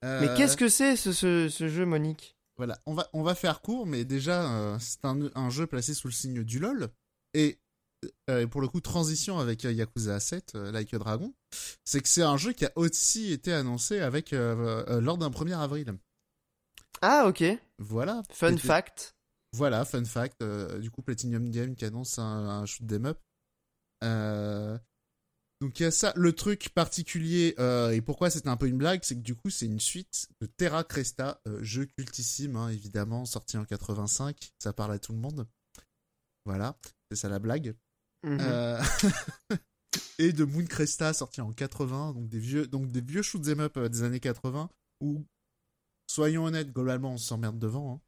[0.03, 2.38] Euh, Mais qu'est-ce que c'est ce, ce, ce jeu, Monique?
[2.57, 5.93] Voilà, on va, on va faire court, mais déjà, euh, c'est un, un jeu placé
[5.93, 6.89] sous le signe du LoL.
[7.33, 7.59] Et
[8.29, 11.33] euh, pour le coup, transition avec euh, Yakuza 7, euh, Like a Dragon,
[11.85, 15.29] c'est que c'est un jeu qui a aussi été annoncé avec euh, euh, lors d'un
[15.29, 15.97] 1er avril.
[17.01, 17.43] Ah ok.
[17.79, 18.23] Voilà.
[18.31, 19.15] Fun fact.
[19.53, 20.41] Voilà, fun fact.
[20.41, 23.19] euh, du coup, Platinum Game qui annonce un, un shoot 'em up.
[24.03, 24.77] Euh,
[25.61, 26.13] donc il y a ça.
[26.15, 29.49] Le truc particulier euh, et pourquoi c'était un peu une blague, c'est que du coup
[29.49, 34.51] c'est une suite de Terra Cresta, euh, jeu cultissime hein, évidemment, sorti en 85.
[34.59, 35.47] Ça parle à tout le monde.
[36.45, 36.77] Voilà,
[37.09, 37.75] c'est ça la blague.
[38.24, 38.38] Mhm.
[38.41, 38.82] Euh,
[40.20, 43.59] et de Moon Cresta sorti en 80, donc des vieux, donc des vieux shoot 'em
[43.61, 44.70] up euh, des années 80
[45.01, 45.26] où,
[46.07, 47.95] soyons honnêtes, globalement on s'emmerde devant.
[47.95, 48.01] hein.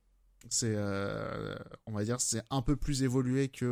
[0.50, 1.56] C'est, euh,
[1.86, 3.66] on va dire, c'est un peu plus évolué que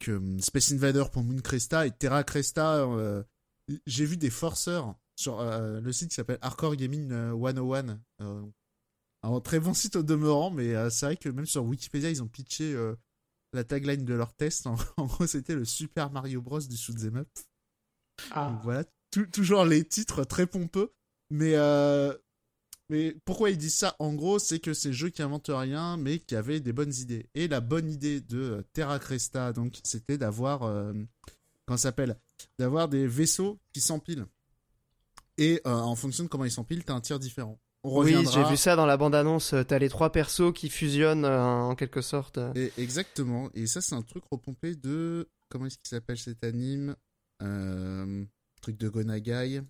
[0.00, 2.86] que hum, Space Invader pour Moon Cresta et Terra Cresta.
[3.86, 8.00] J'ai vu des forceurs sur le site qui s'appelle Hardcore Gaming euh, 101.
[8.20, 8.42] euh,
[9.22, 12.28] un très bon site au demeurant, mais c'est vrai que même sur Wikipédia, ils ont
[12.28, 12.74] pitché
[13.54, 14.66] la tagline de leur test.
[14.66, 16.60] En, en gros, c'était le Super Mario Bros.
[16.60, 17.28] du shoot'em up.
[17.34, 20.92] Donc Ah, voilà, tou- toujours les titres très pompeux.
[21.30, 22.14] Mais, euh,
[22.90, 23.96] mais pourquoi ils disent ça?
[23.98, 27.28] En gros, c'est que c'est jeu qui invente rien, mais qui avait des bonnes idées.
[27.34, 30.92] Et la bonne idée de euh, Terra Cresta, donc, c'était d'avoir, euh,
[31.76, 32.18] s'appelle?
[32.58, 34.26] D'avoir des vaisseaux qui s'empilent.
[35.38, 37.58] Et euh, en fonction de comment ils s'empilent, t'as un tir différent.
[37.86, 39.52] On Oui, j'ai vu ça dans la bande-annonce.
[39.52, 42.38] euh, T'as les trois persos qui fusionnent euh, en quelque sorte.
[42.54, 43.50] Et exactement.
[43.52, 45.28] Et ça, c'est un truc repompé de.
[45.50, 46.96] Comment est-ce qu'il s'appelle cet anime
[47.42, 48.24] euh...
[48.62, 49.60] Truc de Gonagai.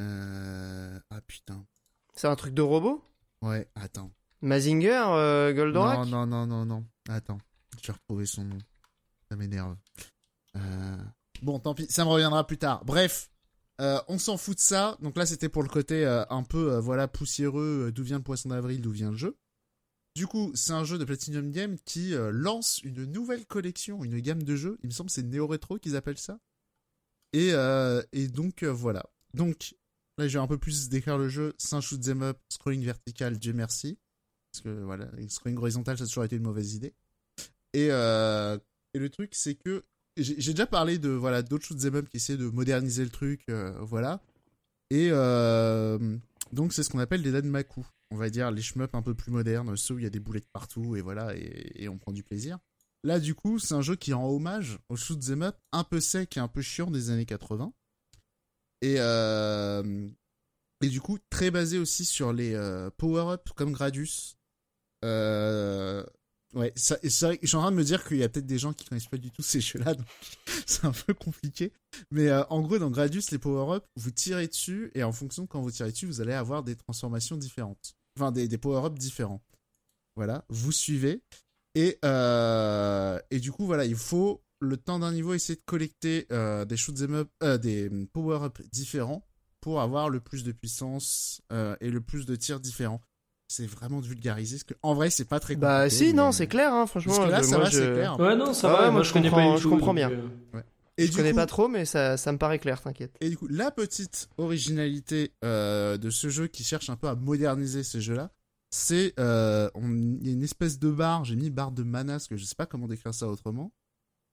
[0.00, 1.00] Euh...
[1.10, 1.66] Ah putain.
[2.14, 3.02] C'est un truc de robot?
[3.42, 4.12] Ouais, attends.
[4.40, 5.98] Mazinger, Goldorak?
[5.98, 6.84] Non, non, non, non, non.
[7.08, 7.38] Attends.
[7.82, 8.58] Je vais retrouver son nom.
[9.28, 9.76] Ça m'énerve.
[11.42, 12.84] Bon, tant pis, ça me reviendra plus tard.
[12.84, 13.31] Bref.
[13.82, 14.96] Euh, on s'en fout de ça.
[15.02, 17.90] Donc là, c'était pour le côté euh, un peu, euh, voilà, poussiéreux.
[17.92, 19.36] d'où vient le poisson d'avril D'où vient le jeu
[20.14, 24.42] Du coup, c'est un jeu de Platinum Game qui lance une nouvelle collection, une gamme
[24.44, 24.78] de jeux.
[24.82, 26.38] Il me semble que c'est Néo Rétro qu'ils appellent ça.
[27.32, 27.52] Et,
[28.12, 29.04] et donc, voilà.
[29.34, 29.74] Donc,
[30.18, 31.54] là, je vais un peu plus décrire le jeu.
[31.58, 33.98] C'est un shoot 'em up, scrolling vertical, Dieu merci.
[34.52, 36.94] Parce que, voilà, scrolling horizontal, ça a toujours été une mauvaise idée.
[37.72, 39.82] Et, et le truc, c'est que
[40.16, 43.42] j'ai déjà parlé de voilà d'autres shoot 'em up qui essaient de moderniser le truc,
[43.48, 44.22] euh, voilà.
[44.90, 46.18] Et euh,
[46.52, 47.86] donc c'est ce qu'on appelle des danmaku.
[48.10, 50.20] On va dire les shmup un peu plus modernes, ceux où il y a des
[50.20, 52.58] boulettes partout et voilà et, on prend du plaisir.
[53.04, 56.00] Là du coup c'est un jeu qui rend hommage au shoot 'em up un peu
[56.00, 57.72] sec et un peu chiant des années 80.
[58.82, 60.08] Et euh,
[60.82, 62.52] et du coup très basé aussi sur les
[62.98, 64.36] power up comme Gradius.
[65.04, 66.04] Euh,
[66.54, 68.22] Ouais, ça, et c'est vrai que je suis en train de me dire qu'il y
[68.22, 70.06] a peut-être des gens qui connaissent pas du tout ces jeux-là, donc
[70.66, 71.72] c'est un peu compliqué.
[72.10, 75.48] Mais euh, en gros, dans Gradius, les power-up, vous tirez dessus, et en fonction de
[75.48, 77.94] quand vous tirez dessus, vous allez avoir des transformations différentes.
[78.18, 79.42] Enfin, des, des power-up différents.
[80.14, 81.22] Voilà, vous suivez.
[81.74, 86.26] Et, euh, et du coup, voilà, il faut, le temps d'un niveau, essayer de collecter
[86.32, 87.28] euh, des up,
[87.62, 89.26] des power-up différents
[89.62, 91.40] pour avoir le plus de puissance
[91.80, 93.00] et le plus de tirs différents.
[93.54, 95.66] C'est vraiment de vulgariser, parce que en vrai, c'est pas très compliqué.
[95.66, 97.14] Bah si, non, c'est clair, hein, franchement.
[97.16, 97.76] Parce que là, euh, ça moi, va, je...
[97.78, 98.18] c'est clair.
[98.18, 98.78] ouais, non, ça Ah va.
[98.78, 100.10] ouais, moi, moi, je connais pas comprends- du je comprends bien.
[100.10, 100.62] euh,
[100.98, 103.14] Et Je connais coup- pas trop, mais ça, ça me paraît clair, t'inquiète.
[103.20, 107.14] Et du coup, la petite originalité euh, de ce jeu qui cherche un peu à
[107.14, 108.30] moderniser ces jeux-là,
[108.70, 112.14] c'est euh, on- il y a une espèce de barre, j'ai mis barre de mana,
[112.14, 113.72] parce que je sais pas comment décrire ça autrement.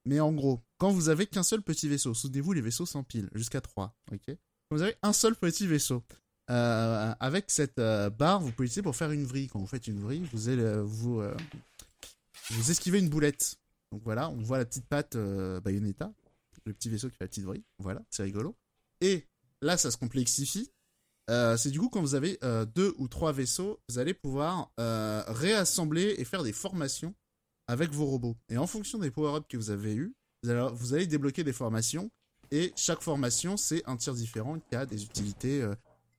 [0.05, 3.59] Mais en gros, quand vous avez qu'un seul petit vaisseau, souvenez-vous, les vaisseaux s'empilent jusqu'à
[3.61, 4.21] 3, ok?
[4.27, 6.03] Quand vous avez un seul petit vaisseau,
[6.49, 9.47] euh, avec cette euh, barre, vous pouvez l'utiliser pour faire une vrille.
[9.47, 11.35] Quand vous faites une vrille, vous, allez, euh, vous, euh,
[12.49, 13.57] vous esquivez une boulette.
[13.91, 16.11] Donc voilà, on voit la petite patte Bayonetta,
[16.65, 17.63] le petit vaisseau qui fait la petite vrille.
[17.79, 18.55] Voilà, c'est rigolo.
[19.01, 19.25] Et
[19.61, 20.71] là, ça se complexifie.
[21.27, 22.37] C'est du coup quand vous avez
[22.75, 27.15] deux ou trois vaisseaux, vous allez pouvoir réassembler et faire des formations
[27.67, 28.37] avec vos robots.
[28.49, 30.13] Et en fonction des power-ups que vous avez eu,
[30.43, 32.11] vous allez, vous allez débloquer des formations.
[32.51, 35.67] Et chaque formation, c'est un tir différent qui a des utilités.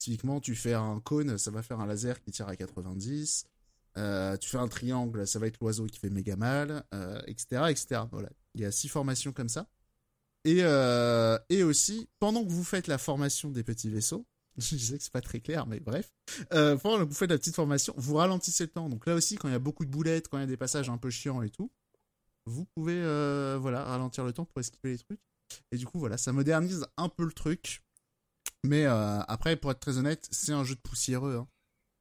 [0.01, 3.47] Typiquement, tu fais un cône, ça va faire un laser qui tire à 90.
[3.95, 6.85] tu fais un triangle, ça va être l'oiseau qui fait méga mal,
[7.29, 8.03] etc., etc.
[8.11, 8.31] Voilà.
[8.57, 9.69] Il y a six formations comme ça.
[10.45, 10.63] Et,
[11.49, 14.27] et aussi, pendant que vous faites la formation des petits vaisseaux,
[14.59, 16.13] je sais que c'est pas très clair, mais bref.
[16.53, 18.89] Euh, pendant que vous faites la petite formation, vous ralentissez le temps.
[18.89, 20.57] Donc là aussi, quand il y a beaucoup de boulettes, quand il y a des
[20.57, 21.71] passages un peu chiants et tout,
[22.47, 25.21] vous pouvez euh, voilà ralentir le temps pour esquiver les trucs.
[25.73, 27.83] Et du coup, voilà, ça modernise un peu le truc.
[28.65, 31.37] Mais euh, après, pour être très honnête, c'est un jeu de poussiéreux.
[31.37, 31.49] Hein.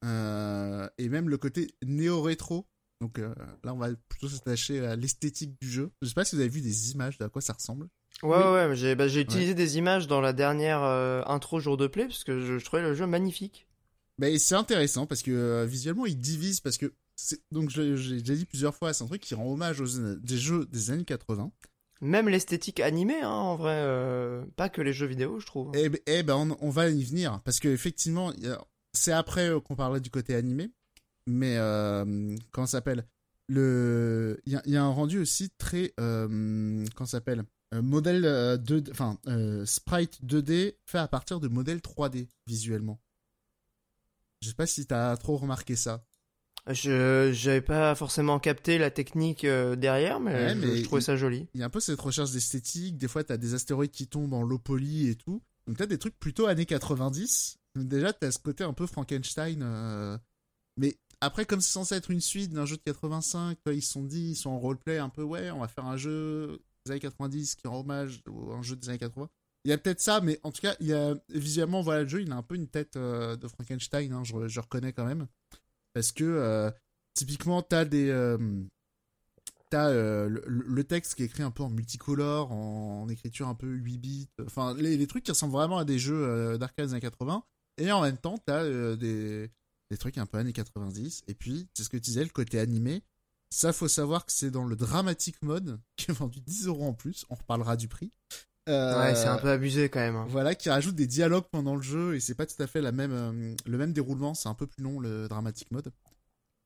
[0.05, 2.67] Euh, et même le côté néo-rétro.
[3.01, 3.33] Donc euh,
[3.63, 5.91] là, on va plutôt s'attacher à l'esthétique du jeu.
[6.01, 7.87] Je sais pas si vous avez vu des images de à quoi ça ressemble.
[8.23, 11.87] Ouais, ouais, j'ai bah, j'ai utilisé des images dans la dernière euh, intro jour de
[11.87, 13.67] play parce que je, trouvais le jeu magnifique.
[14.17, 16.93] Bah, c'est intéressant parce que euh, visuellement il divise parce que
[17.51, 20.65] donc j'ai déjà dit plusieurs fois c'est un truc qui rend hommage aux des jeux
[20.65, 21.51] des années 80.
[22.01, 25.71] Même l'esthétique animée hein, en vrai, euh, pas que les jeux vidéo je trouve.
[25.75, 28.31] Eh, ben, eh ben on, va y venir parce que effectivement
[28.93, 30.71] c'est après qu'on parlait du côté animé,
[31.27, 33.05] mais ça s'appelle?
[33.47, 37.43] Le il y, a un rendu aussi très ça s'appelle?
[37.73, 42.99] Euh, modèle 2 euh, enfin euh, sprite 2D fait à partir de modèles 3D visuellement.
[44.41, 46.03] Je sais pas si t'as trop remarqué ça.
[46.67, 51.47] Je j'avais pas forcément capté la technique derrière, mais, je, trouvais ça joli.
[51.53, 52.97] Il y a un peu cette recherche d'esthétique.
[52.97, 55.41] Des fois, t'as des astéroïdes qui tombent en low poly et tout.
[55.67, 57.57] Donc t'as des trucs plutôt années 90.
[57.75, 60.19] Donc déjà, t'as ce côté un peu Frankenstein.
[60.77, 64.03] Mais après, comme c'est censé être une suite d'un jeu de 85, ils se sont
[64.03, 67.01] dit, ils sont en roleplay un peu, ouais, on va faire un jeu des années
[67.01, 69.29] 90 qui rend hommage à un jeu des années 80.
[69.65, 72.07] Il y a peut-être ça, mais en tout cas, il y a, visuellement, voilà, le
[72.07, 75.05] jeu, il a un peu une tête euh, de Frankenstein, hein, je, je, reconnais quand
[75.05, 75.27] même.
[75.99, 76.71] Parce que, euh,
[77.13, 78.09] typiquement, t'as des...
[78.09, 78.37] Euh,
[79.69, 83.97] t'as le, texte qui est écrit un peu en multicolore, en, écriture un peu 8
[83.97, 87.43] bits, enfin, les, trucs qui ressemblent vraiment à des jeux d'arcade des années 80.
[87.77, 88.63] Et en même temps, t'as
[88.95, 89.51] des,
[89.91, 91.23] des trucs un peu années 90.
[91.27, 93.03] Et puis, c'est ce que tu disais, le côté animé,
[93.51, 96.93] ça, faut savoir que c'est dans le dramatic mode, qui est vendu 10 euros en
[96.93, 97.25] plus.
[97.29, 98.11] On reparlera du prix.
[98.67, 100.15] Euh, ouais, c'est un peu abusé quand même.
[100.15, 100.27] Hein.
[100.29, 102.91] Voilà, qui rajoute des dialogues pendant le jeu et c'est pas tout à fait la
[102.91, 104.33] même, euh, le même déroulement.
[104.33, 105.91] C'est un peu plus long le dramatic mode.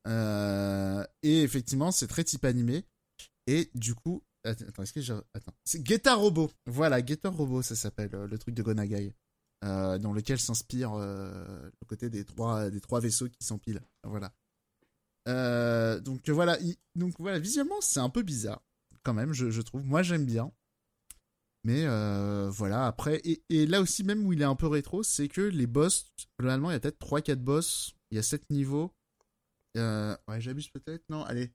[0.07, 2.86] Euh, et effectivement, c'est très type animé.
[3.48, 6.52] Et du coup, attends, est-ce que j'ai, attends, c'est Guetta Robot.
[6.65, 9.14] Voilà, Guetta Robot, ça s'appelle le truc de Gonagai,
[9.61, 13.82] dans lequel s'inspire le côté des trois, des trois vaisseaux qui s'empilent.
[14.03, 14.34] Voilà.
[15.30, 16.57] Euh, donc voilà,
[16.95, 18.61] donc voilà, visuellement c'est un peu bizarre
[19.03, 19.84] quand même, je, trouve.
[19.86, 20.52] Moi j'aime bien,
[21.64, 22.85] mais euh, voilà.
[22.85, 26.11] Après et, là aussi même où il est un peu rétro, c'est que les boss
[26.40, 28.91] globalement il y a peut-être 3-4 boss, il y a 7 niveaux.
[29.77, 31.52] Euh, ouais j'abuse peut-être, non allez.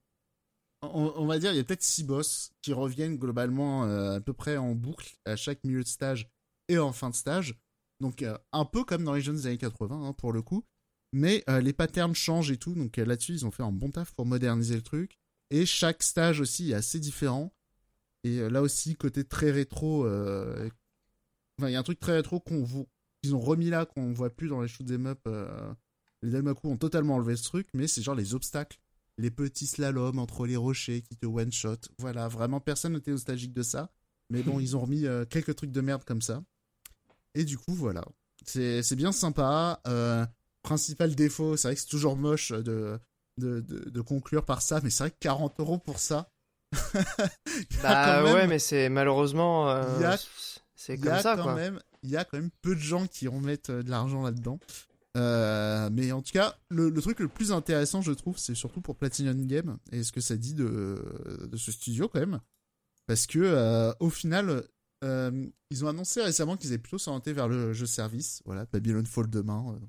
[0.81, 4.55] On, va dire il y a peut-être 6 boss qui reviennent globalement à peu près
[4.55, 6.29] en boucle à chaque milieu de stage
[6.69, 7.59] et en fin de stage.
[7.99, 8.23] Donc
[8.53, 10.65] un peu comme dans les jeunes années 80 hein, pour le coup
[11.11, 13.89] mais euh, les patterns changent et tout, donc euh, là-dessus ils ont fait un bon
[13.89, 15.17] taf pour moderniser le truc.
[15.49, 17.51] Et chaque stage aussi est assez différent.
[18.23, 22.39] Et euh, là aussi côté très rétro, enfin il y a un truc très rétro
[22.39, 22.65] qu'on
[23.21, 25.27] qu'ils ont remis là qu'on voit plus dans les shoot them up.
[26.21, 28.79] les Dalmaku ont totalement enlevé ce truc, mais c'est genre les obstacles,
[29.17, 31.77] les petits slaloms entre les rochers qui te one shot.
[31.97, 33.91] Voilà, vraiment personne n'était nostalgique de ça.
[34.29, 36.43] Mais bon, ils ont remis quelques trucs de merde comme ça.
[37.35, 38.03] Et du coup, voilà.
[38.45, 39.81] C'est bien sympa.
[39.87, 40.25] Euh,
[40.61, 42.99] principal défaut, c'est vrai que c'est toujours moche de,
[43.37, 46.29] de, de, conclure par ça, mais c'est vrai que 40 euros pour ça.
[47.83, 49.69] bah ouais, mais c'est malheureusement.
[49.69, 50.15] Euh,
[50.75, 53.69] c'est comme ça, quand Même, il y a quand même peu de gens qui remettent
[53.69, 54.59] euh, de l'argent là-dedans.
[55.17, 58.79] Euh, mais en tout cas, le, le, truc le plus intéressant, je trouve, c'est surtout
[58.79, 62.39] pour Platinum Game et ce que ça dit de, de ce studio quand même.
[63.07, 64.63] Parce que au final,
[65.03, 68.41] ils ont annoncé récemment qu'ils allaient plutôt s'orienter vers le jeu service.
[68.45, 69.79] Voilà, Babylon Fall demain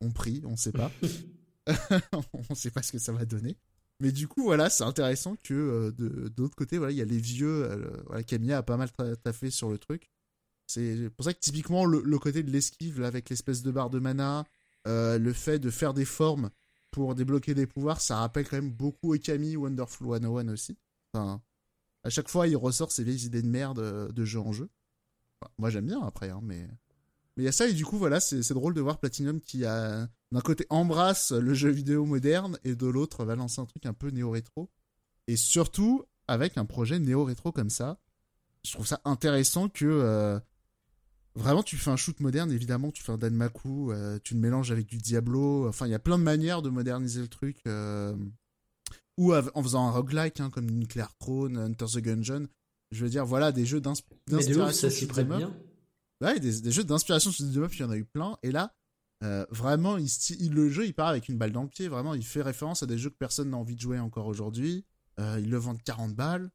[0.00, 0.90] on prie, on sait pas.
[2.50, 3.56] on sait pas ce que ça va donner.
[4.00, 7.04] Mais du coup, voilà, c'est intéressant que euh, de, l'autre côté, voilà, il y a
[7.04, 7.64] les vieux.
[7.64, 8.90] Euh, Camilla a pas mal
[9.22, 10.10] taffé sur le truc.
[10.66, 14.46] C'est pour ça que typiquement le, côté de l'esquive avec l'espèce de barre de mana,
[14.86, 16.50] euh, le fait de faire des formes
[16.90, 20.78] pour débloquer des pouvoirs, ça rappelle quand même beaucoup Okami Wonderful 101 aussi.
[21.12, 21.42] Enfin,
[22.04, 24.68] à chaque fois, il ressort ses vieilles idées de merde de jeu en jeu.
[25.58, 26.68] moi, j'aime bien après, hein, mais
[27.36, 29.64] mais il y a ça, et du coup, voilà, c'est drôle de voir Platinum qui,
[29.64, 33.86] a d'un côté, embrasse le jeu vidéo moderne, et de l'autre, va lancer un truc
[33.86, 34.70] un peu néo-rétro.
[35.26, 37.98] Et surtout, avec un projet néo-rétro comme ça,
[38.64, 39.86] je trouve ça intéressant que.
[39.86, 40.38] Euh,
[41.34, 44.70] vraiment, tu fais un shoot moderne, évidemment, tu fais un Danmaku, euh, tu le mélanges
[44.70, 45.68] avec du Diablo.
[45.68, 47.58] Enfin, il y a plein de manières de moderniser le truc.
[47.66, 48.14] euh,
[49.16, 52.46] ou en faisant un roguelike, hein, comme Nuclear Throne, Enter the Gungeon.
[52.90, 54.72] Je veux dire, voilà, des jeux d'inspiration.
[54.72, 55.54] ça s'y prête bien.
[56.22, 58.36] Ouais, des, des jeux d'inspiration sur des il y en a eu plein.
[58.42, 58.74] Et là,
[59.22, 61.88] euh, vraiment, il, le jeu, il part avec une balle dans le pied.
[61.88, 64.84] Vraiment, il fait référence à des jeux que personne n'a envie de jouer encore aujourd'hui.
[65.18, 66.50] Euh, ils le vendent 40 balles.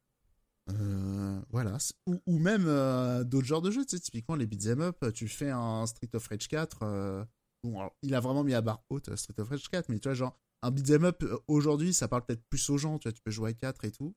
[0.71, 1.77] Euh, voilà.
[2.07, 3.85] Ou, même euh, d'autres genres de jeux.
[3.85, 6.79] Tu sais, typiquement, les beat'em up, tu fais un Street of Rage 4.
[6.83, 7.25] euh,
[7.63, 10.07] bon, alors, il a vraiment mis à barre haute Street of Rage 4, mais tu
[10.07, 12.97] vois, genre, un beat'em up aujourd'hui, ça parle peut-être plus aux gens.
[12.97, 14.15] Tu vois, tu peux jouer à 4 et tout.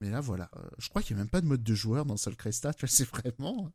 [0.00, 0.50] Mais là, voilà.
[0.78, 2.72] Je crois qu'il n'y a même pas de mode de joueur dans Soul Cresta.
[2.74, 3.72] Tu vois, c'est vraiment.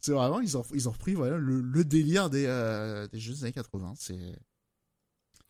[0.00, 3.34] C'est vraiment, ils ont, ils ont repris voilà, le, le délire des, euh, des jeux
[3.34, 3.94] des années 80.
[3.98, 4.14] C'est,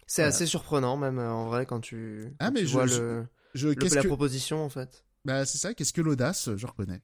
[0.06, 0.28] C'est Voilà.
[0.34, 3.00] assez surprenant même euh, en vrai quand tu, Ah, quand mais tu je- vois je-
[3.00, 5.04] le, je, le- la que, proposition en fait.
[5.24, 7.02] bah, c'est ça, qu'est-ce que l'audace, je reconnais.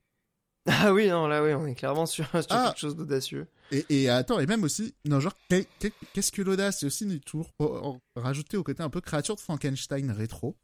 [0.67, 2.67] Ah oui, non, là oui, on est clairement sur, sur Ah.
[2.69, 3.49] quelque chose d'audacieux.
[3.73, 6.79] Et, et attends, et même aussi, non, genre, qu'est- qu'est- qu'est-ce que l'audace?
[6.81, 10.57] C'est aussi toujours oh, oh, rajouté au côté un peu créature de Frankenstein rétro.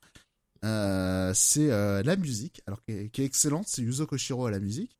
[0.64, 4.50] Euh, c'est euh, la musique, alors qui est, qui est excellente, c'est Yuzo Koshiro à
[4.50, 4.97] la musique.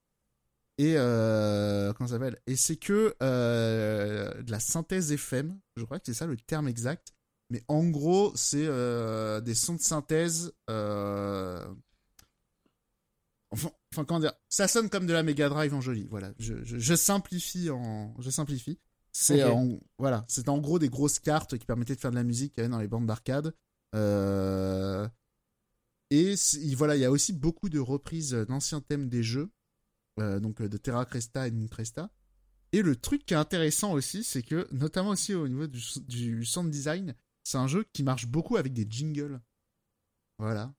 [0.78, 2.40] Et euh, comment ça s'appelle?
[2.46, 6.68] Et c'est que euh, de la synthèse FM, je crois que c'est ça le terme
[6.68, 7.12] exact.
[7.50, 10.52] Mais en gros, c'est euh, des sons de synthèse.
[13.50, 14.34] Enfin, enfin, comment dire?
[14.48, 16.06] Ça sonne comme de la Mega Drive en joli.
[16.10, 18.78] Voilà, je, je, je simplifie en, je simplifie.
[19.10, 19.50] C'est Ok.
[19.52, 22.52] en, voilà, c'est en gros des grosses cartes qui permettaient de faire de la musique
[22.52, 23.54] qu'il y avait dans les bandes d'arcade.
[23.94, 25.08] Euh...
[26.10, 26.34] Et
[26.74, 29.50] voilà, il y a aussi beaucoup de reprises d'anciens thèmes des jeux,
[30.18, 32.10] euh, donc euh, de Terra Cresta et de Cresta.
[32.72, 36.70] Et le truc qui est intéressant aussi, c'est que, notamment aussi au niveau du, sound
[36.70, 37.14] design,
[37.44, 39.40] c'est un jeu qui marche beaucoup avec des jingles.
[40.38, 40.74] Voilà.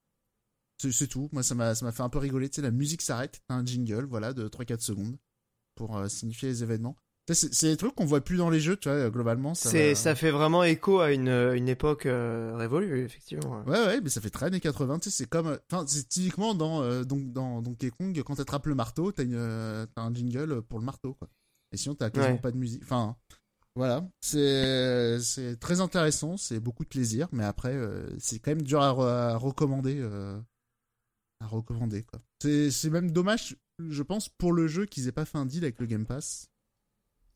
[0.78, 1.30] C'est tout.
[1.34, 2.49] Moi, ça m'a fait un peu rigoler.
[2.49, 5.18] Tu sais, la musique s'arrête, un jingle, voilà, de 3-4 secondes
[5.76, 6.95] pour euh, signifier les événements.
[7.34, 9.53] C'est des trucs qu'on voit plus dans les jeux, tu vois, globalement.
[9.53, 13.61] Ça C'est, va- ça fait vraiment écho à une, une époque euh, révolue, effectivement.
[13.65, 15.47] Ouais, ouais, mais ça fait très années 80, tu sais, c'est comme.
[15.47, 19.23] euh, Enfin, c'est typiquement dans, euh, donc, dans Donkey Kong, quand t'attrapes le marteau, t'as,
[19.23, 21.27] un jingle pour le marteau, quoi.
[21.72, 22.41] Et sinon, t'as quasiment Ouais.
[22.41, 22.81] pas de musique.
[22.84, 23.15] Enfin,
[23.76, 24.03] voilà.
[24.22, 25.19] C'est,
[25.60, 29.07] très intéressant, c'est beaucoup de plaisir, mais après, euh, c'est quand même dur à, re-
[29.07, 30.01] à recommander.
[31.41, 32.19] à recommander, quoi.
[32.41, 35.64] C'est, c'est même dommage, je pense, pour le jeu qu'ils aient pas fait un deal
[35.64, 36.47] avec le Game Pass.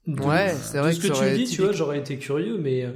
[0.08, 2.58] De- Ouais, de c'est vrai ce que tu me dis, tu vois, j'aurais été curieux,
[2.58, 2.92] mais euh,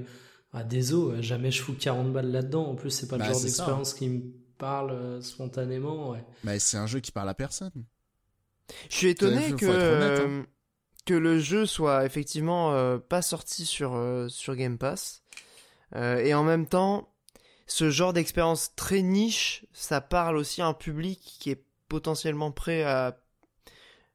[0.54, 2.66] ah, désolé, jamais je fous 40 balles là-dedans.
[2.68, 3.64] En plus, c'est pas Bah, le genre c'est ça.
[3.64, 4.22] d'expérience qui me
[4.58, 6.10] parle euh, spontanément.
[6.12, 6.24] Ouais.
[6.44, 7.72] Mais c'est un jeu qui parle à personne.
[8.90, 10.30] Je suis étonné que, honnête, hein.
[10.30, 10.44] euh,
[11.06, 15.24] que le jeu soit effectivement euh, pas sorti sur, euh, sur Game Pass.
[15.96, 17.08] Euh, et en même temps,
[17.66, 22.84] ce genre d'expérience très niche, ça parle aussi à un public qui est potentiellement prêt
[22.84, 23.18] à...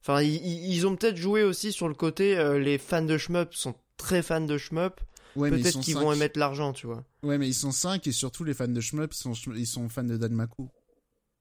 [0.02, 3.76] Enfin, ils, ont peut-être joué aussi sur le côté, euh, les fans de shmup sont
[3.96, 5.00] très fans de shmup,
[5.36, 7.04] Ouais, peut-être qu'ils vont émettre l'argent, tu vois.
[7.22, 9.88] Ouais, mais ils sont 5 et surtout les fans de shmup, ils sont, ils sont
[9.88, 10.68] fans de Danmaku.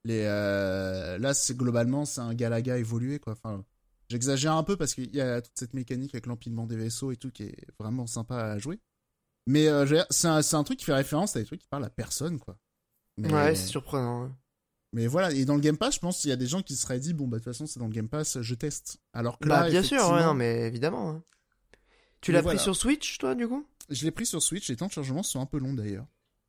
[0.06, 3.34] Les, euh, là, c'est globalement, c'est un Galaga évolué, quoi.
[3.34, 3.64] Enfin,
[4.10, 7.18] j'exagère un peu parce qu'il y a toute cette mécanique avec l'empilement des vaisseaux et
[7.18, 8.80] tout qui est vraiment sympa à jouer.
[9.48, 12.40] Mais euh, c'est un, truc qui fait référence à des trucs qui parlent à personne,
[12.40, 12.58] quoi.
[13.18, 14.32] Mais, Ouais, c'est surprenant.
[14.94, 16.76] Mais voilà, et dans le Game Pass, je pense qu'il y a des gens qui
[16.76, 18.98] se seraient dit, bon, bah, de toute façon, c'est dans le Game Pass, je teste.
[19.14, 21.10] Alors que Bah, là, bien sûr, ouais, non, mais évidemment.
[21.12, 21.24] hein.
[22.22, 22.58] Tu l'as voilà.
[22.58, 23.66] pris sur Switch, toi, du coup?
[23.90, 26.06] Je l'ai pris sur Switch, les temps de chargement sont un peu longs d'ailleurs.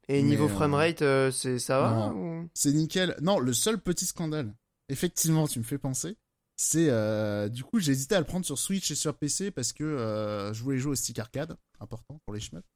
[0.08, 3.16] Et niveau euh, framerate, euh, c'est ça va ou- C'est nickel.
[3.22, 4.52] Non, le seul petit scandale,
[4.88, 6.16] effectivement, tu me fais penser,
[6.56, 9.72] c'est euh, du coup j'ai hésité à le prendre sur Switch et sur PC parce
[9.72, 12.66] que euh, je voulais jouer au stick arcade, important pour les shmups.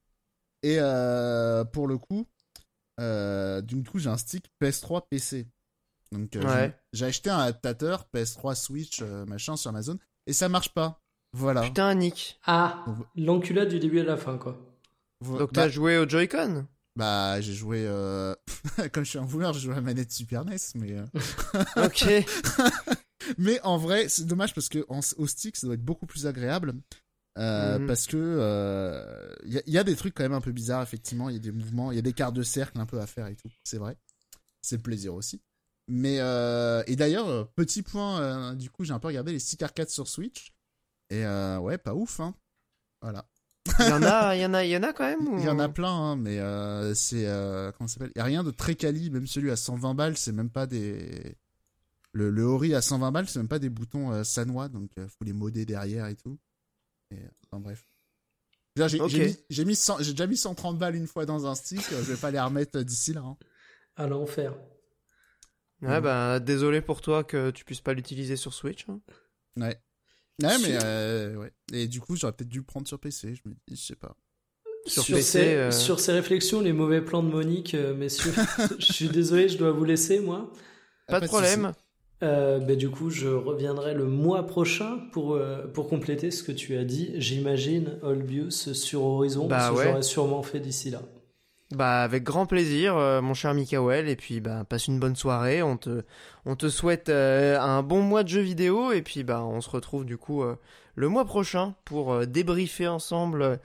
[0.62, 0.78] Et
[1.72, 2.26] pour le coup,
[2.98, 5.46] du coup j'ai un stick PS3 PC.
[6.12, 6.78] Donc euh, Ouais.
[6.92, 11.02] j'ai- acheté un adaptateur PS3 Switch euh, machin sur Amazon et ça marche pas.
[11.32, 11.62] Voilà.
[11.62, 12.38] Putain, Nick.
[12.46, 12.84] Ah,
[13.16, 14.58] l'enculade du début à la fin, quoi.
[15.22, 16.66] Donc bah, t'as joué au Joy-Con?
[16.96, 18.34] bah, j'ai joué euh...
[18.92, 21.04] comme je suis un boomer, j'ai joué à la manette Super NES mais euh,
[21.84, 22.06] Ok.
[23.38, 26.26] Mais en vrai, c'est dommage parce que en- au stick, ça doit être beaucoup plus
[26.26, 26.74] agréable.
[27.38, 27.86] Euh, Mhm.
[27.86, 31.28] Parce que il y, a- y a des trucs quand même un peu bizarres, effectivement.
[31.28, 33.06] Il y a des mouvements, il y a des quarts de cercle un peu à
[33.06, 33.48] faire et tout.
[33.64, 33.96] C'est vrai.
[34.62, 35.42] C'est le plaisir aussi.
[35.88, 39.38] Mais euh, et d'ailleurs, euh, petit point, euh, du coup, j'ai un peu regardé les
[39.38, 40.52] stick arcade sur Switch.
[41.10, 42.34] Et euh, ouais, pas ouf, hein.
[43.00, 43.28] Voilà.
[43.80, 45.38] Il y en a, il y en a, il y en a quand même ou-
[45.38, 48.12] Il y en a plein, hein, mais euh, c'est euh, comment ça s'appelle?
[48.14, 50.66] Il y a rien de très quali, même celui à 120 balles, c'est même pas
[50.66, 51.36] des
[52.12, 55.06] le, le Ori à 120 balles, c'est même pas des boutons euh, Sanwa, donc euh,
[55.08, 56.38] faut les modder derrière et tout.
[57.10, 57.86] Et, enfin bref.
[58.88, 58.98] J'ai
[59.28, 61.94] mis, j'ai mis 100 j'ai déjà mis 130 balles une fois dans un stick, je
[61.96, 63.20] vais pas les remettre d'ici là.
[63.22, 63.36] hein.
[63.96, 64.54] À l'enfer.
[65.82, 68.86] Ouais, bah désolé pour toi que tu puisses pas l'utiliser sur Switch.
[68.88, 69.00] hein.
[69.56, 69.78] Ouais.
[70.42, 71.52] Ouais, mais euh, ouais.
[71.72, 73.96] Et du coup, j'aurais peut-être dû le prendre sur PC, je me dis, je sais
[73.96, 74.16] pas.
[74.86, 78.32] Sur, ces, sur, ces, réflexions, les mauvais plans de Monique, messieurs,
[78.78, 80.52] je suis désolé, je dois vous laisser, moi.
[81.08, 81.72] Pas, de problème.
[82.22, 86.52] Euh, bah, du coup, je reviendrai le mois prochain pour, euh, pour compléter ce que
[86.52, 87.12] tu as dit.
[87.16, 91.02] J'imagine Olbius sur Horizon, bah, que j'aurais sûrement fait d'ici là.
[91.74, 95.62] Bah avec grand plaisir, euh, mon cher Mikael, et puis bah passe une bonne soirée.
[95.62, 96.02] On te,
[96.44, 100.04] on te souhaite un bon mois de jeux vidéo, et puis bah on se retrouve
[100.04, 100.44] du coup
[100.94, 103.58] le mois prochain pour débriefer ensemble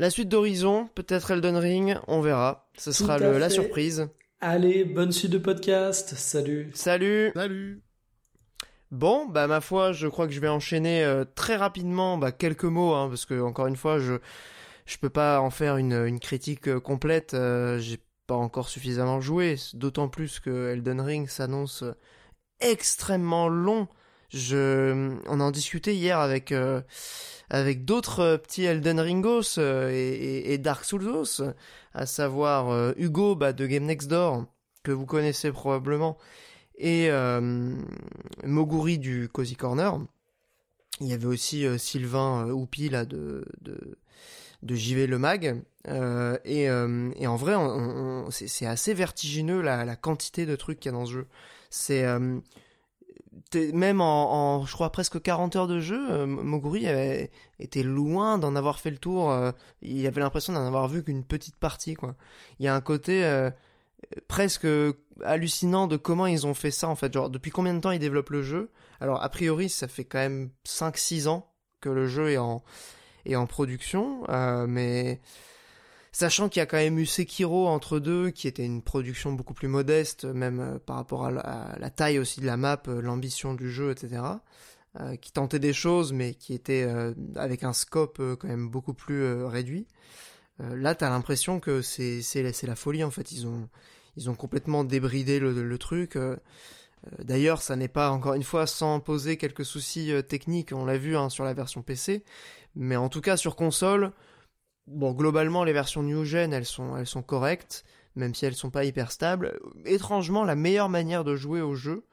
[0.00, 2.68] la suite d'Horizon, peut-être Elden Ring, on verra.
[2.76, 4.08] Ce sera le, la surprise.
[4.40, 6.14] Allez, bonne suite de podcast.
[6.14, 6.70] Salut.
[6.72, 7.32] Salut.
[7.34, 7.82] Salut.
[8.92, 12.62] Bon, bah ma foi, je crois que je vais enchaîner euh, très rapidement bah, quelques
[12.64, 14.14] mots, hein, parce que encore une fois, je
[14.88, 17.34] je peux pas en faire une, critique euh, complète.
[17.34, 21.84] Euh, j'ai pas encore suffisamment joué, d'autant plus que Elden Ring s'annonce
[22.60, 23.86] extrêmement long.
[24.30, 26.52] Je, on en discutait hier avec
[27.50, 31.54] avec d'autres petits Elden Ringos et, Dark Souls,
[31.94, 34.46] à savoir euh, Hugo bah, de Game Next Door,
[34.82, 36.16] que vous connaissez probablement,
[36.76, 37.74] et euh,
[38.44, 39.98] Moguri du Cozy Corner.
[41.00, 43.98] Il y avait aussi euh, Sylvain Oupi là de, de,
[44.62, 45.62] de JV Le Mag.
[46.44, 47.54] Et, et, en vrai,
[48.30, 51.26] c'est assez vertigineux la, quantité de trucs qu'il y a dans ce jeu.
[51.70, 52.04] C'est
[53.72, 58.56] même en, je crois, presque 40 heures de jeu, euh, Moguri avait, était loin d'en
[58.56, 59.30] avoir fait le tour.
[59.30, 59.52] Euh,
[59.82, 62.14] il avait l'impression d'en avoir vu qu'une petite partie, quoi.
[62.58, 63.50] Il y a un côté euh,
[64.28, 64.66] presque
[65.24, 67.12] hallucinant de comment ils ont fait ça, en fait.
[67.12, 68.70] Genre, depuis combien de temps ils développent le jeu?
[69.00, 72.62] Alors, a priori, ça fait quand même 5-6 ans que le jeu est en,
[73.32, 74.24] est en production,
[74.66, 75.20] mais
[76.18, 79.54] Sachant qu'il y a quand même eu Sekiro entre deux, qui était une production beaucoup
[79.54, 81.30] plus modeste, même euh, par rapport à
[81.78, 84.22] la, taille aussi de la map, euh, l'ambition du jeu, etc.
[84.98, 86.88] Euh, qui tentait des choses, mais qui était
[87.36, 89.86] avec un scope quand même beaucoup plus réduit.
[90.58, 93.30] là, t'as l'impression que c'est c'est la folie en fait.
[93.30, 93.68] Ils ont
[94.16, 96.18] ils ont complètement débridé le, truc.
[97.18, 100.72] D'ailleurs, ça n'est pas encore une fois sans poser quelques soucis techniques.
[100.72, 102.24] On l'a vu hein, sur la version PC,
[102.74, 104.12] mais en tout cas sur console,
[104.88, 107.84] bon, globalement, les versions New Gen, elles sont, correctes,
[108.16, 109.58] même si elles sont pas hyper stables.
[109.84, 112.04] Étrangement, la meilleure manière de jouer au jeu,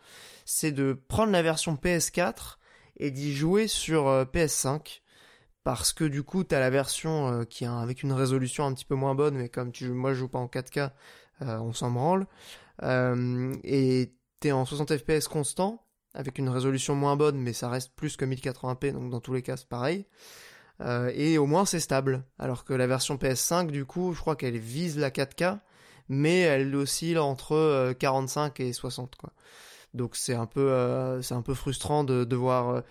[0.45, 2.57] c'est de prendre la version PS4
[2.98, 5.02] et d'y jouer sur euh, PS5.
[5.64, 8.86] Parce que du coup, t'as la version euh, qui a avec une résolution un petit
[8.86, 10.91] peu moins bonne, mais comme tu, moi je joue pas en 4K,
[11.41, 12.28] euh, on s'en branle.
[14.40, 18.26] T'es en 60 FPS constant, avec une résolution moins bonne, mais ça reste plus que
[18.26, 20.06] 1080p, donc dans tous les cas c'est pareil.
[20.82, 22.24] Euh, et au moins c'est stable.
[22.40, 25.60] Alors que la version PS5, du coup, je crois qu'elle vise la 4K,
[26.10, 29.32] mais elle oscille entre 45 euh, et 60 quoi.
[29.94, 32.84] Donc c'est un peu euh, c'est un peu frustrant de devoir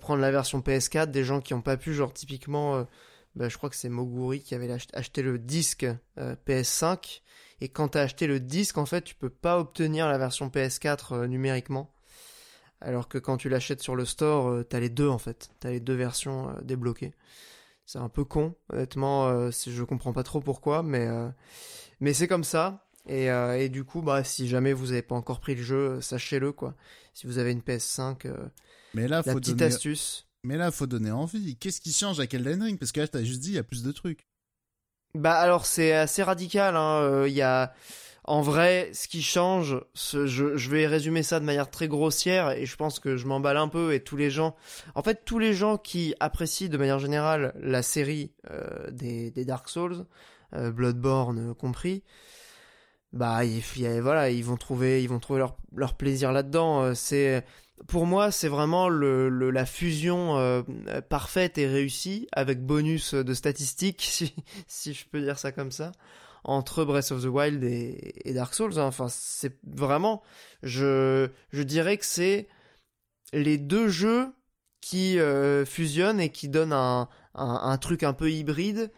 [0.00, 2.86] prendre la version PS4 des gens qui n'ont pas pu genre typiquement
[3.34, 5.86] bah, je crois que c'est Moguri qui avait acheté le disque
[6.18, 7.22] PS5
[7.62, 10.48] et quand tu as acheté le disque en fait tu peux pas obtenir la version
[10.48, 11.92] PS4 numériquement
[12.84, 15.50] alors que quand tu l'achètes sur le store, euh, t'as les deux en fait.
[15.60, 17.14] T'as les deux versions euh, débloquées.
[17.86, 19.28] C'est un peu con, honnêtement.
[19.28, 21.08] Euh, je comprends pas trop pourquoi, mais
[22.00, 22.86] mais c'est comme ça.
[23.08, 26.76] Et, du coup, bah si jamais vous avez pas encore pris le jeu, sachez-le quoi.
[27.14, 28.32] Si vous avez une PS5,
[28.94, 30.26] mais là, la petite astuce.
[30.44, 31.56] Mais là, faut donner envie.
[31.56, 32.78] Qu'est-ce qui change avec Elden Ring?
[32.78, 34.26] Parce que là, t'as juste dit, il y a plus de trucs.
[35.14, 36.76] Bah alors, c'est assez radical.
[36.76, 37.24] Hein.
[37.26, 37.72] Il y a
[38.24, 42.76] en vrai, ce qui change, je, vais résumer ça de manière très grossière et je
[42.76, 44.54] pense que je m'emballe un peu et tous les gens,
[44.94, 49.68] en fait, tous les gens qui apprécient de manière générale la série euh, des, Dark
[49.68, 50.06] Souls,
[50.54, 52.04] euh, Bloodborne compris,
[53.12, 53.40] bah
[54.00, 55.44] voilà, ils vont trouver, ils vont trouver
[55.74, 56.82] leur, plaisir là-dedans.
[56.82, 57.44] Euh, c'est
[57.86, 60.64] pour moi, c'est vraiment la fusion
[61.08, 64.02] parfaite et réussie avec bonus de statistiques,
[64.66, 65.92] si, je peux dire ça comme ça
[66.44, 68.78] entre Breath of the Wild et, Dark Souls.
[68.78, 68.86] Hein.
[68.86, 70.22] Enfin, c'est vraiment,
[70.62, 72.48] je, dirais que c'est
[73.32, 74.32] les deux jeux
[74.80, 78.90] qui euh, fusionnent et qui donnent un, un, truc un peu hybride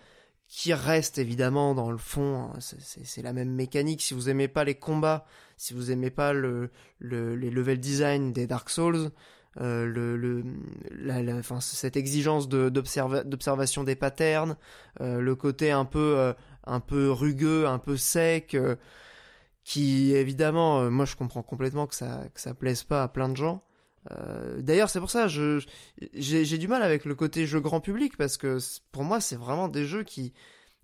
[0.49, 2.59] qui reste évidemment dans le fond, hein.
[2.61, 4.03] c'est la même mécanique.
[4.03, 8.33] Si vous aimez pas les combats, si vous aimez pas le, le les level design
[8.33, 9.11] des Dark Souls,
[9.61, 10.43] euh, le, le
[10.91, 14.57] la, enfin, cette exigence d'observation des patterns,
[15.01, 16.33] euh, le côté un peu euh,
[16.67, 18.57] un peu rugueux, un peu sec,
[19.65, 23.37] qui évidemment, moi je comprends complètement que ça que ça plaise pas à plein de
[23.37, 23.63] gens.
[24.59, 28.59] D'ailleurs, c'est pour ça j'ai du mal avec le côté jeu grand public parce que
[28.93, 30.35] pour moi c'est vraiment des jeux qui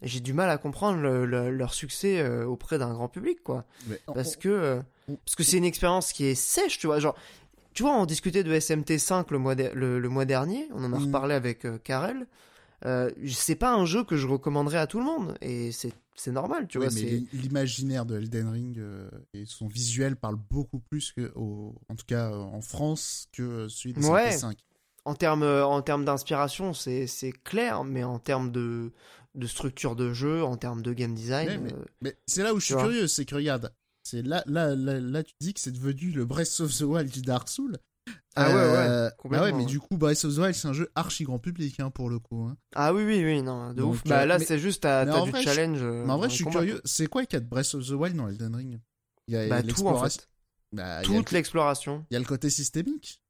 [0.03, 3.65] j'ai du mal à comprendre leur succès auprès d'un grand public quoi.
[4.15, 7.17] parce que parce que c'est une expérience qui est sèche, tu vois, genre
[7.73, 11.07] tu vois, on discutait de SMT5 le mois, le, mois dernier, on en a Mhm.
[11.07, 12.27] reparlé avec euh, Karel.
[12.85, 16.33] Euh, c'est pas un jeu que je recommanderais à tout le monde, et c'est c'est
[16.33, 16.95] normal, tu Oui, vois.
[16.95, 21.95] mais l'imaginaire de Elden Ring euh, et son visuel parle beaucoup plus que, au- en
[21.95, 24.31] tout cas euh, en France, que celui de Ouais.
[24.31, 24.57] SMT5.
[25.07, 27.07] En termes en termes d'inspiration, c'est
[27.45, 28.93] clair, mais en termes de,
[29.35, 32.61] de structure de jeu, en termes de game design, mais- euh, Mais c'est là où
[32.61, 35.71] je suis curieux, c'est que regarde, c'est là, là, là, là, tu dis que c'est
[35.73, 37.77] devenu le Breath of the Wild du Dark Souls.
[38.37, 40.69] Ah ouais, ouais, Euh, complètement, bah ouais, mais du coup, Breath of the Wild, c'est
[40.69, 42.45] un jeu archi grand public hein, pour le coup.
[42.45, 42.57] hein.
[42.75, 44.05] ah oui oui oui non de Donc, ouf.
[44.07, 45.79] Bah euh, là c'est juste t'as du vrai, challenge.
[45.83, 47.87] euh, mais en vrai, je suis curieux, c'est quoi qu'il y a de Breath of
[47.87, 48.81] the Wild dans Elden Ring?
[49.29, 50.29] Il y a, Bah tout en fait,
[50.73, 52.05] bah, le- toute l'exploration.
[52.11, 53.21] il y a le côté systémique?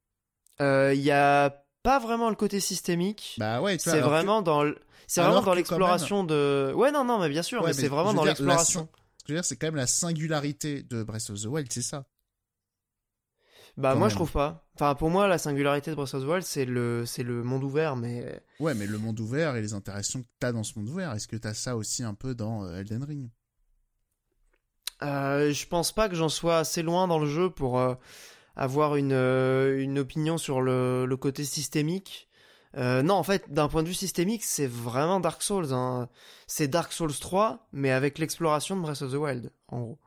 [0.61, 3.35] Euh, Il y a pas vraiment le côté systémique.
[3.37, 4.63] Bah ouais, c'est que- vraiment dans
[5.07, 6.71] c'est vraiment l'exploration de.
[6.75, 8.87] Ouais non non mais bien sûr, Ouais, mais, mais c'est vraiment dans l'exploration.
[9.17, 11.71] Ce que je veux dire, c'est quand même la singularité de Breath of the Wild,
[11.71, 12.05] c'est ça.
[13.77, 14.09] Bah quand moi même.
[14.11, 14.65] je trouve pas.
[14.75, 17.63] Enfin pour moi la singularité de Breath of the Wild c'est le c'est le monde
[17.63, 20.89] ouvert mais Ouais, mais le monde ouvert et les interactions que t'as dans ce monde
[20.89, 23.29] ouvert, est-ce que t'as ça aussi un peu dans euh, Elden Ring?
[25.03, 27.95] Euh, je pense pas que j'en sois assez loin dans le jeu pour euh,
[28.61, 32.27] avoir une, euh, une opinion sur le, le côté systémique.
[32.77, 35.73] Euh, non, en fait, d'un point de vue systémique, c'est vraiment Dark Souls.
[35.73, 36.07] hein.
[36.47, 39.99] C'est Dark Souls 3, mais avec l'exploration de Breath of the Wild, en gros.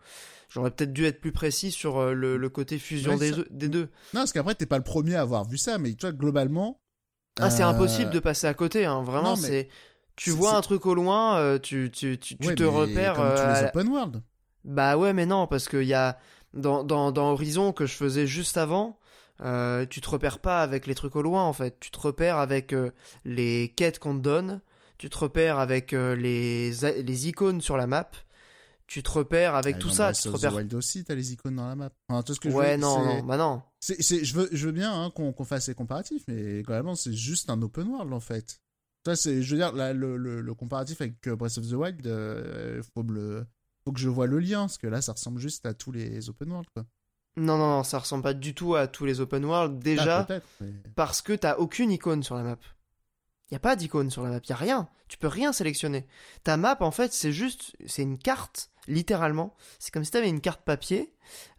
[0.49, 3.43] J'aurais peut-être dû être plus précis sur euh, le, le côté fusion Ouais, des, ça-
[3.51, 3.91] des deux.
[4.15, 6.81] Non, parce qu'après, t'es pas le premier à avoir vu ça, mais tu vois, globalement.
[7.41, 9.03] Ah, c'est impossible de passer à côté, hein.
[9.03, 9.35] vraiment.
[9.37, 9.69] mais c'est
[10.15, 13.17] Tu vois un truc au loin, tu, tu, tu, tu ouais, te repères.
[13.17, 14.23] Comme tous les open world.
[14.65, 16.17] Bah ouais, mais non, parce qu'il y a
[16.55, 18.99] dans, dans, dans Horizon que je faisais juste avant,
[19.41, 21.79] euh, tu te repères pas avec les trucs au loin en fait.
[21.81, 22.91] Tu te repères avec euh,
[23.25, 24.61] les quêtes qu'on te donne,
[24.99, 26.71] tu te repères avec euh, les,
[27.03, 28.11] les icônes sur la map,
[28.87, 30.05] tu te repères avec Ah, tout ça.
[30.13, 30.57] Breath Tu te of the repères.
[30.57, 31.91] Wild aussi, t'as les icônes dans la map.
[32.09, 33.63] Enfin, tout ce que je Ouais, veux, non, non, bah non.
[33.83, 37.61] je, veux, je veux bien hein, qu'on fasse les comparatifs, mais globalement, c'est juste un
[37.63, 38.61] open world en fait.
[39.07, 42.07] Ça, c'est, je veux dire, le, le, le comparatif avec euh, Breath of the Wild,
[42.07, 43.47] euh, faut, me le,
[43.85, 46.29] faut que je vois le lien, parce que là, ça ressemble juste à tous les
[46.31, 46.85] open world, quoi.
[47.37, 49.75] Non, non, non, ça ressemble pas du tout à tous les open world.
[49.77, 50.27] Ah, Déjà,
[50.61, 52.59] mais- parce que t'as aucune icône sur la map.
[53.51, 54.89] Y a pas d'icône sur la map, y a rien.
[55.09, 56.07] Tu peux rien sélectionner.
[56.45, 59.55] Ta map, en fait, c'est juste, c'est une carte, littéralement.
[59.79, 61.13] C'est comme si t'avais une carte papier.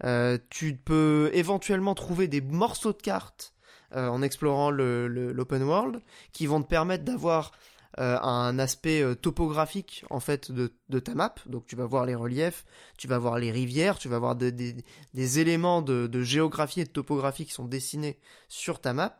[0.03, 3.53] Euh, tu peux éventuellement trouver des morceaux de cartes
[3.95, 6.01] euh, en explorant le- le- l'open world
[6.33, 7.51] qui vont te permettre d'avoir
[7.99, 11.35] euh, un aspect euh, topographique en fait de, ta map.
[11.45, 12.65] Donc tu vas voir les reliefs,
[12.97, 16.89] tu vas voir les rivières, tu vas voir de- des- éléments de, géographie et de
[16.89, 19.17] topographie qui sont dessinés sur ta map,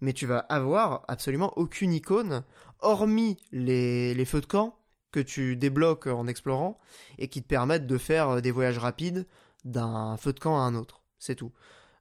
[0.00, 2.44] mais tu vas avoir absolument aucune icône,
[2.80, 4.78] hormis les, les feux de camp
[5.10, 6.78] que tu débloques en explorant
[7.18, 9.26] et qui te permettent de faire euh, des voyages rapides
[9.64, 11.02] d'un feu de camp à un autre.
[11.18, 11.52] C'est tout.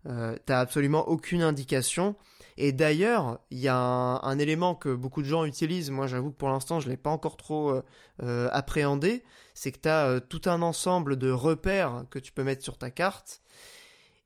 [0.07, 2.15] Euh, T'as absolument aucune indication.
[2.57, 5.91] Et d'ailleurs, il y a un, élément que beaucoup de gens utilisent.
[5.91, 7.84] Moi, j'avoue que pour l'instant, je l'ai pas encore trop euh,
[8.23, 9.23] euh, appréhendé.
[9.53, 12.89] C'est que tu as tout un ensemble de repères que tu peux mettre sur ta
[12.89, 13.41] carte.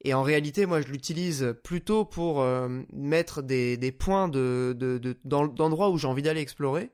[0.04, 2.44] Et en réalité, moi, je l'utilise plutôt pour
[2.92, 4.76] mettre des, points de,
[5.24, 6.90] d'endroits où j'ai envie d'aller explorer.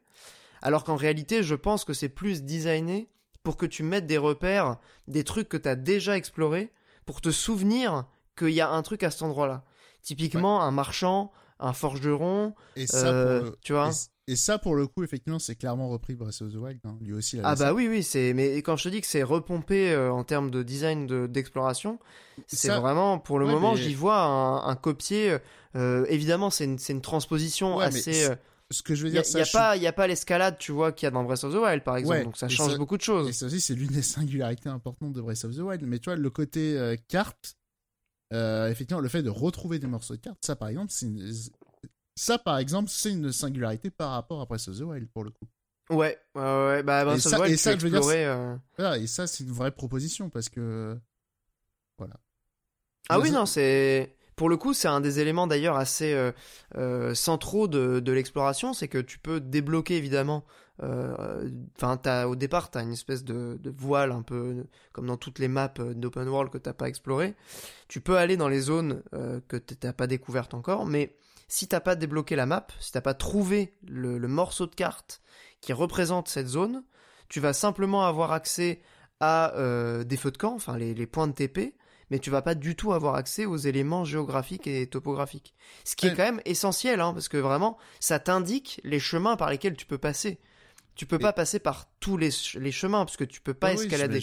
[0.61, 3.07] Alors qu'en réalité, je pense que c'est plus designé
[3.43, 4.77] pour que tu mettes des repères,
[5.07, 6.69] des trucs que tu as déjà explorés,
[7.05, 8.05] pour te souvenir
[8.37, 9.63] qu'il y a un truc à cet endroit-là.
[10.03, 13.57] Typiquement, un marchand, un forgeron, Et ça, euh, pour le...
[13.61, 13.89] tu vois.
[14.27, 16.79] et, et ça, pour le coup, effectivement, c'est clairement repris de Breath of the Wild.
[16.85, 16.97] hein.
[17.01, 18.33] Lui aussi, il Ah bah oui, oui, c'est.
[18.33, 21.99] Mais quand je te dis que c'est repompé euh, en termes de design de- d'exploration,
[22.45, 25.37] c'est Ça- vraiment, pour le ouais, moment, mais- j'y vois un, un copier.
[25.75, 28.25] euh, évidemment, c'est une, transposition Ouais, assez.
[28.29, 28.35] euh,
[28.69, 30.07] Ce que je veux Il n'y a, dire, y a suis- pas, y a pas
[30.07, 32.17] l'escalade, tu vois, qu'il y a dans Breath of the Wild, par exemple.
[32.17, 33.31] Ouais, donc ça et change ça- beaucoup de Et choses.
[33.31, 35.83] ça aussi, c'est l'une des singularités importantes de Breath of the Wild.
[35.85, 37.55] Mais tu vois, le côté euh, carte,
[38.33, 41.31] euh, effectivement, le fait de retrouver des morceaux de cartes, ça par exemple, c'est une...
[42.15, 45.31] ça par exemple, c'est une singularité par rapport à Breath of the Wild pour le
[45.31, 45.45] coup.
[45.89, 46.83] Ouais, ouais, ouais.
[46.83, 49.07] Bah, Breath of ça- the Wild, et ça, peux je veux dire, euh, Voilà, et
[49.07, 50.97] ça, c'est une vraie proposition parce que
[51.97, 52.15] voilà.
[53.09, 54.13] Ah oui, non, c'est.
[54.35, 56.31] Pour le coup, c'est un des éléments d'ailleurs assez euh,
[56.75, 60.45] euh, centraux de, de l'exploration, c'est que tu peux débloquer évidemment.
[60.83, 65.17] Euh, Enfin, t'as au départ, t'as une espèce de, de voile un peu comme dans
[65.17, 67.35] toutes les maps euh, d'open world que t'as pas exploré.
[67.87, 71.15] Tu peux aller dans les zones euh, que t'as pas découvertes encore, mais
[71.47, 75.21] si t'as pas débloqué la map, si t'as pas trouvé le, le morceau de carte
[75.61, 76.83] qui représente cette zone,
[77.29, 78.81] tu vas simplement avoir accès
[79.19, 81.75] à euh, des feux de camp, enfin les, les points de TP,
[82.09, 85.53] mais tu vas pas du tout avoir accès aux éléments géographiques et topographiques.
[85.83, 89.49] Ce qui est quand même essentiel, hein, parce que vraiment, ça t'indique les chemins par
[89.49, 90.39] lesquels tu peux passer.
[90.97, 93.53] Tu peux Et- pas passer par tous les, ch- les chemins, parce que tu peux
[93.53, 94.21] pas Ah escalader.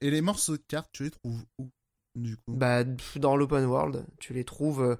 [0.00, 1.68] Et les morceaux de cartes, tu les trouves où
[2.14, 2.54] du coup?
[2.54, 2.84] Bah,
[3.16, 4.82] dans l'open world, tu les trouves.
[4.82, 4.96] Euh,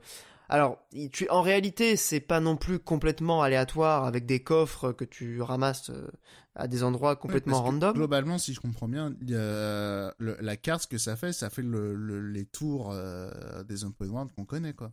[0.49, 0.79] alors,
[1.13, 5.91] tu, en réalité, c'est pas non plus complètement aléatoire avec des coffres que tu ramasses
[5.91, 6.11] euh,
[6.55, 7.95] à des endroits complètement random.
[7.95, 12.95] Globalement, si je comprends bien, la carte, ce que ça fait, ça fait les tours
[13.67, 14.93] des open world qu'on connaît, quoi.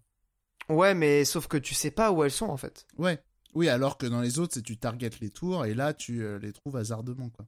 [0.70, 2.86] Ouais, mais sauf que tu sais pas où elles sont en fait.
[2.98, 3.20] Ouais.
[3.56, 6.54] Oui, alors que dans les autres, c'est tu targetes les tours et là, tu les
[6.54, 7.46] trouves hasardement, quoi.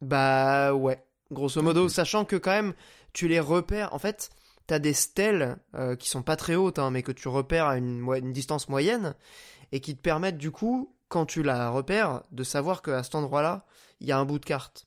[0.00, 2.74] Bah ouais, grosso modo, sachant que quand même,
[3.12, 3.94] tu les repères.
[3.94, 4.30] En fait,
[4.66, 7.76] t'as des stèles euh, qui sont pas très hautes, hein, mais que tu repères à
[7.78, 9.14] une, une, distance moyenne
[9.72, 13.66] et qui te permettent du coup, quand tu la repères, de savoir qu'à cet endroit-là,
[14.00, 14.86] il y a un bout de carte.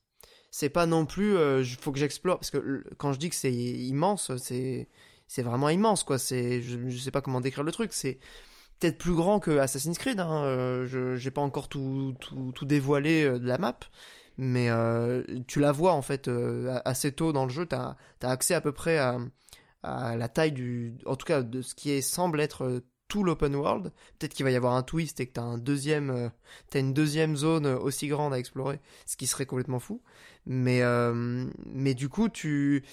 [0.52, 3.36] C'est pas non plus, il euh, faut que j'explore parce que quand je dis que
[3.36, 4.88] c'est immense, c'est
[5.28, 6.18] c'est vraiment immense quoi.
[6.18, 7.94] C'est je, je sais pas comment décrire le truc.
[7.94, 8.20] C'est
[8.80, 10.20] peut-être plus grand que Assassin's Creed.
[10.20, 10.44] Hein.
[10.44, 13.80] Euh, je j'ai pas encore tout, tout, tout dévoilé de la map,
[14.38, 17.98] mais euh, tu la vois en fait euh, assez tôt dans le jeu, tu as,
[18.22, 19.18] accès à peu près à,
[19.84, 20.98] la taille du...
[21.06, 23.94] En tout cas, de ce qui est, semble être euh, tout l'open world.
[24.20, 26.32] Peut-être qu'il va y avoir un twist et que tu as, un deuxième,
[26.74, 30.02] as une deuxième zone aussi grande à explorer, ce qui serait complètement fou.
[30.46, 30.82] Mais,
[31.66, 32.84] mais du coup, tu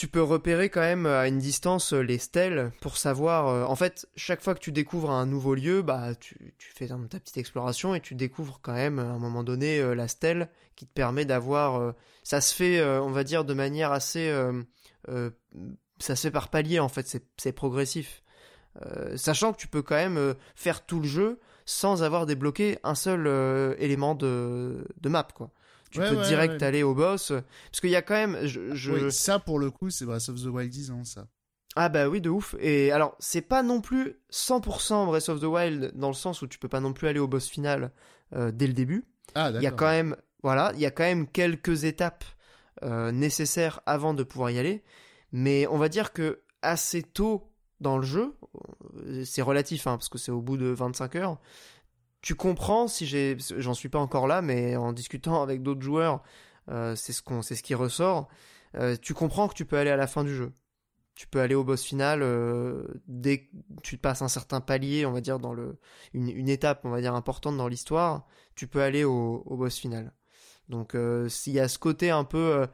[0.00, 3.48] tu peux repérer quand même à une distance les stèles pour savoir.
[3.48, 6.96] Euh, en fait, chaque fois que tu découvres un nouveau lieu, bah tu, fais ta
[6.96, 10.86] petite exploration et tu découvres quand même à un moment donné euh, la stèle qui
[10.86, 11.78] te permet d'avoir.
[11.78, 14.32] Euh, ça se fait, on va dire, de manière assez.
[15.98, 18.22] ça se fait par palier en fait, c'est progressif.
[19.16, 23.26] sachant que tu peux quand même faire tout le jeu sans avoir débloqué un seul
[23.78, 25.50] élément de, de map quoi
[25.90, 27.32] tu peux direct aller au boss.
[27.70, 28.46] Parce qu'il y a quand même.
[28.46, 31.26] Je, Oui, ça pour le coup, c'est Breath of the Wild 10 ans, ça.
[31.76, 32.56] Ah bah oui, de ouf.
[32.58, 36.46] Et alors, c'est pas non plus 100% Breath of the Wild dans le sens où
[36.46, 37.92] tu peux pas non plus aller au boss final
[38.34, 39.04] euh, dès le début.
[39.34, 42.24] Ah Il y a quand même, voilà, il y a quand même quelques étapes
[42.82, 44.82] euh, nécessaires avant de pouvoir y aller.
[45.32, 48.34] Mais on va dire que assez tôt dans le jeu,
[49.06, 51.38] euh, c'est relatif hein, parce que c'est au bout de 25 heures,
[52.22, 56.22] tu comprends si j'ai, j'en suis pas encore là, mais en discutant avec d'autres joueurs,
[56.68, 58.28] euh, c'est ce qui ressort.
[58.76, 60.52] Euh, tu comprends que tu peux aller à la fin du jeu.
[61.14, 63.50] Tu peux aller au boss final euh, dès que
[63.82, 65.54] tu passes un certain palier, on va dire dans
[66.14, 68.26] une, étape, on va dire importante dans l'histoire.
[68.54, 70.12] Tu peux aller au, au boss final.
[70.68, 70.96] Donc
[71.28, 72.68] s'il y a ce côté un peu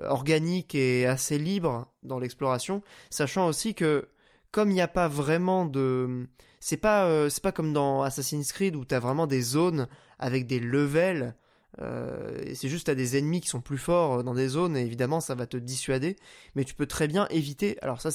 [0.00, 4.08] organique et assez libre dans l'exploration, sachant aussi que
[4.56, 6.26] comme il n'y a pas vraiment de
[6.60, 9.86] c'est pas euh, c'est pas comme dans Assassin's Creed où t'as vraiment des zones
[10.18, 11.34] avec des levels
[11.82, 15.20] euh, c'est juste t'as des ennemis qui sont plus forts dans des zones et évidemment
[15.20, 16.16] ça va te dissuader
[16.54, 18.10] mais tu peux très bien éviter alors ça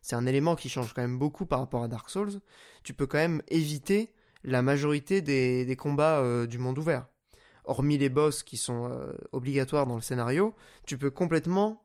[0.00, 2.40] c'est un élément qui change quand même beaucoup par rapport à Dark Souls
[2.82, 7.08] tu peux quand même éviter la majorité des, combats euh, du monde ouvert.
[7.66, 8.90] Hormis les boss qui sont
[9.32, 10.54] obligatoires dans le scénario
[10.86, 11.84] tu peux complètement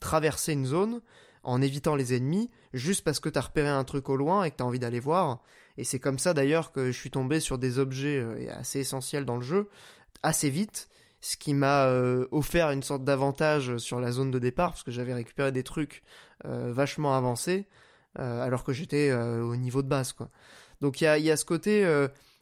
[0.00, 1.00] traverser une zone
[1.44, 4.56] en évitant les ennemis, juste parce que t'as repéré un truc au loin et que
[4.56, 5.42] t'as envie d'aller voir.
[5.76, 9.24] Et c'est comme ça d'ailleurs que je suis tombé sur des objets euh, assez essentiels
[9.24, 9.68] dans le jeu,
[10.22, 10.88] assez vite,
[11.20, 14.90] ce qui m'a euh, offert une sorte d'avantage sur la zone de départ, parce que
[14.90, 16.02] j'avais récupéré des trucs
[16.44, 17.66] euh, vachement avancés,
[18.14, 20.14] alors que j'étais au niveau de base.
[20.82, 21.80] Donc il y a, y ce côté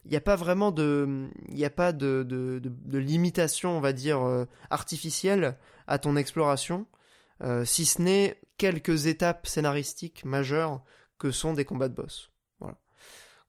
[0.03, 3.93] il n'y a pas vraiment de, n'y a pas de, de, de, limitation, on va
[3.93, 4.19] dire,
[4.69, 5.55] artificielle
[5.87, 6.87] à ton exploration.
[7.43, 10.83] Euh, si ce n'est quelques étapes scénaristiques majeures
[11.17, 12.31] que sont des combats de boss.
[12.59, 12.77] Voilà.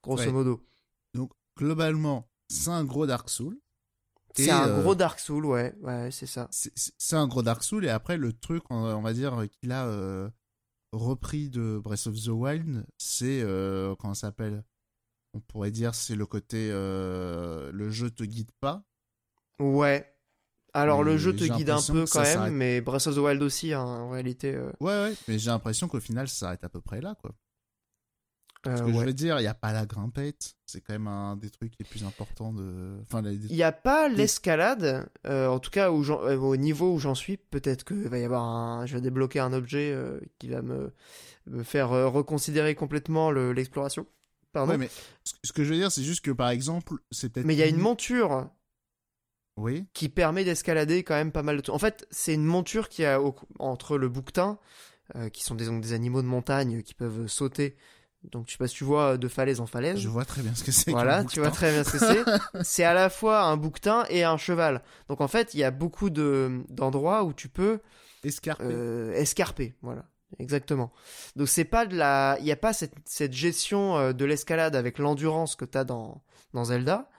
[0.01, 0.65] Grosso modo.
[1.13, 3.59] Donc, globalement, c'est un gros Dark Souls.
[4.35, 6.47] C'est un euh, gros Dark Souls, ouais, ouais, c'est ça.
[6.51, 10.27] C'est un gros Dark Souls, et après, le truc, on, va dire, qu'il a euh,
[10.91, 13.45] repris de Breath of the Wild, c'est,
[13.99, 14.63] comment ça s'appelle?
[15.35, 18.83] On pourrait dire, c'est le côté, le jeu te guide pas.
[19.59, 20.12] Ouais,
[20.73, 23.73] alors le jeu te guide un peu quand même, mais Breath of the Wild aussi,
[23.73, 24.53] hein, en réalité.
[24.53, 24.71] Euh.
[24.79, 27.31] Ouais, ouais, mais j'ai l'impression qu'au final, ça s'arrête à peu près là, quoi.
[28.65, 31.35] Ce que je veux dire, il n'y a pas la grimpette, c'est quand même un
[31.35, 32.97] des trucs les plus importants de.
[33.01, 37.13] Enfin, il n'y a pas l'escalade, euh, en tout cas euh, au niveau où j'en
[37.13, 37.35] suis.
[37.35, 39.93] Peut-être que va y avoir un, je vais débloquer un objet
[40.39, 40.93] qui va me,
[41.47, 44.07] me faire reconsidérer complètement l'exploration.
[44.53, 44.71] Pardon.
[44.71, 44.89] Ouais, mais
[45.43, 47.45] ce que je veux dire, c'est juste que par exemple, c'est peut-être.
[47.45, 48.49] Mais il y a une monture
[49.57, 49.85] oui.
[49.93, 51.71] qui permet d'escalader quand même pas mal de.
[51.71, 53.19] En fait, c'est une monture qui a
[53.59, 54.59] entre le bouquetin,
[55.15, 57.75] euh, qui sont des, des animaux de montagne qui peuvent sauter.
[58.31, 59.99] Donc, je sais pas si tu vois de falaise en falaise.
[59.99, 60.91] Je vois très bien ce que c'est.
[60.91, 62.23] Voilà, tu vois très bien ce que c'est.
[62.63, 64.81] c'est à la fois un bouquetin et un cheval.
[65.09, 67.79] Donc, en fait, il y a beaucoup de d'endroits où tu peux
[68.23, 68.63] escarper.
[68.65, 70.05] Euh, escarper, voilà.
[70.39, 70.91] Exactement.
[71.35, 74.75] Donc c'est pas de la, il y a pas cette, cette gestion euh, de l'escalade
[74.75, 76.23] avec l'endurance que tu as dans
[76.53, 77.09] dans Zelda.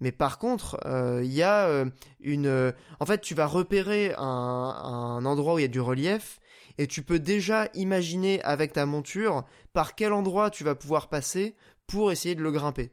[0.00, 1.86] Mais par contre, euh, il y a euh,
[2.20, 2.46] une...
[2.46, 6.40] Euh, en fait, tu vas repérer un, endroit où il y a du relief
[6.78, 11.54] et tu peux déjà imaginer avec ta monture par quel endroit tu vas pouvoir passer
[11.86, 12.90] pour essayer de le grimper.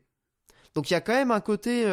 [0.76, 1.86] Donc il y a quand même un côté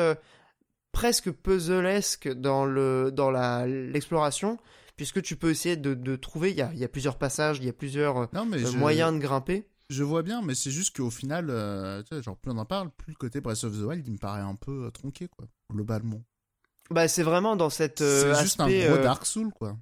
[0.93, 4.59] presque puzzlesque dans le dans la l'exploration
[4.97, 7.59] puisque tu peux essayer de, de trouver il y a, il y a plusieurs passages,
[7.59, 8.29] il y a plusieurs
[8.77, 9.67] moyens de grimper.
[9.91, 13.13] Je vois bien, mais c'est juste qu'au final, euh, genre plus on en parle, plus
[13.13, 16.23] le côté Breath of the Wild, il me paraît un peu tronqué, quoi, globalement.
[16.91, 17.99] Bah c'est vraiment dans cette.
[17.99, 19.77] c'est juste un gros Dark Soul, quoi.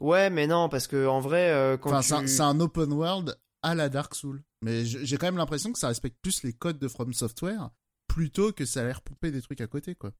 [0.00, 3.88] Ouais, mais non, parce que en vrai, quand enfin, c'est un open world à la
[3.88, 4.42] Dark Soul.
[4.62, 7.70] Mais j'ai quand même l'impression que ça respecte plus les codes de From Software
[8.06, 10.12] plutôt que ça a l'air pompé des trucs à côté, quoi.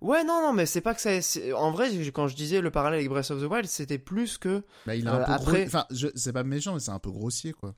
[0.00, 1.10] Ouais, non, non, mais c'est pas que ça.
[1.54, 4.64] En vrai, quand je disais le parallèle avec Breath of the Wild, c'était plus que.
[4.86, 5.66] Bah, il a un euh, peu après.
[5.66, 7.74] Enfin, c'est pas méchant, mais c'est un peu grossier, quoi.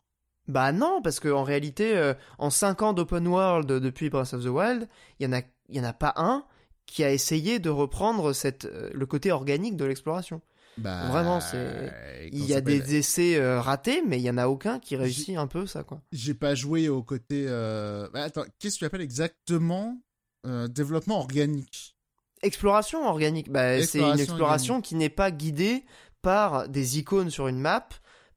[0.47, 4.45] Bah non, parce que en réalité, euh, en 5 ans d'open world depuis Breath of
[4.45, 4.89] the Wild,
[5.19, 6.45] il y en a, y en a pas un
[6.87, 10.43] qui a essayé de reprendre cette, euh, le côté organique de l'exploration.
[10.77, 12.29] Bah, Vraiment, c'est.
[12.33, 15.47] Il y a des essais ratés, mais il y en a aucun qui réussit un
[15.47, 16.03] peu ça, quoi.
[16.11, 17.47] J'ai pas joué au côté.
[17.47, 20.01] Bah, attends, qu'est-ce que tu appelles exactement
[20.45, 21.95] développement organique?
[22.43, 25.85] Exploration organique, bah, c'est une exploration qui n'est pas guidée
[26.21, 27.89] par des icônes sur une map,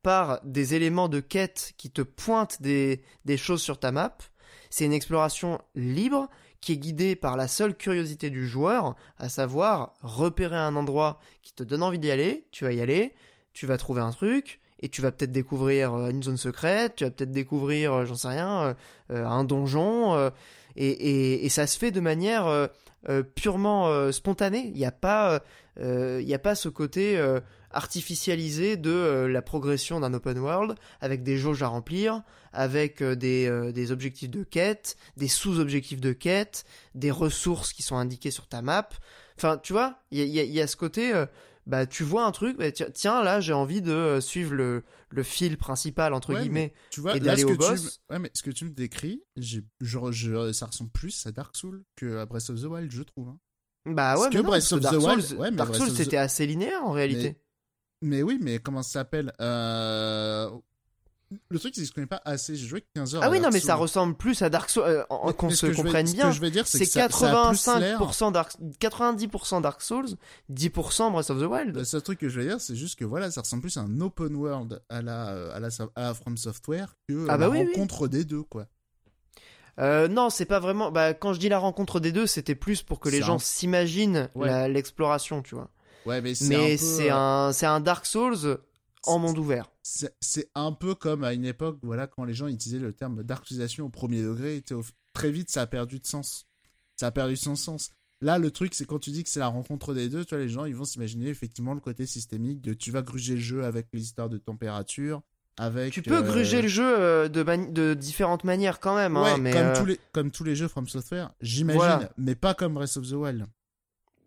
[0.07, 3.01] par des éléments de quête qui te pointent des,
[3.35, 4.17] choses sur ta map.
[4.69, 6.29] C'est une exploration libre
[6.61, 11.51] qui est guidée par la seule curiosité du joueur, à savoir repérer un endroit qui
[11.51, 13.15] te donne envie d'y aller, tu vas y aller,
[13.51, 17.03] tu vas trouver un truc, et tu vas peut-être découvrir euh, une zone secrète, tu
[17.03, 18.77] vas peut-être découvrir, euh, j'en sais rien,
[19.11, 20.31] euh, un donjon,
[20.77, 22.69] et, ça se fait de manière
[23.35, 24.71] purement euh, spontané.
[24.73, 27.21] Il n'y a a pas ce côté
[27.71, 32.23] artificialisé de la progression d'un open world avec des jauges à remplir,
[32.53, 36.65] avec des, des objectifs de quête, des sous-objectifs de quête,
[36.95, 38.89] des ressources qui sont indiquées sur ta map.
[39.37, 41.13] Enfin, tu vois, il y a, y a, ce côté
[41.67, 45.23] bah tu vois un truc, bah, tiens là j'ai envie de euh, suivre le, le
[45.23, 48.01] fil principal entre guillemets tu vois, et d'aller au boss.
[48.09, 51.55] Ouais mais ce que tu me décris, j'ai genre je, ça ressemble plus à Dark
[51.55, 53.27] Souls que à Breath of the Wild je trouve.
[53.27, 53.39] Hein.
[53.85, 56.91] Bah ouais, mais non, Breath of Dark the Wild, Dark Souls c'était assez linéaire en
[56.91, 57.35] réalité.
[57.35, 57.41] Mais,
[58.01, 60.49] oui, mais comment ça s'appelle euh,
[61.49, 62.55] le truc, c'est que je connais pas assez.
[62.55, 63.23] J'ai joué 15 heures.
[63.23, 64.83] Ah oui, non, mais ça ressemble plus à Dark Souls.
[64.83, 65.03] Euh,
[65.33, 66.25] qu'on se comprenne bien.
[66.25, 70.07] Ce que je vais dire, c'est 85% Dark, 90% Dark Souls,
[70.51, 71.75] 10% Breath of the Wild.
[71.75, 73.81] Le seul truc que je vais dire, c'est juste que voilà, ça ressemble plus à
[73.81, 78.07] un open world à la, à la, à From Software que ah bah la rencontre
[78.07, 78.67] des deux, quoi.
[79.79, 80.91] Euh, non, c'est pas vraiment.
[80.91, 84.29] Bah, quand je dis la rencontre des deux, c'était plus pour que les gens s'imaginent
[84.35, 85.69] l'exploration, tu vois.
[86.07, 88.59] Ouais, mais c'est un, c'est un Dark Souls
[89.03, 89.69] en monde ouvert.
[89.83, 93.85] C'est un peu comme à une époque, voilà, quand les gens utilisaient le terme d'arctisation
[93.85, 94.63] au premier degré,
[95.13, 96.47] très vite ça a perdu de sens.
[96.95, 97.91] Ça a perdu son sens.
[98.21, 100.43] Là, le truc, c'est quand tu dis que c'est la rencontre des deux, tu vois,
[100.43, 103.63] les gens, ils vont s'imaginer effectivement le côté systémique de tu vas gruger le jeu
[103.63, 105.21] avec les histoires de température,
[105.57, 105.93] avec.
[105.93, 109.51] Tu peux gruger euh, le jeu euh, de, de différentes manières quand même, hein, mais
[109.51, 112.97] comme, euh, tous les, comme tous les jeux From Software, j'imagine, mais pas comme Breath
[112.97, 113.45] of the Wild.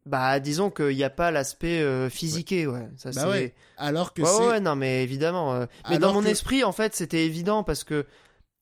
[0.07, 2.89] Bah, disons qu'il n'y a pas l'aspect euh, physiqué, ouais.
[2.97, 3.55] Ça, bah ouais.
[3.77, 4.47] Alors que ouais, c'est.
[4.47, 5.55] Ouais, non, mais évidemment.
[5.55, 5.67] Euh.
[5.91, 8.07] Mais dans mon esprit, en fait, c'était évident parce que.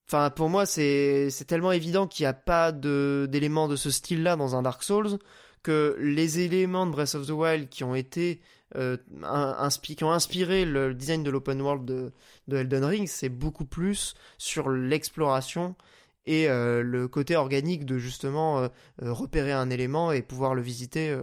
[0.09, 4.57] Enfin, pour moi, c'est tellement évident qu'il n'y a pas d'éléments de, ce style-là dans
[4.57, 5.19] un Dark Souls
[5.63, 8.41] que les éléments de Breath of the Wild qui ont été.
[8.77, 8.99] Euh,
[9.81, 12.13] qui ont inspiré le design de l'open world de,
[12.49, 15.75] de Elden Ring, c'est beaucoup plus sur l'exploration
[16.29, 18.69] et euh, le côté organique de justement euh,
[19.03, 21.19] euh, repérer un élément et pouvoir le visiter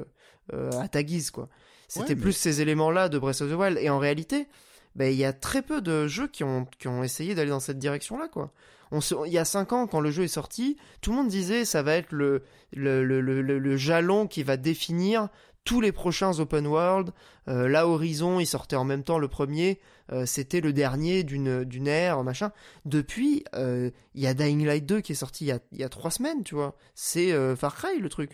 [0.51, 1.49] à ta guise quoi.
[1.87, 4.47] C'était plus ces éléments-là de Breath of the Wild et en réalité,
[4.95, 7.59] ben, il y a très peu de jeux qui ont, qui ont essayé d'aller dans
[7.59, 8.51] cette direction-là quoi.
[8.91, 11.65] On il y a 5 ans, quand le jeu est sorti, tout le monde disait
[11.65, 15.29] ça va être le, le, le, le, le jalon qui va définir
[15.65, 17.11] tous les prochains open world.
[17.49, 19.79] Euh, là, Horizon, il sortait en même temps le premier.
[20.11, 22.51] Euh, c'était le dernier d'une d'une ère, machin.
[22.85, 25.79] Depuis, euh, il y a Dying Light 2 qui est sorti il y a, il
[25.79, 26.77] y a trois semaines, tu vois.
[26.93, 28.33] C'est Far Cry le trup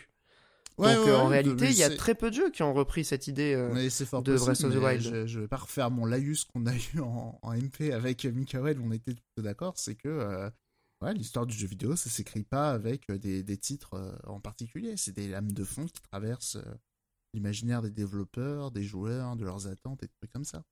[0.77, 3.55] Donc en réalité, il y a très peu de jeux qui ont repris cette idée
[3.55, 5.01] de Breath of the Wild.
[5.01, 8.79] Je, je vais pas refaire mon laïus qu'on a eu en, en, MP avec Mikael,
[8.83, 10.51] on était d'accord, c'est que
[11.01, 15.15] ouais, l'histoire du jeu vidéo, ça s'écrit pas avec des, des titres en particulier, c'est
[15.15, 16.57] des lames de fond qui traversent
[17.33, 20.63] l'imaginaire des développeurs, des joueurs, de leurs attentes et des trucs comme ça.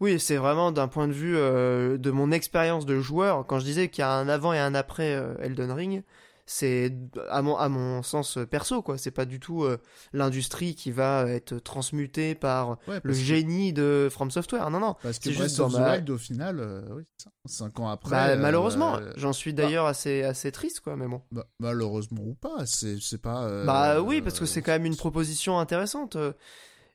[0.00, 3.46] Oui, c'est vraiment d'un point de vue euh, de mon expérience de joueur.
[3.46, 6.02] Quand je disais qu'il y a un avant et un après euh, Elden Ring,
[6.46, 6.92] c'est
[7.30, 8.98] à mon, à mon sens perso quoi.
[8.98, 9.78] C'est pas du tout euh,
[10.12, 14.70] l'industrie qui va être transmutée par le génie de From Software.
[14.70, 14.96] Non non.
[15.02, 17.04] Parce que juste of the Wild au final euh, oui,
[17.46, 21.22] cinq ans après bah, malheureusement euh, j'en suis d'ailleurs assez assez triste quoi mais bon.
[21.30, 24.96] Bah, malheureusement ou pas c'est c'est pas bah oui parce que c'est quand même une
[24.96, 26.16] proposition intéressante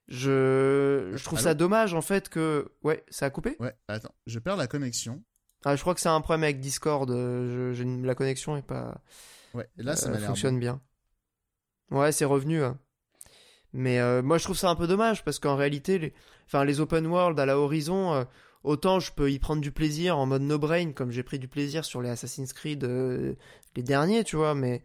[0.09, 2.71] Je, je trouve ça dommage en fait que.
[2.83, 3.55] Ouais, ça a coupé?
[3.59, 5.23] Ouais, attends, je perds la connexion.
[5.65, 7.09] Ah, je crois que c'est un problème avec Discord.
[7.09, 9.01] Je, je- la connexion est pas.
[9.53, 10.81] Ouais, là, ça euh, fonctionne bien.
[11.91, 12.63] Ouais, c'est revenu.
[12.63, 12.79] hein.
[13.73, 16.13] Mais euh, moi, je trouve ça un peu dommage parce qu'en réalité, les,
[16.47, 18.23] enfin, les open world à la Horizon, euh,
[18.63, 21.47] autant je peux y prendre du plaisir en mode no brain, comme j'ai pris du
[21.47, 23.35] plaisir sur les Assassin's Creed, euh,
[23.75, 24.55] les derniers, tu vois.
[24.55, 24.83] Mais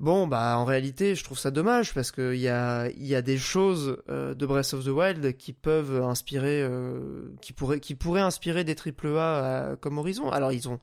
[0.00, 3.38] bon, bah, en réalité, je trouve ça dommage parce qu'il y a, y a des
[3.38, 8.20] choses euh, de Breath of the Wild qui peuvent inspirer, euh, qui pourraient, qui pourraient
[8.20, 9.10] inspirer des triple A
[9.70, 10.30] euh, comme Horizon.
[10.30, 10.80] Alors, ils ont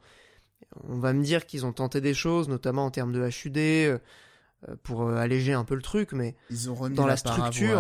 [0.90, 4.00] on va me dire qu'ils ont tenté des choses, notamment en termes de HUD, euh,
[4.82, 7.80] pour euh, alléger un peu le truc, mais Ils ont remis dans la structure,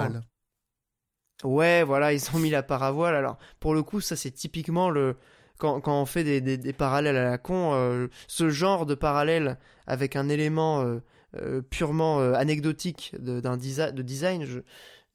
[1.43, 3.15] ouais, voilà, ils ont mis la paravoile.
[3.15, 5.15] Alors, pour le coup, ça c'est typiquement le
[5.57, 8.95] quand, quand on fait des, des- des parallèles à la con, euh, ce genre de
[8.95, 9.57] parallèle
[9.87, 10.99] avec un élément euh,
[11.69, 14.59] purement euh, anecdotique de, d'un desi- de design, je-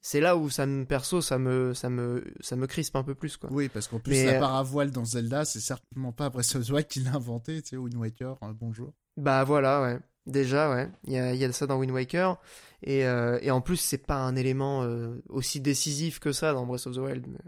[0.01, 3.15] c'est là où ça me perso, ça me ça me ça me crispe un peu
[3.15, 3.49] plus quoi.
[3.51, 6.65] Oui, parce qu'en plus, Mais, la euh, paravoile dans Zelda, c'est certainement pas Breath of
[6.65, 8.93] the Wild qui l'a inventé, tu sais, Wind Waker, hein, bonjour.
[9.17, 9.99] Bah voilà, ouais.
[10.25, 10.89] Déjà, ouais.
[11.05, 12.37] Il y a, y a ça dans Wind Waker.
[12.83, 16.65] Et, euh, et en plus, c'est pas un élément euh, aussi décisif que ça dans
[16.65, 17.25] Breath of the Wild.
[17.27, 17.39] Mais,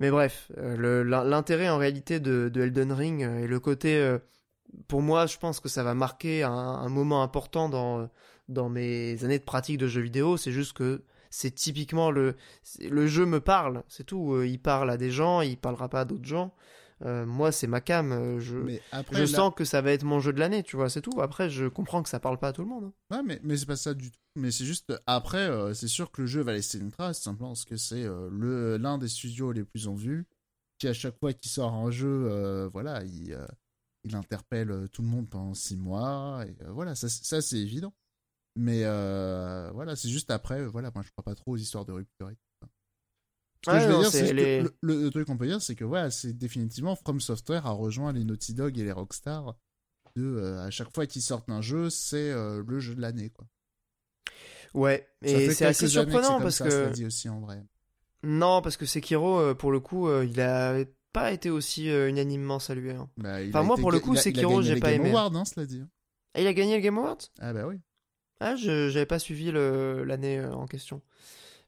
[0.00, 3.60] mais bref, euh, le- l'in- l'intérêt en réalité de, de Elden Ring euh, et le
[3.60, 3.96] côté.
[4.88, 8.08] Pour moi, je pense que ça va marquer un, un moment important dans,
[8.48, 10.36] dans mes années de pratique de jeux vidéo.
[10.36, 12.34] C'est juste que c'est typiquement le.
[12.80, 14.34] Le jeu me parle, c'est tout.
[14.34, 16.54] Euh, Il parle à des gens, il parlera pas à d'autres gens.
[17.04, 18.12] Euh, moi, c'est ma cam.
[18.12, 20.62] euh, Je, Mais après, je là- sens que ça va être mon jeu de l'année,
[20.62, 21.20] tu vois, c'est tout.
[21.20, 22.84] Après, je comprends que ça parle pas à tout le monde.
[23.10, 23.16] hein.
[23.16, 24.18] Ouais, mais, mais c'est pas ça du tout.
[24.36, 27.50] Mais c'est juste, après, euh, c'est sûr que le jeu va laisser une trace, simplement
[27.50, 30.26] parce que c'est euh, le l'un des studios les plus en vue,
[30.78, 33.36] qui à chaque fois qu'il sort un jeu, voilà, il,
[34.04, 37.42] il interpelle euh, tout le monde pendant six mois, et euh, voilà, ça, c'est- ça
[37.42, 37.92] c'est évident.
[38.56, 41.92] Mais euh, voilà, c'est juste après, voilà, moi je crois pas trop aux histoires de
[41.92, 42.30] rupture.
[43.64, 45.74] Ce que Ouais, je veux non, dire, c'est les- le, truc qu'on peut dire, c'est
[45.74, 49.56] que voilà, c'est définitivement From Software a rejoint les Naughty Dog et les Rockstar.
[50.16, 53.30] De, euh, à chaque fois qu'ils sortent un jeu, c'est euh, le jeu de l'année,
[53.30, 53.46] quoi.
[54.74, 57.64] Ouais, Ça et c'est assez que surprenant parce ça, que dit aussi en vrai.
[58.22, 60.84] non, parce que Sekiro, pour le coup, il a
[61.14, 62.92] pas été aussi euh, unanimement salué.
[62.92, 63.08] hein.
[63.16, 64.62] Bah, il Enfin, a moi, été pour le coup, il a- il a Sekiro, gagné
[64.66, 65.10] j'ai les pas Game aimé.
[65.12, 65.82] Awards, hein, cela dit.
[66.34, 67.18] Et il a gagné le Game Awards?
[67.40, 67.76] Ah bah oui.
[68.40, 71.00] Ah, je j'avais pas suivi le- l'année euh, en question.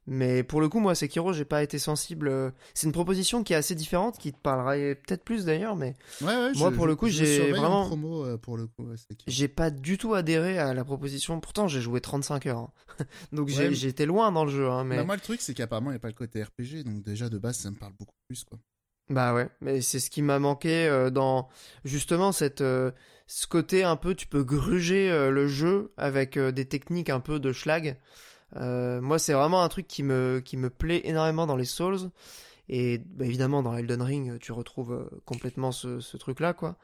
[0.09, 2.29] Mais pour le coup, moi, Sekiro, j'ai pas été sensible.
[2.29, 5.97] euh, C'est une proposition qui est assez différente, qui te parlerait peut-être plus d'ailleurs, mais
[6.21, 8.87] Ouais, ouais, Moi, je- pour le coup, j'ai vraiment- promo pour le coup.
[9.27, 11.41] j'ai pas du tout adhéré à la proposition.
[11.41, 12.59] Pourtant, j'ai joué 35 heures.
[12.59, 12.73] hein.
[13.33, 14.69] Donc j'ai Ouais, j'ai été loin dans le jeu.
[14.69, 14.97] Hein, mais...
[14.97, 17.29] Bah, moi, le truc, c'est qu'apparemment, il n'y a pas le côté RPG, donc déjà,
[17.29, 18.59] de base, ça me parle beaucoup plus, quoi.
[19.09, 21.49] Bah ouais, mais c'est ce qui m'a manqué euh, dans
[21.85, 22.91] justement cette euh,
[23.29, 27.21] ce côté un peu tu peux gruger euh, le jeu avec euh, des techniques un
[27.21, 27.99] peu de schlag.
[28.57, 32.11] Euh, moi c'est vraiment un truc qui me qui me plaît énormément dans les Souls
[32.69, 36.77] et bah, évidemment dans Elden Ring tu retrouves euh, complètement ce, ce truc là quoi.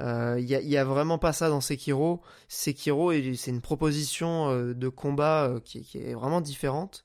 [0.00, 2.22] Il y, a, y a vraiment pas ça dans Sekiro.
[2.48, 7.04] Sekiro c'est une proposition euh, de combat euh, qui, qui est vraiment différente.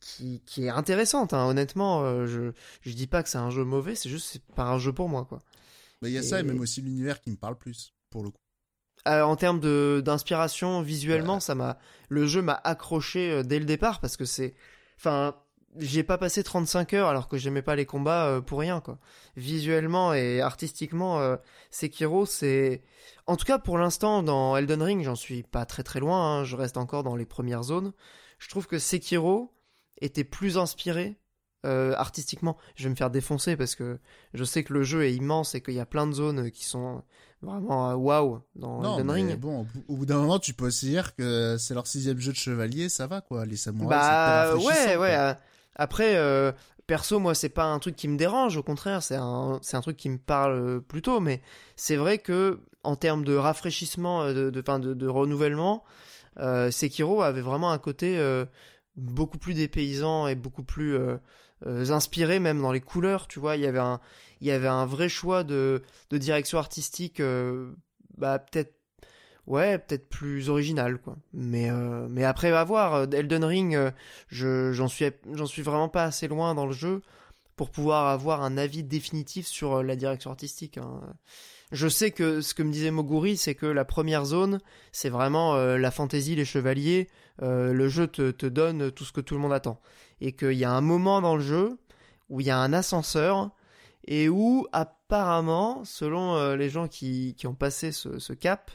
[0.00, 2.02] Qui, qui est intéressante, hein, honnêtement.
[2.04, 2.52] euh, je,
[2.82, 5.08] je dis pas que c'est un jeu mauvais, c'est juste c'est pas un jeu pour
[5.08, 5.40] moi, quoi.
[6.02, 8.30] Mais il y a ça, et même aussi l'univers qui me parle plus, pour le
[8.30, 8.38] coup.
[9.08, 13.64] Euh, en termes de d'inspiration visuellement, ça m'a le jeu m'a accroché euh, dès le
[13.64, 14.54] départ parce que c'est
[14.96, 15.34] enfin
[15.76, 18.98] j'ai pas passé 35 heures alors que j'aimais pas les combats pour rien quoi.
[19.36, 21.36] Visuellement et artistiquement
[21.70, 22.82] Sekiro c'est
[23.26, 26.44] en tout cas pour l'instant dans Elden Ring, j'en suis pas très très loin, hein,
[26.44, 27.92] je reste encore dans les premières zones.
[28.38, 29.52] Je trouve que Sekiro
[30.00, 31.16] était plus inspiré
[31.66, 32.56] euh, artistiquement.
[32.76, 33.98] Je vais me faire défoncer parce que
[34.34, 36.64] je sais que le jeu est immense et qu'il y a plein de zones qui
[36.64, 37.02] sont
[37.42, 39.36] vraiment euh, waouh dans non, Elden mais Ring.
[39.40, 42.36] bon, au bout- d'un moment, tu peux aussi dire que c'est leur sixième jeu de
[42.36, 43.44] chevalier, ça va, quoi.
[43.44, 44.96] Les samouraïs, Bah ouais, ouais.
[44.96, 45.06] quoi.
[45.06, 45.34] euh,
[45.76, 46.52] Après, euh,
[46.86, 48.56] perso, moi, c'est pas un truc qui me dérange.
[48.56, 51.20] Au contraire, c'est un, c'est un truc qui me parle plutôt.
[51.20, 51.42] Mais
[51.76, 55.84] c'est vrai que en termes de rafraîchissement, de, de, fin, de, de renouvellement,
[56.38, 58.16] euh, Sekiro avait vraiment un côté
[58.98, 61.16] beaucoup plus dépaysant et beaucoup plus euh,
[61.66, 63.26] euh, inspiré, même dans les couleurs.
[63.28, 64.00] Tu vois, il y avait un,
[64.40, 67.72] il y avait un vrai choix de, de direction artistique, euh,
[68.16, 68.74] bah peut-être
[69.46, 71.16] ouais, peut-être plus original, quoi.
[71.32, 73.04] Mais, euh, mais après, à voir.
[73.12, 73.78] Elden Ring,
[74.28, 77.00] je, j'en suis, j'en suis vraiment pas assez loin dans le jeu
[77.56, 80.78] pour pouvoir avoir un avis définitif sur la direction artistique.
[80.78, 81.00] hein.
[81.70, 84.60] Je sais que ce que me disait Moguri, c'est que la première zone,
[84.90, 87.08] c'est vraiment la fantaisie, les chevaliers.
[87.42, 89.80] Euh, le jeu te, te donne tout ce que tout le monde attend.
[90.20, 91.78] Et qu'il y a un moment dans le jeu
[92.28, 93.50] où il y a un ascenseur
[94.06, 98.70] et où apparemment, selon euh, les gens qui, qui ont passé ce, ce cap,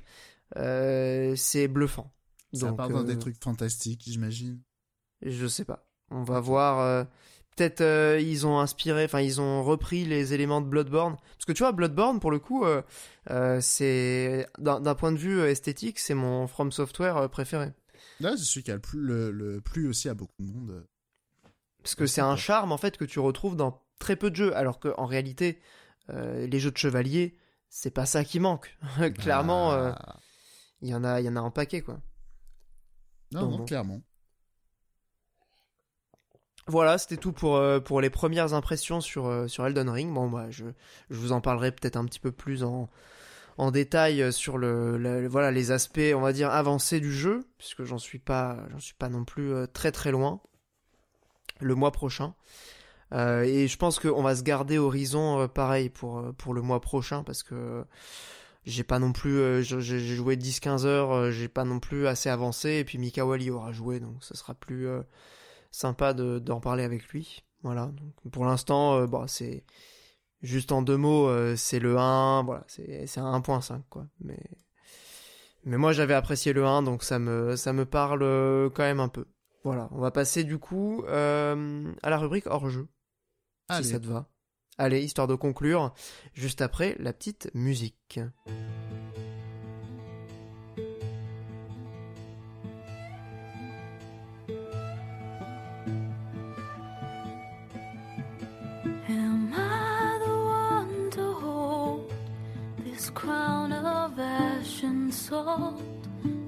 [0.57, 2.11] euh, c'est bluffant.
[2.53, 4.61] Ça Donc, part dans des trucs fantastiques, j'imagine.
[5.22, 5.88] Je sais pas.
[6.11, 7.07] On va voir.
[7.56, 11.15] Peut-être ils ont inspiré, enfin ils ont repris les éléments de Bloodborne.
[11.15, 12.64] Parce que tu vois, Bloodborne, pour le coup,
[13.60, 17.72] c'est d'un point de vue esthétique, c'est mon From Software préféré.
[18.24, 20.88] Là, c'est celui qui a le plus, le, le plus aussi à beaucoup de monde.
[21.84, 24.56] Parce que c'est un charme en fait que tu retrouves dans très peu de jeux,
[24.56, 25.60] alors qu'en réalité,
[26.10, 27.38] euh, les jeux de chevalier,
[27.70, 28.78] c'est pas ça qui manque.
[29.20, 30.20] Clairement, euh, Ah.
[30.82, 32.00] il y en a, il y en a un paquet quoi.
[33.32, 33.66] Non, donc non, bon.
[33.66, 34.02] clairement.
[36.68, 40.14] Voilà, c'était tout pour, euh, pour les premières impressions sur, euh, sur Elden Ring.
[40.14, 40.64] Bon, bah, je,
[41.10, 42.90] je vous en parlerai peut-être un petit peu plus en,
[43.58, 47.84] en détail euh, sur le, voilà, les aspects, on va dire, avancés du jeu, puisque
[47.84, 50.42] j'en suis pas, j'en suis pas non plus euh, très très loin,
[51.60, 52.36] le mois prochain.
[53.14, 57.24] Euh, et je pense qu'on va se garder Horizon pareil pour, pour le mois prochain,
[57.24, 57.86] parce que
[58.66, 62.70] j'ai pas non plus, j'ai joué 10-15 heures, euh, j'ai pas non plus assez avancé,
[62.78, 64.88] et puis Mika Wally aura joué, donc ce sera plus...
[65.72, 67.44] sympa de- d'en parler avec lui.
[67.64, 67.92] Voilà.
[68.32, 69.64] Pour l'instant, bah, c'est
[70.44, 74.06] juste en deux mots, euh, c'est le 1, voilà, c'est un 1.5 quoi.
[74.20, 74.40] Mais
[75.65, 78.99] mais moi j'avais apprécié le 1 donc ça me ça me parle euh, quand même
[78.99, 79.26] un peu.
[79.64, 82.88] Voilà, on va passer du coup euh, à la rubrique hors jeu
[83.70, 83.84] Allez.
[83.84, 84.30] si ça te va.
[84.78, 85.94] Allez, histoire de conclure,
[86.34, 88.20] juste après la petite musique.
[105.14, 105.81] Salt?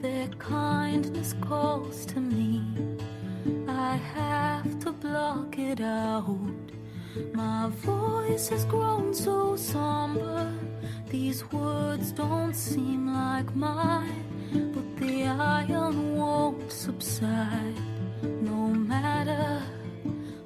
[0.01, 2.63] Their kindness calls to me.
[3.67, 6.65] I have to block it out.
[7.33, 10.51] My voice has grown so somber.
[11.09, 14.25] These words don't seem like mine,
[14.73, 17.79] but the iron won't subside.
[18.21, 19.61] No matter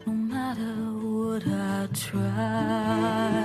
[0.05, 0.73] no matter
[1.07, 3.38] what I try.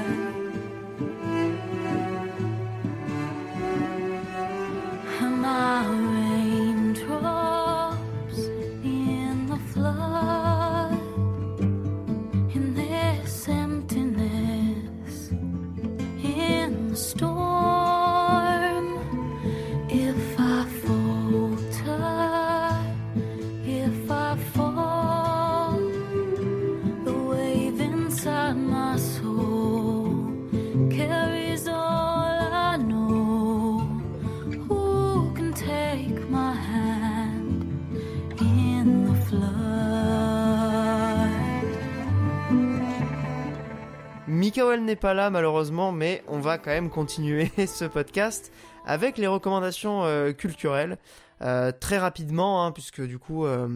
[44.96, 48.52] Pas là malheureusement, mais on va quand même continuer ce podcast
[48.84, 50.98] avec les recommandations euh, culturelles.
[51.42, 53.68] Euh, très rapidement, hein, puisque du coup, euh,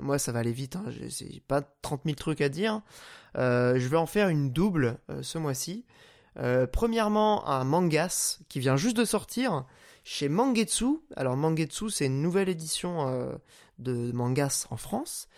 [0.00, 2.80] moi ça va aller vite, hein, j'ai pas 30 000 trucs à dire.
[3.34, 5.84] Je vais en faire une double ce mois-ci.
[6.72, 9.64] Premièrement, un mangas qui vient juste de sortir
[10.04, 10.98] chez Mangetsu.
[11.16, 13.38] Alors Mangetsu, c'est une nouvelle édition
[13.78, 15.28] de mangas en France,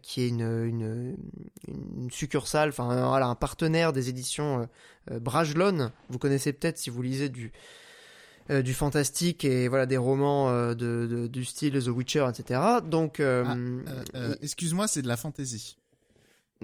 [0.00, 1.16] qui est une, une,
[1.68, 4.66] une succursale, enfin euh, voilà, un partenaire des éditions euh,
[5.12, 5.90] euh, Brajlon.
[6.08, 7.52] Vous connaissez peut-être si vous lisez du
[8.50, 12.60] euh, du fantastique et voilà des romans euh, de, de- du style The Witcher, etc.
[12.84, 15.78] Donc, euh, Euh, euh, Excuse-moi, c'est de la fantaisie.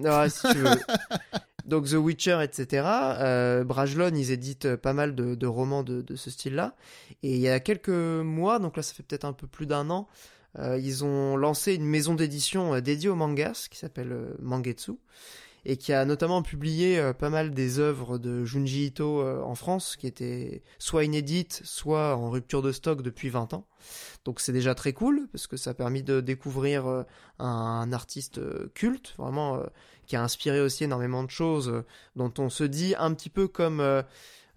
[0.05, 0.69] ah, si tu veux.
[1.67, 2.85] Donc The Witcher, etc.
[2.87, 6.75] Euh, Brajlon, ils éditent euh, pas mal de, de romans de, de ce style-là.
[7.23, 9.89] Et il y a quelques mois, donc là ça fait peut-être un peu plus d'un
[9.91, 14.35] an, euh, ils ont lancé une maison d'édition euh, dédiée aux mangas qui s'appelle euh,
[14.41, 14.93] Mangetsu
[15.65, 19.55] et qui a notamment publié euh, pas mal des œuvres de Junji Ito euh, en
[19.55, 23.67] France qui étaient soit inédites, soit en rupture de stock depuis 20 ans.
[24.25, 27.03] Donc c'est déjà très cool parce que ça a permis de découvrir euh,
[27.39, 29.67] un, artiste euh, culte, vraiment euh,
[30.07, 31.85] qui a inspiré aussi énormément de choses euh,
[32.17, 34.03] dont on se dit un petit peu comme euh,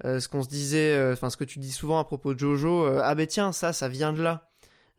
[0.06, 2.40] euh, ce qu'on se disait, euh, enfin ce que tu dis souvent à propos de
[2.40, 4.53] Jojo, euh, ah ben tiens ça, ça vient de là.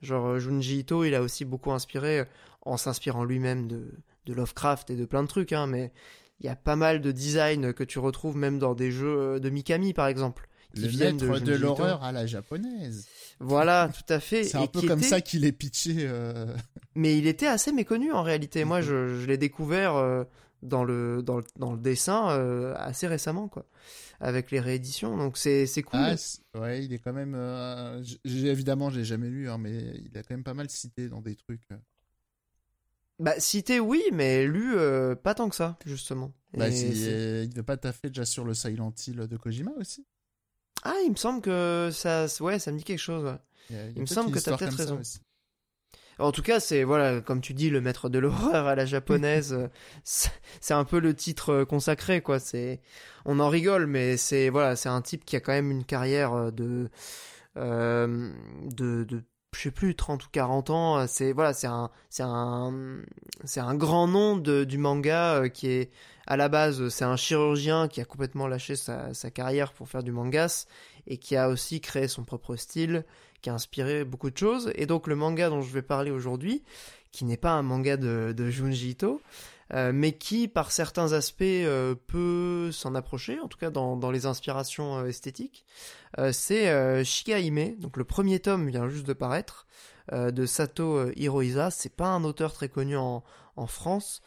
[0.04, 2.24] Genre euh, Junji Ito, il a aussi beaucoup inspiré euh,
[2.62, 3.82] en s'inspirant lui-même de,
[4.26, 5.92] de Lovecraft et de plein de trucs, hein, mais
[6.40, 9.38] il y a pas mal de design que tu retrouves même dans des jeux euh,
[9.38, 10.48] de Mikami par exemple.
[10.74, 13.06] Qui Le viennent de, maître de, l'horreur à la japonaise.
[13.38, 14.42] Voilà, tout à fait.
[14.42, 15.94] C'est Et un peu comme était- ça qu'il est pitché.
[16.00, 16.46] euh,
[16.96, 18.64] mais il était assez méconnu en réalité.
[18.64, 18.84] Moi, Mhm.
[18.84, 20.24] je, je l'ai découvert euh,
[20.64, 23.66] dans, le, dans, le, dans le dessin euh, assez récemment, quoi,
[24.20, 25.16] avec les rééditions.
[25.16, 26.00] Donc c'est cool.
[26.00, 27.34] Ah, ouais, il est quand même.
[27.34, 29.72] euh, j'ai- évidemment, je l'ai jamais lu, hein, mais
[30.04, 31.68] il a quand même pas mal cité dans des trucs.
[33.20, 36.32] Bah, cité, oui, mais lu, euh, pas tant que ça, justement.
[36.52, 40.04] Bah, euh, il ne pas taffer déjà sur le Silent Hill de Kojima aussi.
[40.82, 43.24] Ah, il me semble que ça, ouais, ça me dit quelque chose.
[43.24, 43.92] ouais.
[43.96, 44.98] Il, me semble que t'as histoire peut-être raison.
[44.98, 45.20] aussi.
[46.18, 49.52] En tout cas, c'est voilà, comme tu dis, le maître de l'horreur à la japonaise.
[49.58, 49.68] euh,
[50.04, 52.38] c'est un peu le titre euh, consacré, quoi.
[52.38, 52.80] C'est,
[53.24, 56.32] on en rigole, mais c'est voilà, c'est un type qui a quand même une carrière
[56.34, 56.90] euh, de,
[57.56, 58.30] euh,
[58.64, 59.22] de, de,
[59.54, 61.06] je sais plus, 30 ou 40 ans.
[61.06, 63.00] C'est voilà, c'est un, c'est un,
[63.44, 65.90] c'est un grand nom de, du manga euh, qui est
[66.26, 70.02] à la base, c'est un chirurgien qui a complètement lâché sa, sa carrière pour faire
[70.02, 70.66] du mangas
[71.06, 73.04] et qui a aussi créé son propre style,
[73.42, 74.72] qui a inspiré beaucoup de choses.
[74.74, 76.62] Et donc le manga dont je vais parler aujourd'hui,
[77.12, 79.20] qui n'est pas un manga de, de Junji Ito,
[79.72, 84.26] euh, mais qui par certains aspects euh, peut s'en approcher, en tout cas dans, les
[84.26, 85.64] inspirations euh, esthétiques,
[86.30, 89.66] c'est Shigahime, donc le premier tome vient juste de paraître,
[90.12, 93.24] de Sato Hirohisa, c'est pas un auteur très connu en,
[93.66, 94.22] France,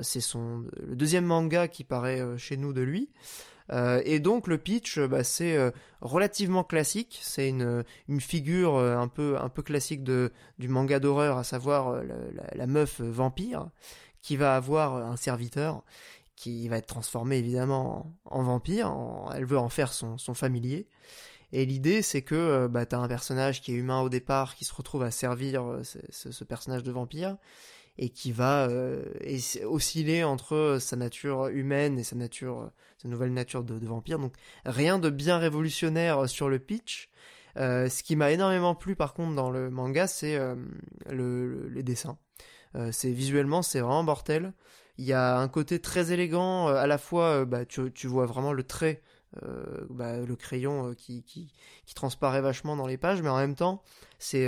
[0.00, 3.10] c'est son le deuxième manga qui paraît chez nous de lui.
[3.70, 5.58] Et donc le pitch, bah, c'est
[6.00, 7.18] relativement classique.
[7.20, 7.84] C'est une,
[8.18, 12.00] figure un peu classique de du manga d'horreur, à savoir
[12.54, 13.68] la, meuf vampire
[14.26, 15.84] qui va avoir un serviteur
[16.34, 18.92] qui va être transformé évidemment en, vampire.
[19.32, 20.88] elle veut en faire son, familier.
[21.52, 24.64] Et l'idée, c'est que euh, bah, t'as un personnage qui est humain au départ, qui
[24.64, 27.36] se retrouve à servir euh, ce, personnage de vampire,
[27.98, 29.04] et qui va euh,
[29.64, 34.18] osciller entre sa nature humaine et sa nature, sa nouvelle nature de, vampire.
[34.18, 34.34] Donc
[34.64, 37.10] rien de bien révolutionnaire sur le pitch.
[37.54, 40.36] Ce qui m'a énormément plu par contre dans le manga, c'est
[41.08, 42.18] le, le- les dessins.
[42.76, 44.52] Euh, c'est visuellement, c'est vraiment mortel.
[44.98, 48.06] Il y a un côté très élégant, euh, à la fois, euh, bah, tu, tu
[48.06, 49.02] vois vraiment le trait,
[49.90, 51.52] bah, le crayon qui, qui,
[51.84, 53.82] qui transparaît vachement dans les pages, mais en même temps,
[54.18, 54.46] c'est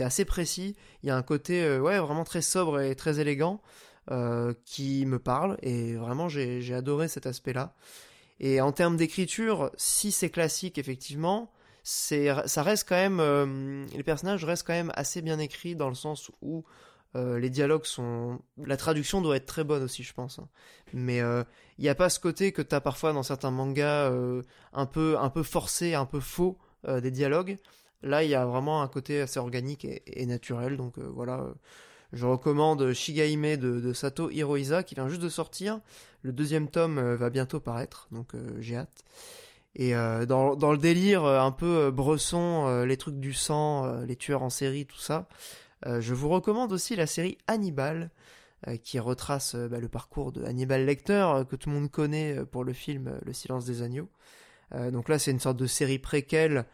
[0.00, 0.76] assez précis.
[1.02, 3.62] Il y a un côté, ouais, vraiment très sobre et très élégant
[4.66, 7.74] qui me parle, et vraiment, j'ai adoré cet aspect-là.
[8.38, 11.50] Et en termes d'écriture, si c'est classique, effectivement,
[11.82, 16.30] ça reste quand même, les personnages restent quand même assez bien écrits dans le sens
[16.42, 16.62] où
[17.16, 18.38] euh, les dialogues sont.
[18.64, 20.40] La traduction doit être très bonne aussi, je pense.
[20.92, 21.22] Mais
[21.78, 24.86] il n'y a pas ce côté que tu as parfois dans certains mangas euh, un,
[24.86, 27.58] peu, un peu forcé, un peu faux euh, des dialogues.
[28.02, 30.76] Là, il y a vraiment un côté assez organique et, naturel.
[30.76, 31.54] Donc euh, voilà, euh,
[32.12, 35.80] je recommande Shigahime de, Sato Hirohisa qui vient juste de sortir.
[36.22, 39.04] Le deuxième tome euh, va bientôt paraître, donc euh, j'ai hâte.
[39.74, 43.34] Et euh, dans, dans le délire euh, un peu euh, bresson, euh, les trucs du
[43.34, 47.38] sang, euh, les tueurs en série, tout ça, euh, je vous recommande aussi la série
[47.46, 48.10] Hannibal,
[48.68, 51.90] euh, qui retrace euh, bah, le parcours de Hannibal Lecter, euh, que tout le monde
[51.90, 54.08] connaît euh, pour le film euh, Le silence des agneaux.
[54.74, 56.64] Euh, donc là, c'est une sorte de série préquelle,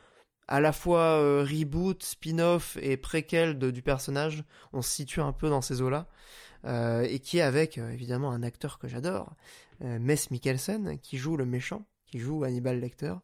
[0.47, 4.45] à la fois euh, reboot, spin-off et préquelle du personnage.
[4.73, 6.07] On se situe un peu dans ces eaux-là.
[6.65, 9.35] Euh, et qui est avec, euh, évidemment, un acteur que j'adore,
[9.83, 13.15] euh, Mess Mikkelsen, qui joue le méchant, qui joue Hannibal Lecter.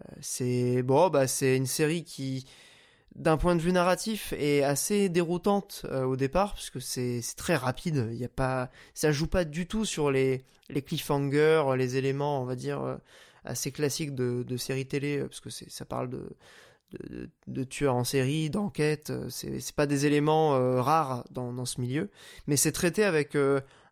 [0.00, 2.46] Euh, c'est bon, bah c'est une série qui
[3.16, 7.54] d'un point de vue narratif est assez déroutante euh, au départ puisque c'est c'est très
[7.54, 8.08] rapide.
[8.12, 12.42] Il y a pas ça joue pas du tout sur les les cliffhangers les éléments
[12.42, 12.96] on va dire euh,
[13.44, 16.36] assez classiques de, séries télé euh, parce que ça parle de
[17.48, 20.50] de, tueurs en série d'enquête c'est pas des éléments
[20.80, 22.08] rares dans, ce milieu.
[22.46, 23.36] Mais c'est traité avec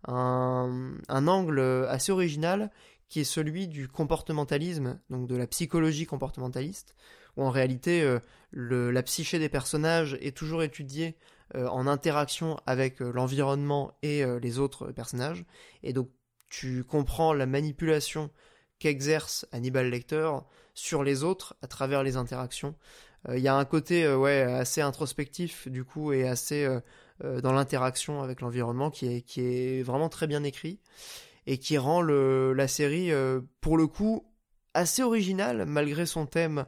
[0.07, 2.71] un angle assez original
[3.09, 6.95] qui est celui du comportementalisme donc de la psychologie comportementaliste
[7.37, 8.21] où en réalité euh,
[8.53, 11.17] la psyché des personnages est toujours étudiée
[11.55, 15.45] euh, en interaction avec euh, l'environnement et les autres personnages.
[15.83, 16.11] Et donc
[16.49, 18.31] tu comprends la manipulation
[18.79, 20.31] qu'exerce Hannibal Lecter
[20.75, 22.75] sur les autres à travers les interactions.
[23.33, 26.69] Il y a un côté ouais, assez introspectif du coup et assez
[27.23, 30.81] dans l'interaction avec l'environnement qui est, vraiment très bien écrit
[31.47, 33.13] et qui rend la série
[33.61, 34.27] pour le coup
[34.75, 36.67] assez originale malgré son thème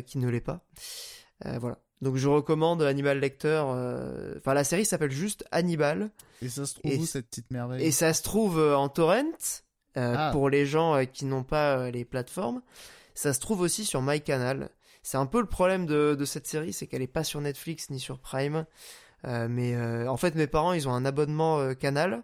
[0.00, 0.64] qui ne l'est pas.
[1.46, 1.78] Euh, voilà.
[2.02, 3.62] Donc je recommande Hannibal Lecter.
[3.66, 6.10] euh, Enfin, la série s'appelle juste Hannibal
[6.42, 7.84] Et ça se trouve Et où cette petite merveille?
[7.84, 9.22] et ça se trouve euh, en torrent
[9.96, 10.30] euh, Ah.
[10.32, 12.62] pour les gens euh, qui n'ont pas euh, les plateformes.
[13.14, 14.70] Ça se trouve aussi sur MyCanal.
[15.02, 17.90] C'est un peu le problème de, de cette série, c'est qu'elle est pas sur Netflix
[17.90, 18.64] ni sur Prime.
[19.26, 22.22] Euh, mais euh, en fait, mes parents, ils ont un abonnement euh, Canal.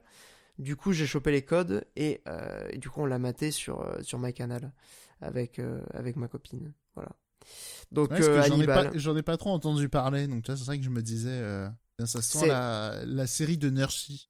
[0.59, 3.83] Du coup, j'ai chopé les codes et, euh, et du coup, on l'a maté sur
[3.83, 4.73] euh, sur MyCanal
[5.21, 6.73] avec euh, avec ma copine.
[6.95, 7.11] Voilà.
[7.93, 10.57] Donc Ouais, euh, j'en ai, pas, j'en ai pas trop entendu parler, donc tu vois,
[10.59, 11.69] c'est vrai que je me disais, euh,
[12.05, 14.29] ça sent la, la série de Nershi.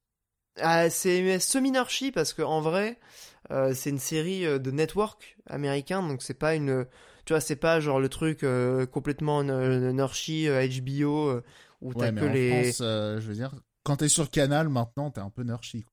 [0.59, 2.99] Ah, c'est semi-nurshi parce que en vrai,
[3.51, 6.85] euh, c'est une série euh, de network américain, donc c'est pas une,
[7.25, 8.41] tu vois, c'est pas genre le truc
[8.91, 11.41] complètement euh, HBO
[11.81, 12.37] où t'as Ouais, que en les.
[12.37, 13.53] France, je veux dire,
[13.83, 15.81] quand t'es sur Canal maintenant, t'es un peu Nershi.
[15.83, 15.91] quoi.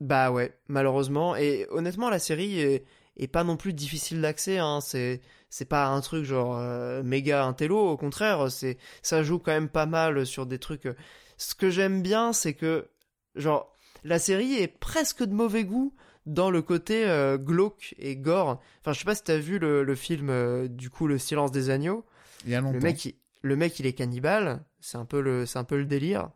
[0.00, 1.36] Bah ouais, malheureusement.
[1.36, 2.84] Et honnêtement, la série est,
[3.16, 4.58] est pas non plus difficile d'accès.
[4.58, 4.80] Hein.
[4.80, 5.20] C'est
[5.54, 7.78] c'est pas un truc genre euh, méga intello.
[7.78, 10.86] Au contraire, c'est ça joue quand même pas mal sur des trucs.
[10.86, 10.96] euh,
[11.36, 12.88] ce que j'aime bien, c'est que,
[13.36, 13.72] genre,
[14.02, 15.94] la série est presque de mauvais goût
[16.26, 18.60] dans le côté euh, glauque et gore.
[18.80, 21.52] Enfin, je sais pas si t'as vu le, le film, euh, du coup, Le Silence
[21.52, 22.04] des Agneaux.
[22.46, 22.74] Il y a longtemps.
[22.74, 24.64] Le mec, il, le mec, il est cannibale.
[24.80, 26.30] C'est un peu le, c'est un peu le délire.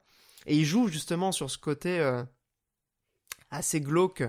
[0.47, 1.99] Et il joue justement sur ce côté
[3.51, 4.25] assez glauque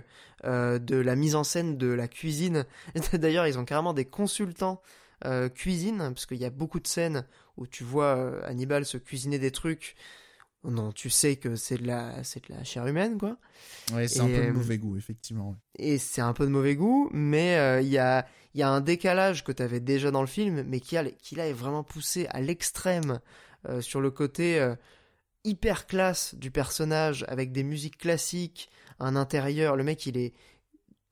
[0.45, 2.65] euh, de la mise en scène de la cuisine.
[3.13, 4.81] D'ailleurs, ils ont carrément des consultants
[5.25, 7.25] euh, cuisine, parce qu'il y a beaucoup de scènes
[7.57, 9.95] où tu vois euh, Hannibal se cuisiner des trucs.
[10.65, 13.37] Non, tu sais que c'est de la, c'est de la chair humaine, quoi.
[13.93, 15.51] Ouais, c'est un peu de mauvais goût, effectivement.
[15.51, 15.55] ouais.
[15.75, 18.81] Et c'est un peu de mauvais goût, mais il y, a, il y a un
[18.81, 21.83] décalage que tu avais déjà dans le film, mais qui, a, qui là est vraiment
[21.83, 23.21] poussé à l'extrême
[23.79, 24.61] sur le côté
[25.45, 29.75] hyper classe du personnage, avec des musiques classiques, un intérieur.
[29.75, 30.33] Le mec, il est.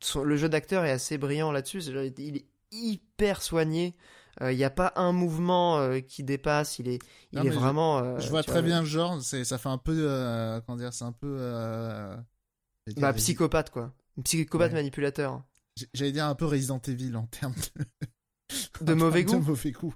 [0.02, 1.84] son- le jeu d'acteur est assez brillant là-dessus.
[2.18, 3.96] Il est hyper soigné.
[4.42, 6.78] Euh, Il n'y a pas un mouvement euh, qui dépasse.
[6.80, 7.00] Il est,
[7.32, 7.98] il Non, est vraiment.
[8.00, 10.94] euh, Je vois très bien le genre, c'est, ça fait un peu, euh, comment dire,
[10.94, 12.16] c'est un peu, euh,
[12.98, 13.94] Bah, psychopathe, quoi.
[14.24, 14.78] Psychopathe Ouais.
[14.80, 15.44] manipulateur.
[15.94, 17.84] J'allais dire un peu Resident Evil en termes de,
[18.82, 19.40] De mauvais goût.
[19.40, 19.94] De mauvais goût.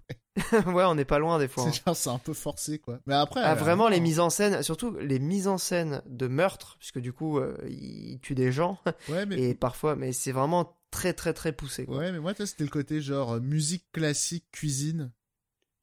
[0.51, 1.65] ouais, on n'est pas loin des fois.
[1.85, 1.93] hein.
[1.93, 2.99] C'est un peu forcé, quoi.
[3.05, 3.41] Mais après.
[3.43, 6.99] Ah, euh, vraiment, les mises en scène, surtout les mises en scène de meurtre, puisque
[6.99, 8.79] du coup, euh, il tue des gens,
[9.09, 11.85] Ouais, mais, et parfois, mais c'est vraiment très, très, très poussé.
[11.85, 11.97] Quoi.
[11.97, 15.11] ouais, mais moi, c'était le côté genre euh, musique classique, cuisine.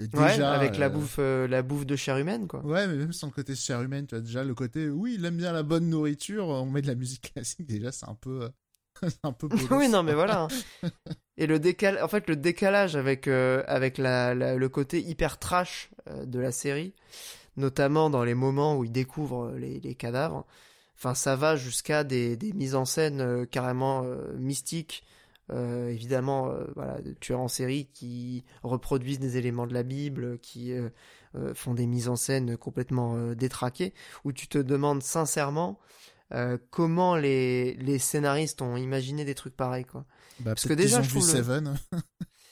[0.00, 2.64] Et Ouais, déjà, avec la euh, bouffe, euh, la bouffe de chair humaine, quoi.
[2.64, 5.24] Ouais, mais même sans le côté chair humaine, tu as déjà le côté, oui, il
[5.24, 8.48] aime bien la bonne nourriture, on met de la musique classique, déjà, c'est un peu,
[9.22, 9.66] un peu bolos.
[9.72, 10.42] oui, non, mais voilà.
[10.42, 10.48] hein.
[11.36, 15.38] Et le décal, en fait, le décalage avec euh, avec la, la- le côté hyper
[15.38, 16.94] trash euh, de la série,
[17.56, 20.46] notamment dans les moments où il découvre les, les cadavres.
[20.96, 25.04] Enfin, ça va jusqu'à des, des mises en scène euh, carrément euh, mystiques.
[25.50, 30.38] Euh, évidemment, euh, voilà, de tueurs en série qui reproduisent des éléments de la Bible,
[30.40, 30.90] qui euh,
[31.36, 33.94] euh, font des mises en scène complètement euh, détraquées,
[34.24, 35.78] où tu te demandes sincèrement
[36.34, 40.04] euh, comment les, les scénaristes ont imaginé des trucs pareils, quoi.
[40.40, 41.78] Bah, Parce que déjà, je vu trouve le- Seven.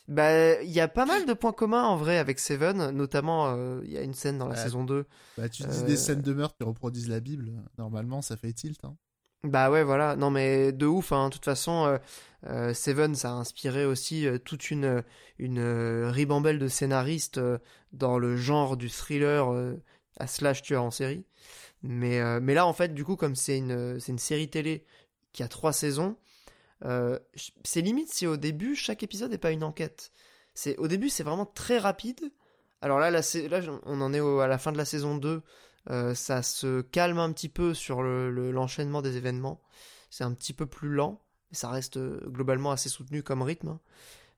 [0.09, 3.81] Bah, il y a pas mal de points communs en vrai avec Seven, notamment euh,
[3.85, 4.63] il y a une scène dans la Ouais.
[4.63, 5.05] saison 2.
[5.37, 8.53] Bah, tu dis Euh, des scènes de meurtre qui reproduisent la Bible, normalement, ça fait
[8.53, 8.97] tilt, hein.
[9.43, 10.17] Bah ouais, voilà.
[10.17, 11.13] Non mais de ouf.
[11.13, 11.29] Hein.
[11.29, 11.99] De toute façon, euh,
[12.47, 15.03] euh, Seven, ça a inspiré aussi euh, toute une
[15.39, 17.59] une euh, ribambelle de scénaristes euh,
[17.93, 19.75] dans le genre du thriller euh,
[20.19, 21.25] à slash tueur en série.
[21.89, 24.85] Mais euh, mais là en fait, du coup, comme c'est une c'est une série télé
[25.33, 26.17] qui a trois saisons,
[26.85, 27.19] euh,
[27.65, 30.11] c'est limite si au début chaque épisode n'est pas une enquête.
[30.55, 32.21] C'est au début c'est vraiment très rapide.
[32.83, 35.43] Alors là, sa- là on en est au- à la fin de la saison 2.
[35.91, 39.61] Euh, ça se calme un petit peu sur le- le- l'enchaînement des événements.
[40.11, 43.79] C'est un petit peu plus lent, mais ça reste euh, globalement assez soutenu comme rythme.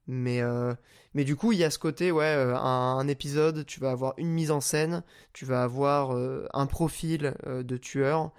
[0.08, 0.74] Mais, euh,
[1.14, 4.14] mais du coup, il y a ce côté, ouais, euh, un, épisode, tu vas avoir
[4.16, 5.04] une mise en scène,
[5.34, 8.32] tu vas avoir euh, un profil de tueur.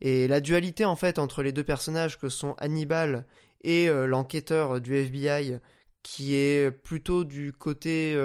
[0.00, 3.26] Et la dualité, en fait, entre les deux personnages que sont Hannibal
[3.62, 5.58] et l'enquêteur du FBI,
[6.02, 8.16] qui est plutôt du côté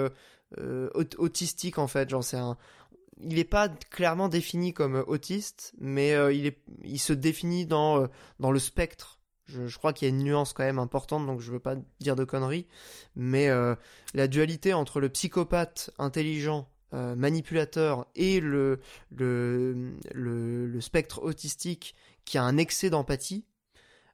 [0.56, 2.08] aut- autistique, en fait.
[2.08, 2.56] Genre, c'est un,
[3.20, 8.08] il n'est pas clairement défini comme autiste, mais il, est, il se définit dans,
[8.40, 9.15] dans le spectre.
[9.46, 12.16] Je, crois qu'il y a une nuance quand même importante, donc je veux pas dire
[12.16, 12.66] de conneries.
[13.14, 13.74] Mais euh,
[14.14, 18.80] la dualité entre le psychopathe intelligent, euh, manipulateur, et le,
[19.16, 21.94] le, le, le spectre autistique
[22.24, 23.44] qui a un excès d'empathie,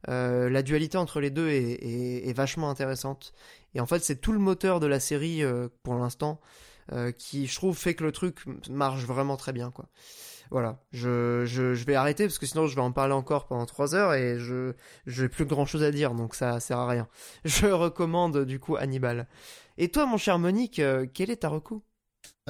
[0.09, 3.33] euh, la dualité entre les deux est, est- est vachement intéressante.
[3.75, 6.41] Et en fait, c'est tout le moteur de la série euh, pour l'instant
[6.93, 8.41] euh, qui, je trouve, fait que le truc
[8.71, 9.89] marche vraiment très bien, quoi.
[10.53, 13.95] Voilà, je, je, vais arrêter parce que sinon je vais en parler encore pendant 3
[13.95, 14.75] heures et je
[15.07, 17.09] j'ai plus grand chose à dire donc ça sert à rien.
[17.45, 19.29] Je recommande du coup Hannibal.
[19.79, 21.83] Et toi, mon cher Monique, euh, quel est ta reco?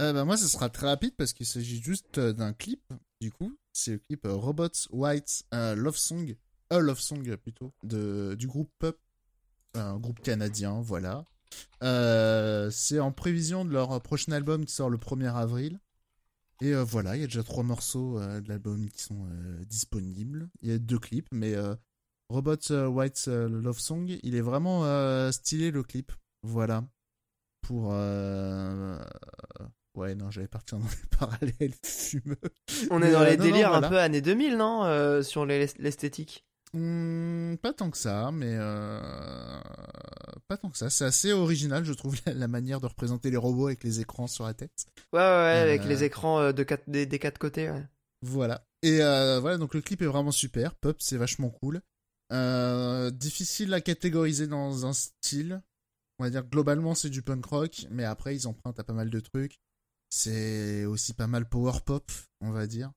[0.00, 2.82] Euh, bah, moi, ce sera très rapide parce qu'il s'agit juste euh, d'un clip,
[3.20, 3.56] du coup.
[3.72, 6.36] C'est le clip euh, Robots White euh, Love Song,
[6.72, 8.98] euh, Love Song plutôt, de, du groupe Pup,
[9.74, 11.24] un groupe canadien, voilà.
[12.70, 15.80] C'est en prévision de leur prochain album qui sort le 1er avril.
[16.62, 19.64] Et euh, voilà, il y a déjà trois morceaux euh, de l'album qui sont euh,
[19.64, 20.48] disponibles.
[20.60, 21.74] Il y a deux clips, mais euh,
[22.28, 24.82] Robots euh, White euh, Love Song, il est vraiment
[25.32, 26.12] stylé le clip.
[26.44, 26.84] Voilà.
[27.62, 27.88] Pour.
[29.94, 32.38] Ouais, non, j'allais partir dans les parallèles fumeux.
[32.90, 33.86] On est Mais, dans les non, non, délires voilà.
[33.88, 36.46] un peu années 2000, non Sur les- l'esthétique?
[36.74, 39.00] Hmm, pas tant que ça, mais euh,
[40.48, 40.88] pas tant que ça.
[40.88, 44.26] C'est assez original, je trouve, la, la manière de représenter les robots avec les écrans
[44.26, 44.86] sur la tête.
[45.12, 45.88] Ouais, ouais, ouais, avec Euh.
[45.88, 47.70] les écrans euh, de quatre, des, des quatre côtés.
[47.70, 47.84] Ouais.
[48.22, 48.64] Voilà.
[48.82, 50.74] Et euh, voilà, donc le clip est vraiment super.
[50.76, 51.82] Pop, c'est vachement cool.
[52.32, 55.62] Euh, difficile à catégoriser dans un style.
[56.18, 59.10] On va dire globalement c'est du punk rock, mais après ils empruntent à pas mal
[59.10, 59.58] de trucs.
[60.08, 62.92] C'est aussi pas mal power pop, on va dire.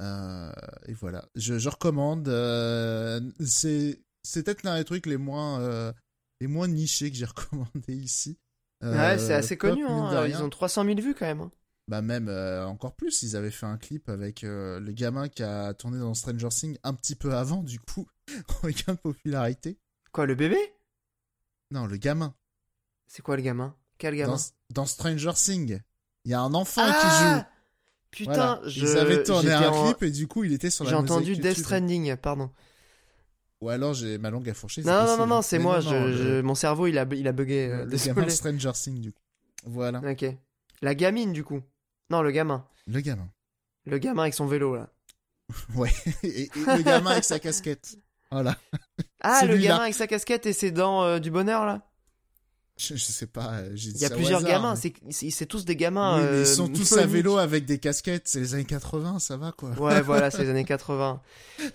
[0.00, 0.52] Euh,
[0.86, 2.28] et voilà, je, je recommande.
[2.28, 4.00] euh, c'est
[4.34, 5.92] peut-être l'un des trucs les moins euh,
[6.40, 8.38] les moins nichés que j'ai recommandé ici.
[8.82, 9.84] Ouais, c'est assez pop, connu.
[9.86, 10.26] Hein.
[10.26, 11.40] Ils ont 300 000 vues quand même.
[11.42, 11.52] hein.
[11.88, 15.98] Bah même encore plus, ils avaient fait un clip avec le gamin qui a tourné
[15.98, 18.08] dans Stranger Things un petit peu avant, du coup,
[18.62, 19.78] regain de popularité.
[20.12, 20.58] Quoi, le bébé?
[21.70, 22.34] Non, le gamin.
[23.06, 23.74] C'est quoi le gamin?
[23.98, 24.34] Quel gamin?
[24.36, 24.42] Dans,
[24.82, 25.80] dans Stranger Things,
[26.24, 27.61] il y a un enfant Ah qui joue.
[28.12, 28.60] Putain, Voilà.
[28.66, 28.80] je...
[28.86, 31.34] Ils avaient tourné un en- clip et du coup, il était sur la J'ai entendu
[31.36, 31.58] Death.
[31.58, 32.50] Stranding, pardon.
[33.60, 34.82] Ou alors j'ai ma langue à fourcher.
[34.82, 35.76] Non, non, non, non, c'est moi.
[35.80, 37.68] non, je, non, je- le- Mon cerveau, il a, il a bugué.
[37.70, 39.20] euh, le gamin Stranger Things, du coup.
[39.64, 40.00] Voilà.
[40.08, 40.24] Ok.
[40.82, 41.60] La gamine, du coup.
[42.10, 42.66] Non, le gamin.
[42.86, 43.28] Le gamin.
[43.86, 44.88] Le gamin avec son vélo, là.
[45.76, 45.92] Ouais.
[46.22, 47.96] et, et le gamin avec sa casquette.
[48.30, 48.56] Voilà.
[49.20, 51.82] Ah, le gamin avec sa casquette et ses dents euh, du bonheur, là
[52.78, 53.52] Je, je sais pas.
[53.58, 54.74] euh, j'ai dit Il y a ça plusieurs hasard, gamins.
[55.04, 56.16] mais- C'est tous des gamins.
[56.18, 58.26] Oui, mais euh, ils sont tous à vélo avec des casquettes.
[58.28, 59.70] C'est les années 80, ça va quoi.
[59.78, 61.20] Ouais, voilà, c'est les années 80.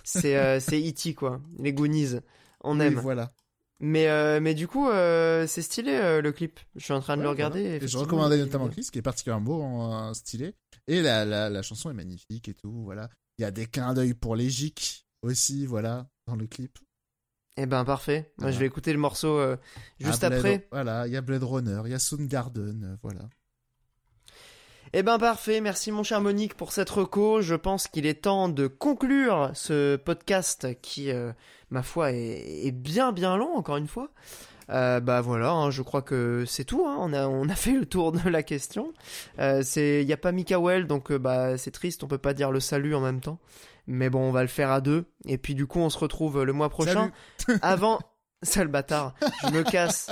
[0.03, 1.39] C'est euh, c'est E.T., quoi.
[1.59, 2.15] Les Goonies.
[2.63, 2.99] On Oui, aime.
[2.99, 3.31] voilà.
[3.79, 6.59] Mais, euh, mais du coup, c'est stylé le clip.
[6.75, 7.61] Je suis en train de le regarder.
[7.63, 7.85] voilà.
[7.85, 10.55] Et je recommandais notamment le clip, ce qui est particulièrement euh, stylé.
[10.87, 13.07] Et la, la, la chanson est magnifique et tout, voilà.
[13.37, 16.79] Il y a des clins d'œil pour les GIC aussi, voilà, dans le clip.
[17.57, 18.19] Eh ben, parfait.
[18.19, 18.51] Moi, Voilà.
[18.53, 19.57] je vais écouter le morceau euh,
[19.99, 20.67] juste Ah, Blade- après.
[20.71, 23.21] Voilà, il y a Blade Runner, il y a Soundgarden, euh, voilà.
[24.93, 27.41] Eh ben parfait, merci mon cher Monique pour cette reco.
[27.41, 31.33] Je pense qu'il est temps de conclure ce podcast qui, euh,
[31.71, 34.09] ma foi, est, est bien bien long encore une fois.
[34.69, 36.85] Bah voilà, hein, je crois que c'est tout.
[36.85, 36.97] hein.
[36.99, 38.93] On a on a fait le tour de la question.
[39.37, 42.59] C'est il y a pas Mikael donc bah c'est triste, on peut pas dire le
[42.61, 43.39] salut en même temps.
[43.87, 45.05] Mais bon, on va le faire à deux.
[45.25, 47.11] Et puis du coup, on se retrouve le mois prochain.
[47.61, 47.99] Avant,
[48.43, 50.09] sale bâtard, je me casse.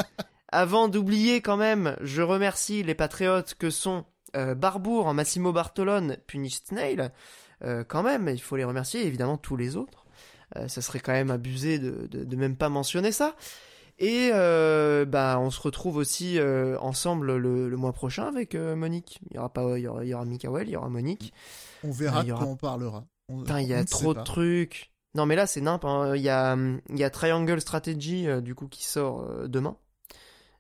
[0.50, 4.06] Avant d'oublier quand même, je remercie les patriotes que sont
[4.38, 7.12] euh, Barbour, Massimo Bartolone, Punish Snail.
[7.64, 10.06] Euh, quand même, il faut les remercier, évidemment tous les autres.
[10.56, 13.36] Euh, ça serait quand même abusé de, de, de même pas mentionner ça.
[13.98, 18.76] Et euh, bah, on se retrouve aussi euh, ensemble le, le mois prochain avec euh,
[18.76, 19.20] Monique.
[19.32, 21.34] Il y aura pas, il y aura, il y aura Mikael, il y aura Monique.
[21.84, 23.06] On verra il y de aura- quoi on parlera.
[23.28, 24.92] Putain, il y a trop de trucs.
[25.16, 25.86] Non, mais là, c'est nimp.
[25.86, 26.16] hein.
[26.16, 26.56] Il y a,
[26.90, 29.78] il y a Triangle Strategy, euh, du coup, qui sort euh, demain.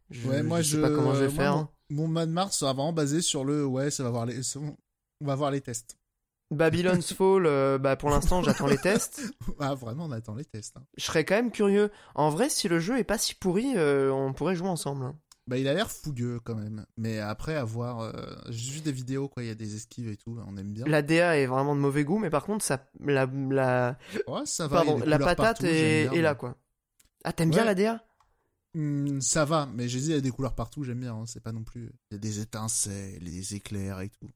[0.09, 0.75] Je, Ouais, moi, je je.
[0.75, 1.53] sais pas comment je vais moi, faire.
[1.53, 1.69] mon- hein.
[1.89, 3.65] Mon Mars sera vraiment basé sur le.
[3.65, 4.39] Ouais, ça va voir les.
[4.57, 4.75] On
[5.21, 5.97] va voir les tests.
[6.51, 9.21] Babylon's Fall, euh, bah, pour l'instant, j'attends les tests.
[9.59, 10.77] Ah, vraiment, on attend les tests.
[10.77, 10.83] hein.
[10.97, 11.91] Je serais quand même curieux.
[12.15, 15.13] En vrai, si le jeu est pas si pourri, on pourrait jouer ensemble.
[15.47, 16.85] Bah, il a l'air fougueux quand même.
[16.97, 17.99] Mais après, avoir.
[18.01, 19.43] euh, juste des vidéos, quoi.
[19.43, 20.39] Il y a des esquives et tout.
[20.47, 20.85] On aime bien.
[20.88, 23.97] La DA est vraiment de mauvais goût, mais par contre, ça, la, la,
[24.27, 24.84] Ouais, ça va.
[24.84, 26.55] pardon, la patate partout, est, j'aime bien, est là, quoi.
[27.23, 28.03] Ah, t'aimes bien la DA
[28.73, 31.13] Hmm, ça va, mais j'ai dit, il y a des couleurs partout, j'aime bien.
[31.13, 31.91] hein, C'est pas non plus.
[32.11, 34.30] Il y a des étincelles, des éclairs et tout.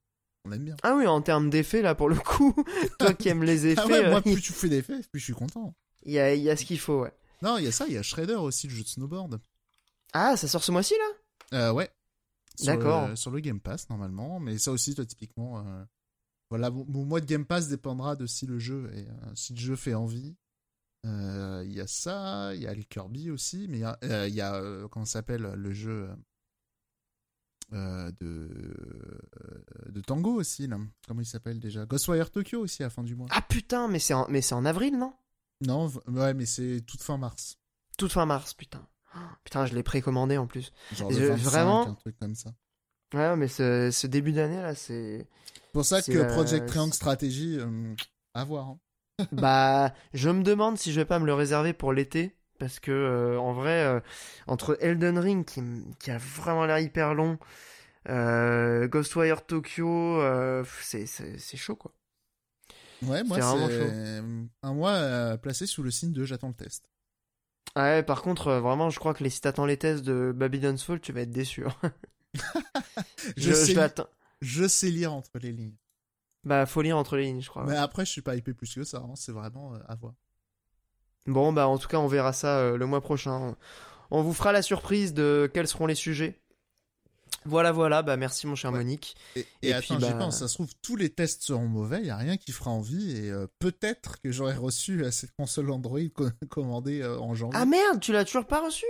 [0.46, 0.76] On aime bien.
[0.82, 2.56] Ah oui, en termes d'effets, là, pour le coup,
[3.00, 5.26] toi qui aimes les effets, Ah ouais, moi, euh, plus tu fais d'effets, plus je
[5.26, 5.76] suis content.
[6.04, 7.12] il y a, il y a ce qu'il faut, ouais.
[7.42, 9.42] Non, il y a ça, il y a Shredder aussi, le jeu de snowboard.
[10.14, 10.94] Ah, ça sort ce mois-ci,
[11.52, 11.70] là?
[11.70, 11.90] Euh, ouais.
[12.64, 13.18] D'accord.
[13.18, 14.40] Sur le Game Pass, normalement.
[14.40, 15.60] Mais ça aussi, toi, typiquement.
[15.66, 15.84] euh,
[16.50, 19.54] Voilà, mon, mon mois de Game Pass dépendra de si le jeu, est, euh, si
[19.54, 20.36] le jeu fait envie.
[21.06, 24.88] Euh, Il y a ça, il y a le Kirby aussi, mais il y a,
[24.90, 26.10] comment ça s'appelle, le jeu
[27.72, 28.10] de,
[29.90, 30.78] de Tango aussi, là.
[31.08, 31.86] Comment il s'appelle déjà?
[31.86, 33.28] Ghostwire Tokyo aussi à la fin du mois.
[33.32, 35.14] Ah putain, mais c'est en, mais c'est en avril, non?
[35.62, 37.58] Non, ouais, mais c'est toute fin mars.
[37.98, 38.86] Toute fin mars, putain.
[39.44, 40.72] Putain, je l'ai précommandé en plus.
[40.92, 42.52] Genre Je- le 25, vraiment un truc comme ça.
[43.14, 45.28] Ouais, mais ce, ce début d'année là, c'est.
[45.52, 47.96] C'est pour ça que euh, Project Triangle c'est- Strategy, euh,
[48.34, 48.68] à voir.
[48.68, 48.80] hein.
[49.32, 52.36] bah, je me demande si je vais pas me le réserver pour l'été.
[52.60, 54.02] Parce que, euh, en vrai, euh,
[54.46, 55.62] entre Elden Ring, qui,
[56.00, 57.40] qui a vraiment l'air hyper long,
[58.10, 61.08] euh, Ghostwire Tokyo, euh, c'est
[61.56, 61.94] chaud quoi.
[63.02, 64.22] Ouais, moi, C'est
[64.64, 66.84] un mois euh, placé sous le signe de j'attends le test.
[67.76, 70.34] Ah ouais, par contre, euh, vraiment, je crois que les, si t'attends les tests de
[70.36, 71.66] Babylon's Fall, tu vas être déçu.
[71.66, 71.92] hein.
[73.38, 74.08] Je, je, sais, je l'attends.
[74.42, 75.76] je sais lire entre les lignes.
[76.44, 77.66] Bah, faut lire entre les lignes, je crois.
[77.66, 78.98] Mais après, je suis pas hypé plus que ça.
[79.00, 80.14] hein, C'est vraiment euh, à voir.
[81.26, 83.56] Bon, bah en tout cas, on verra ça euh, le mois prochain.
[84.12, 86.40] On vous fera la surprise de quels seront les sujets.
[87.46, 88.80] Voilà, voilà, bah merci mon cher Ouais.
[88.80, 89.16] Monique.
[89.36, 90.40] Et, Et et puis, attends, bah- pense.
[90.40, 92.00] Ça se trouve, tous les tests seront mauvais.
[92.00, 93.16] Il y a rien qui fera envie.
[93.18, 97.60] Et euh, peut-être que j'aurai reçu euh, cette console Android co- commandée euh, en janvier.
[97.62, 98.86] Ah merde, tu l'as toujours pas reçu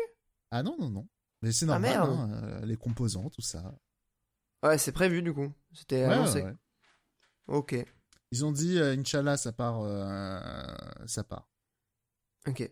[0.52, 1.08] Ah non, non, non.
[1.42, 1.92] Mais c'est Ah, normal.
[1.92, 2.10] merde.
[2.10, 3.74] hein, euh, les composants, tout ça.
[4.64, 5.54] Ouais, c'est prévu du coup.
[5.74, 6.42] C'était Ouais, annoncé.
[6.44, 6.54] ouais.
[7.48, 7.76] Ok,
[8.32, 9.82] Ils ont dit, Inch'Allah, ça part.
[11.08, 11.50] ça part.
[12.48, 12.70] ok.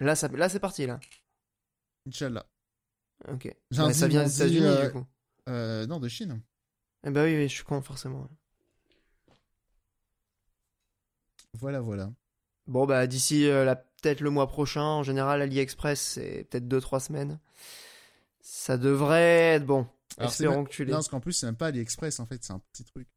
[0.00, 0.28] Là, ça...
[0.28, 1.00] là c'est parti là.
[2.06, 2.46] Inch'Allah.
[3.28, 3.44] Ok.
[3.44, 5.06] Ouais, un ça vient des États-Unis euh, du coup.
[5.48, 6.40] Euh, non, de Chine.
[7.04, 8.28] Eh bah oui, oui, je suis con, forcément.
[11.54, 12.12] Voilà, voilà.
[12.66, 17.00] Bon, bah d'ici euh, la- peut-être le mois prochain, en général, AliExpress, c'est peut-être 2-3
[17.00, 17.38] semaines.
[18.40, 19.86] Ça devrait être bon.
[20.18, 20.92] Alors, c'est Espérons que tu Non, les...
[20.94, 23.08] parce qu'en plus, c'est même pas AliExpress, en fait, c'est un petit truc.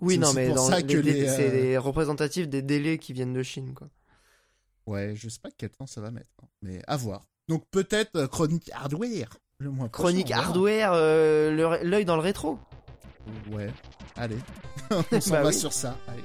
[0.00, 3.42] Oui, non, mais dans les les, euh, c'est les représentatifs des délais qui viennent de
[3.42, 3.88] Chine, quoi.
[4.86, 7.24] Ouais, je sais pas quel temps ça va mettre, hein, mais à voir.
[7.52, 12.58] Donc peut-être euh, Chronique Hardware le Chronique hardware, euh, l'œil dans le rétro.
[13.52, 13.70] Ouais,
[14.16, 14.38] allez.
[14.90, 15.54] on s'en Bah va oui.
[15.54, 15.96] sur ça.
[16.08, 16.24] Allez.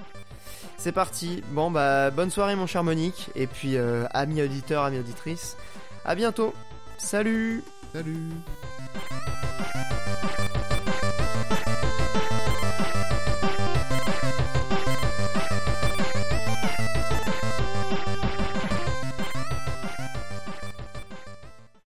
[0.77, 1.43] C'est parti.
[1.51, 3.29] Bon, bah, bonne soirée, mon cher Monique.
[3.35, 5.55] Et puis, euh, amis auditeurs, amis auditrices,
[6.03, 6.51] à bientôt.
[6.97, 7.61] Salut
[7.93, 8.31] Salut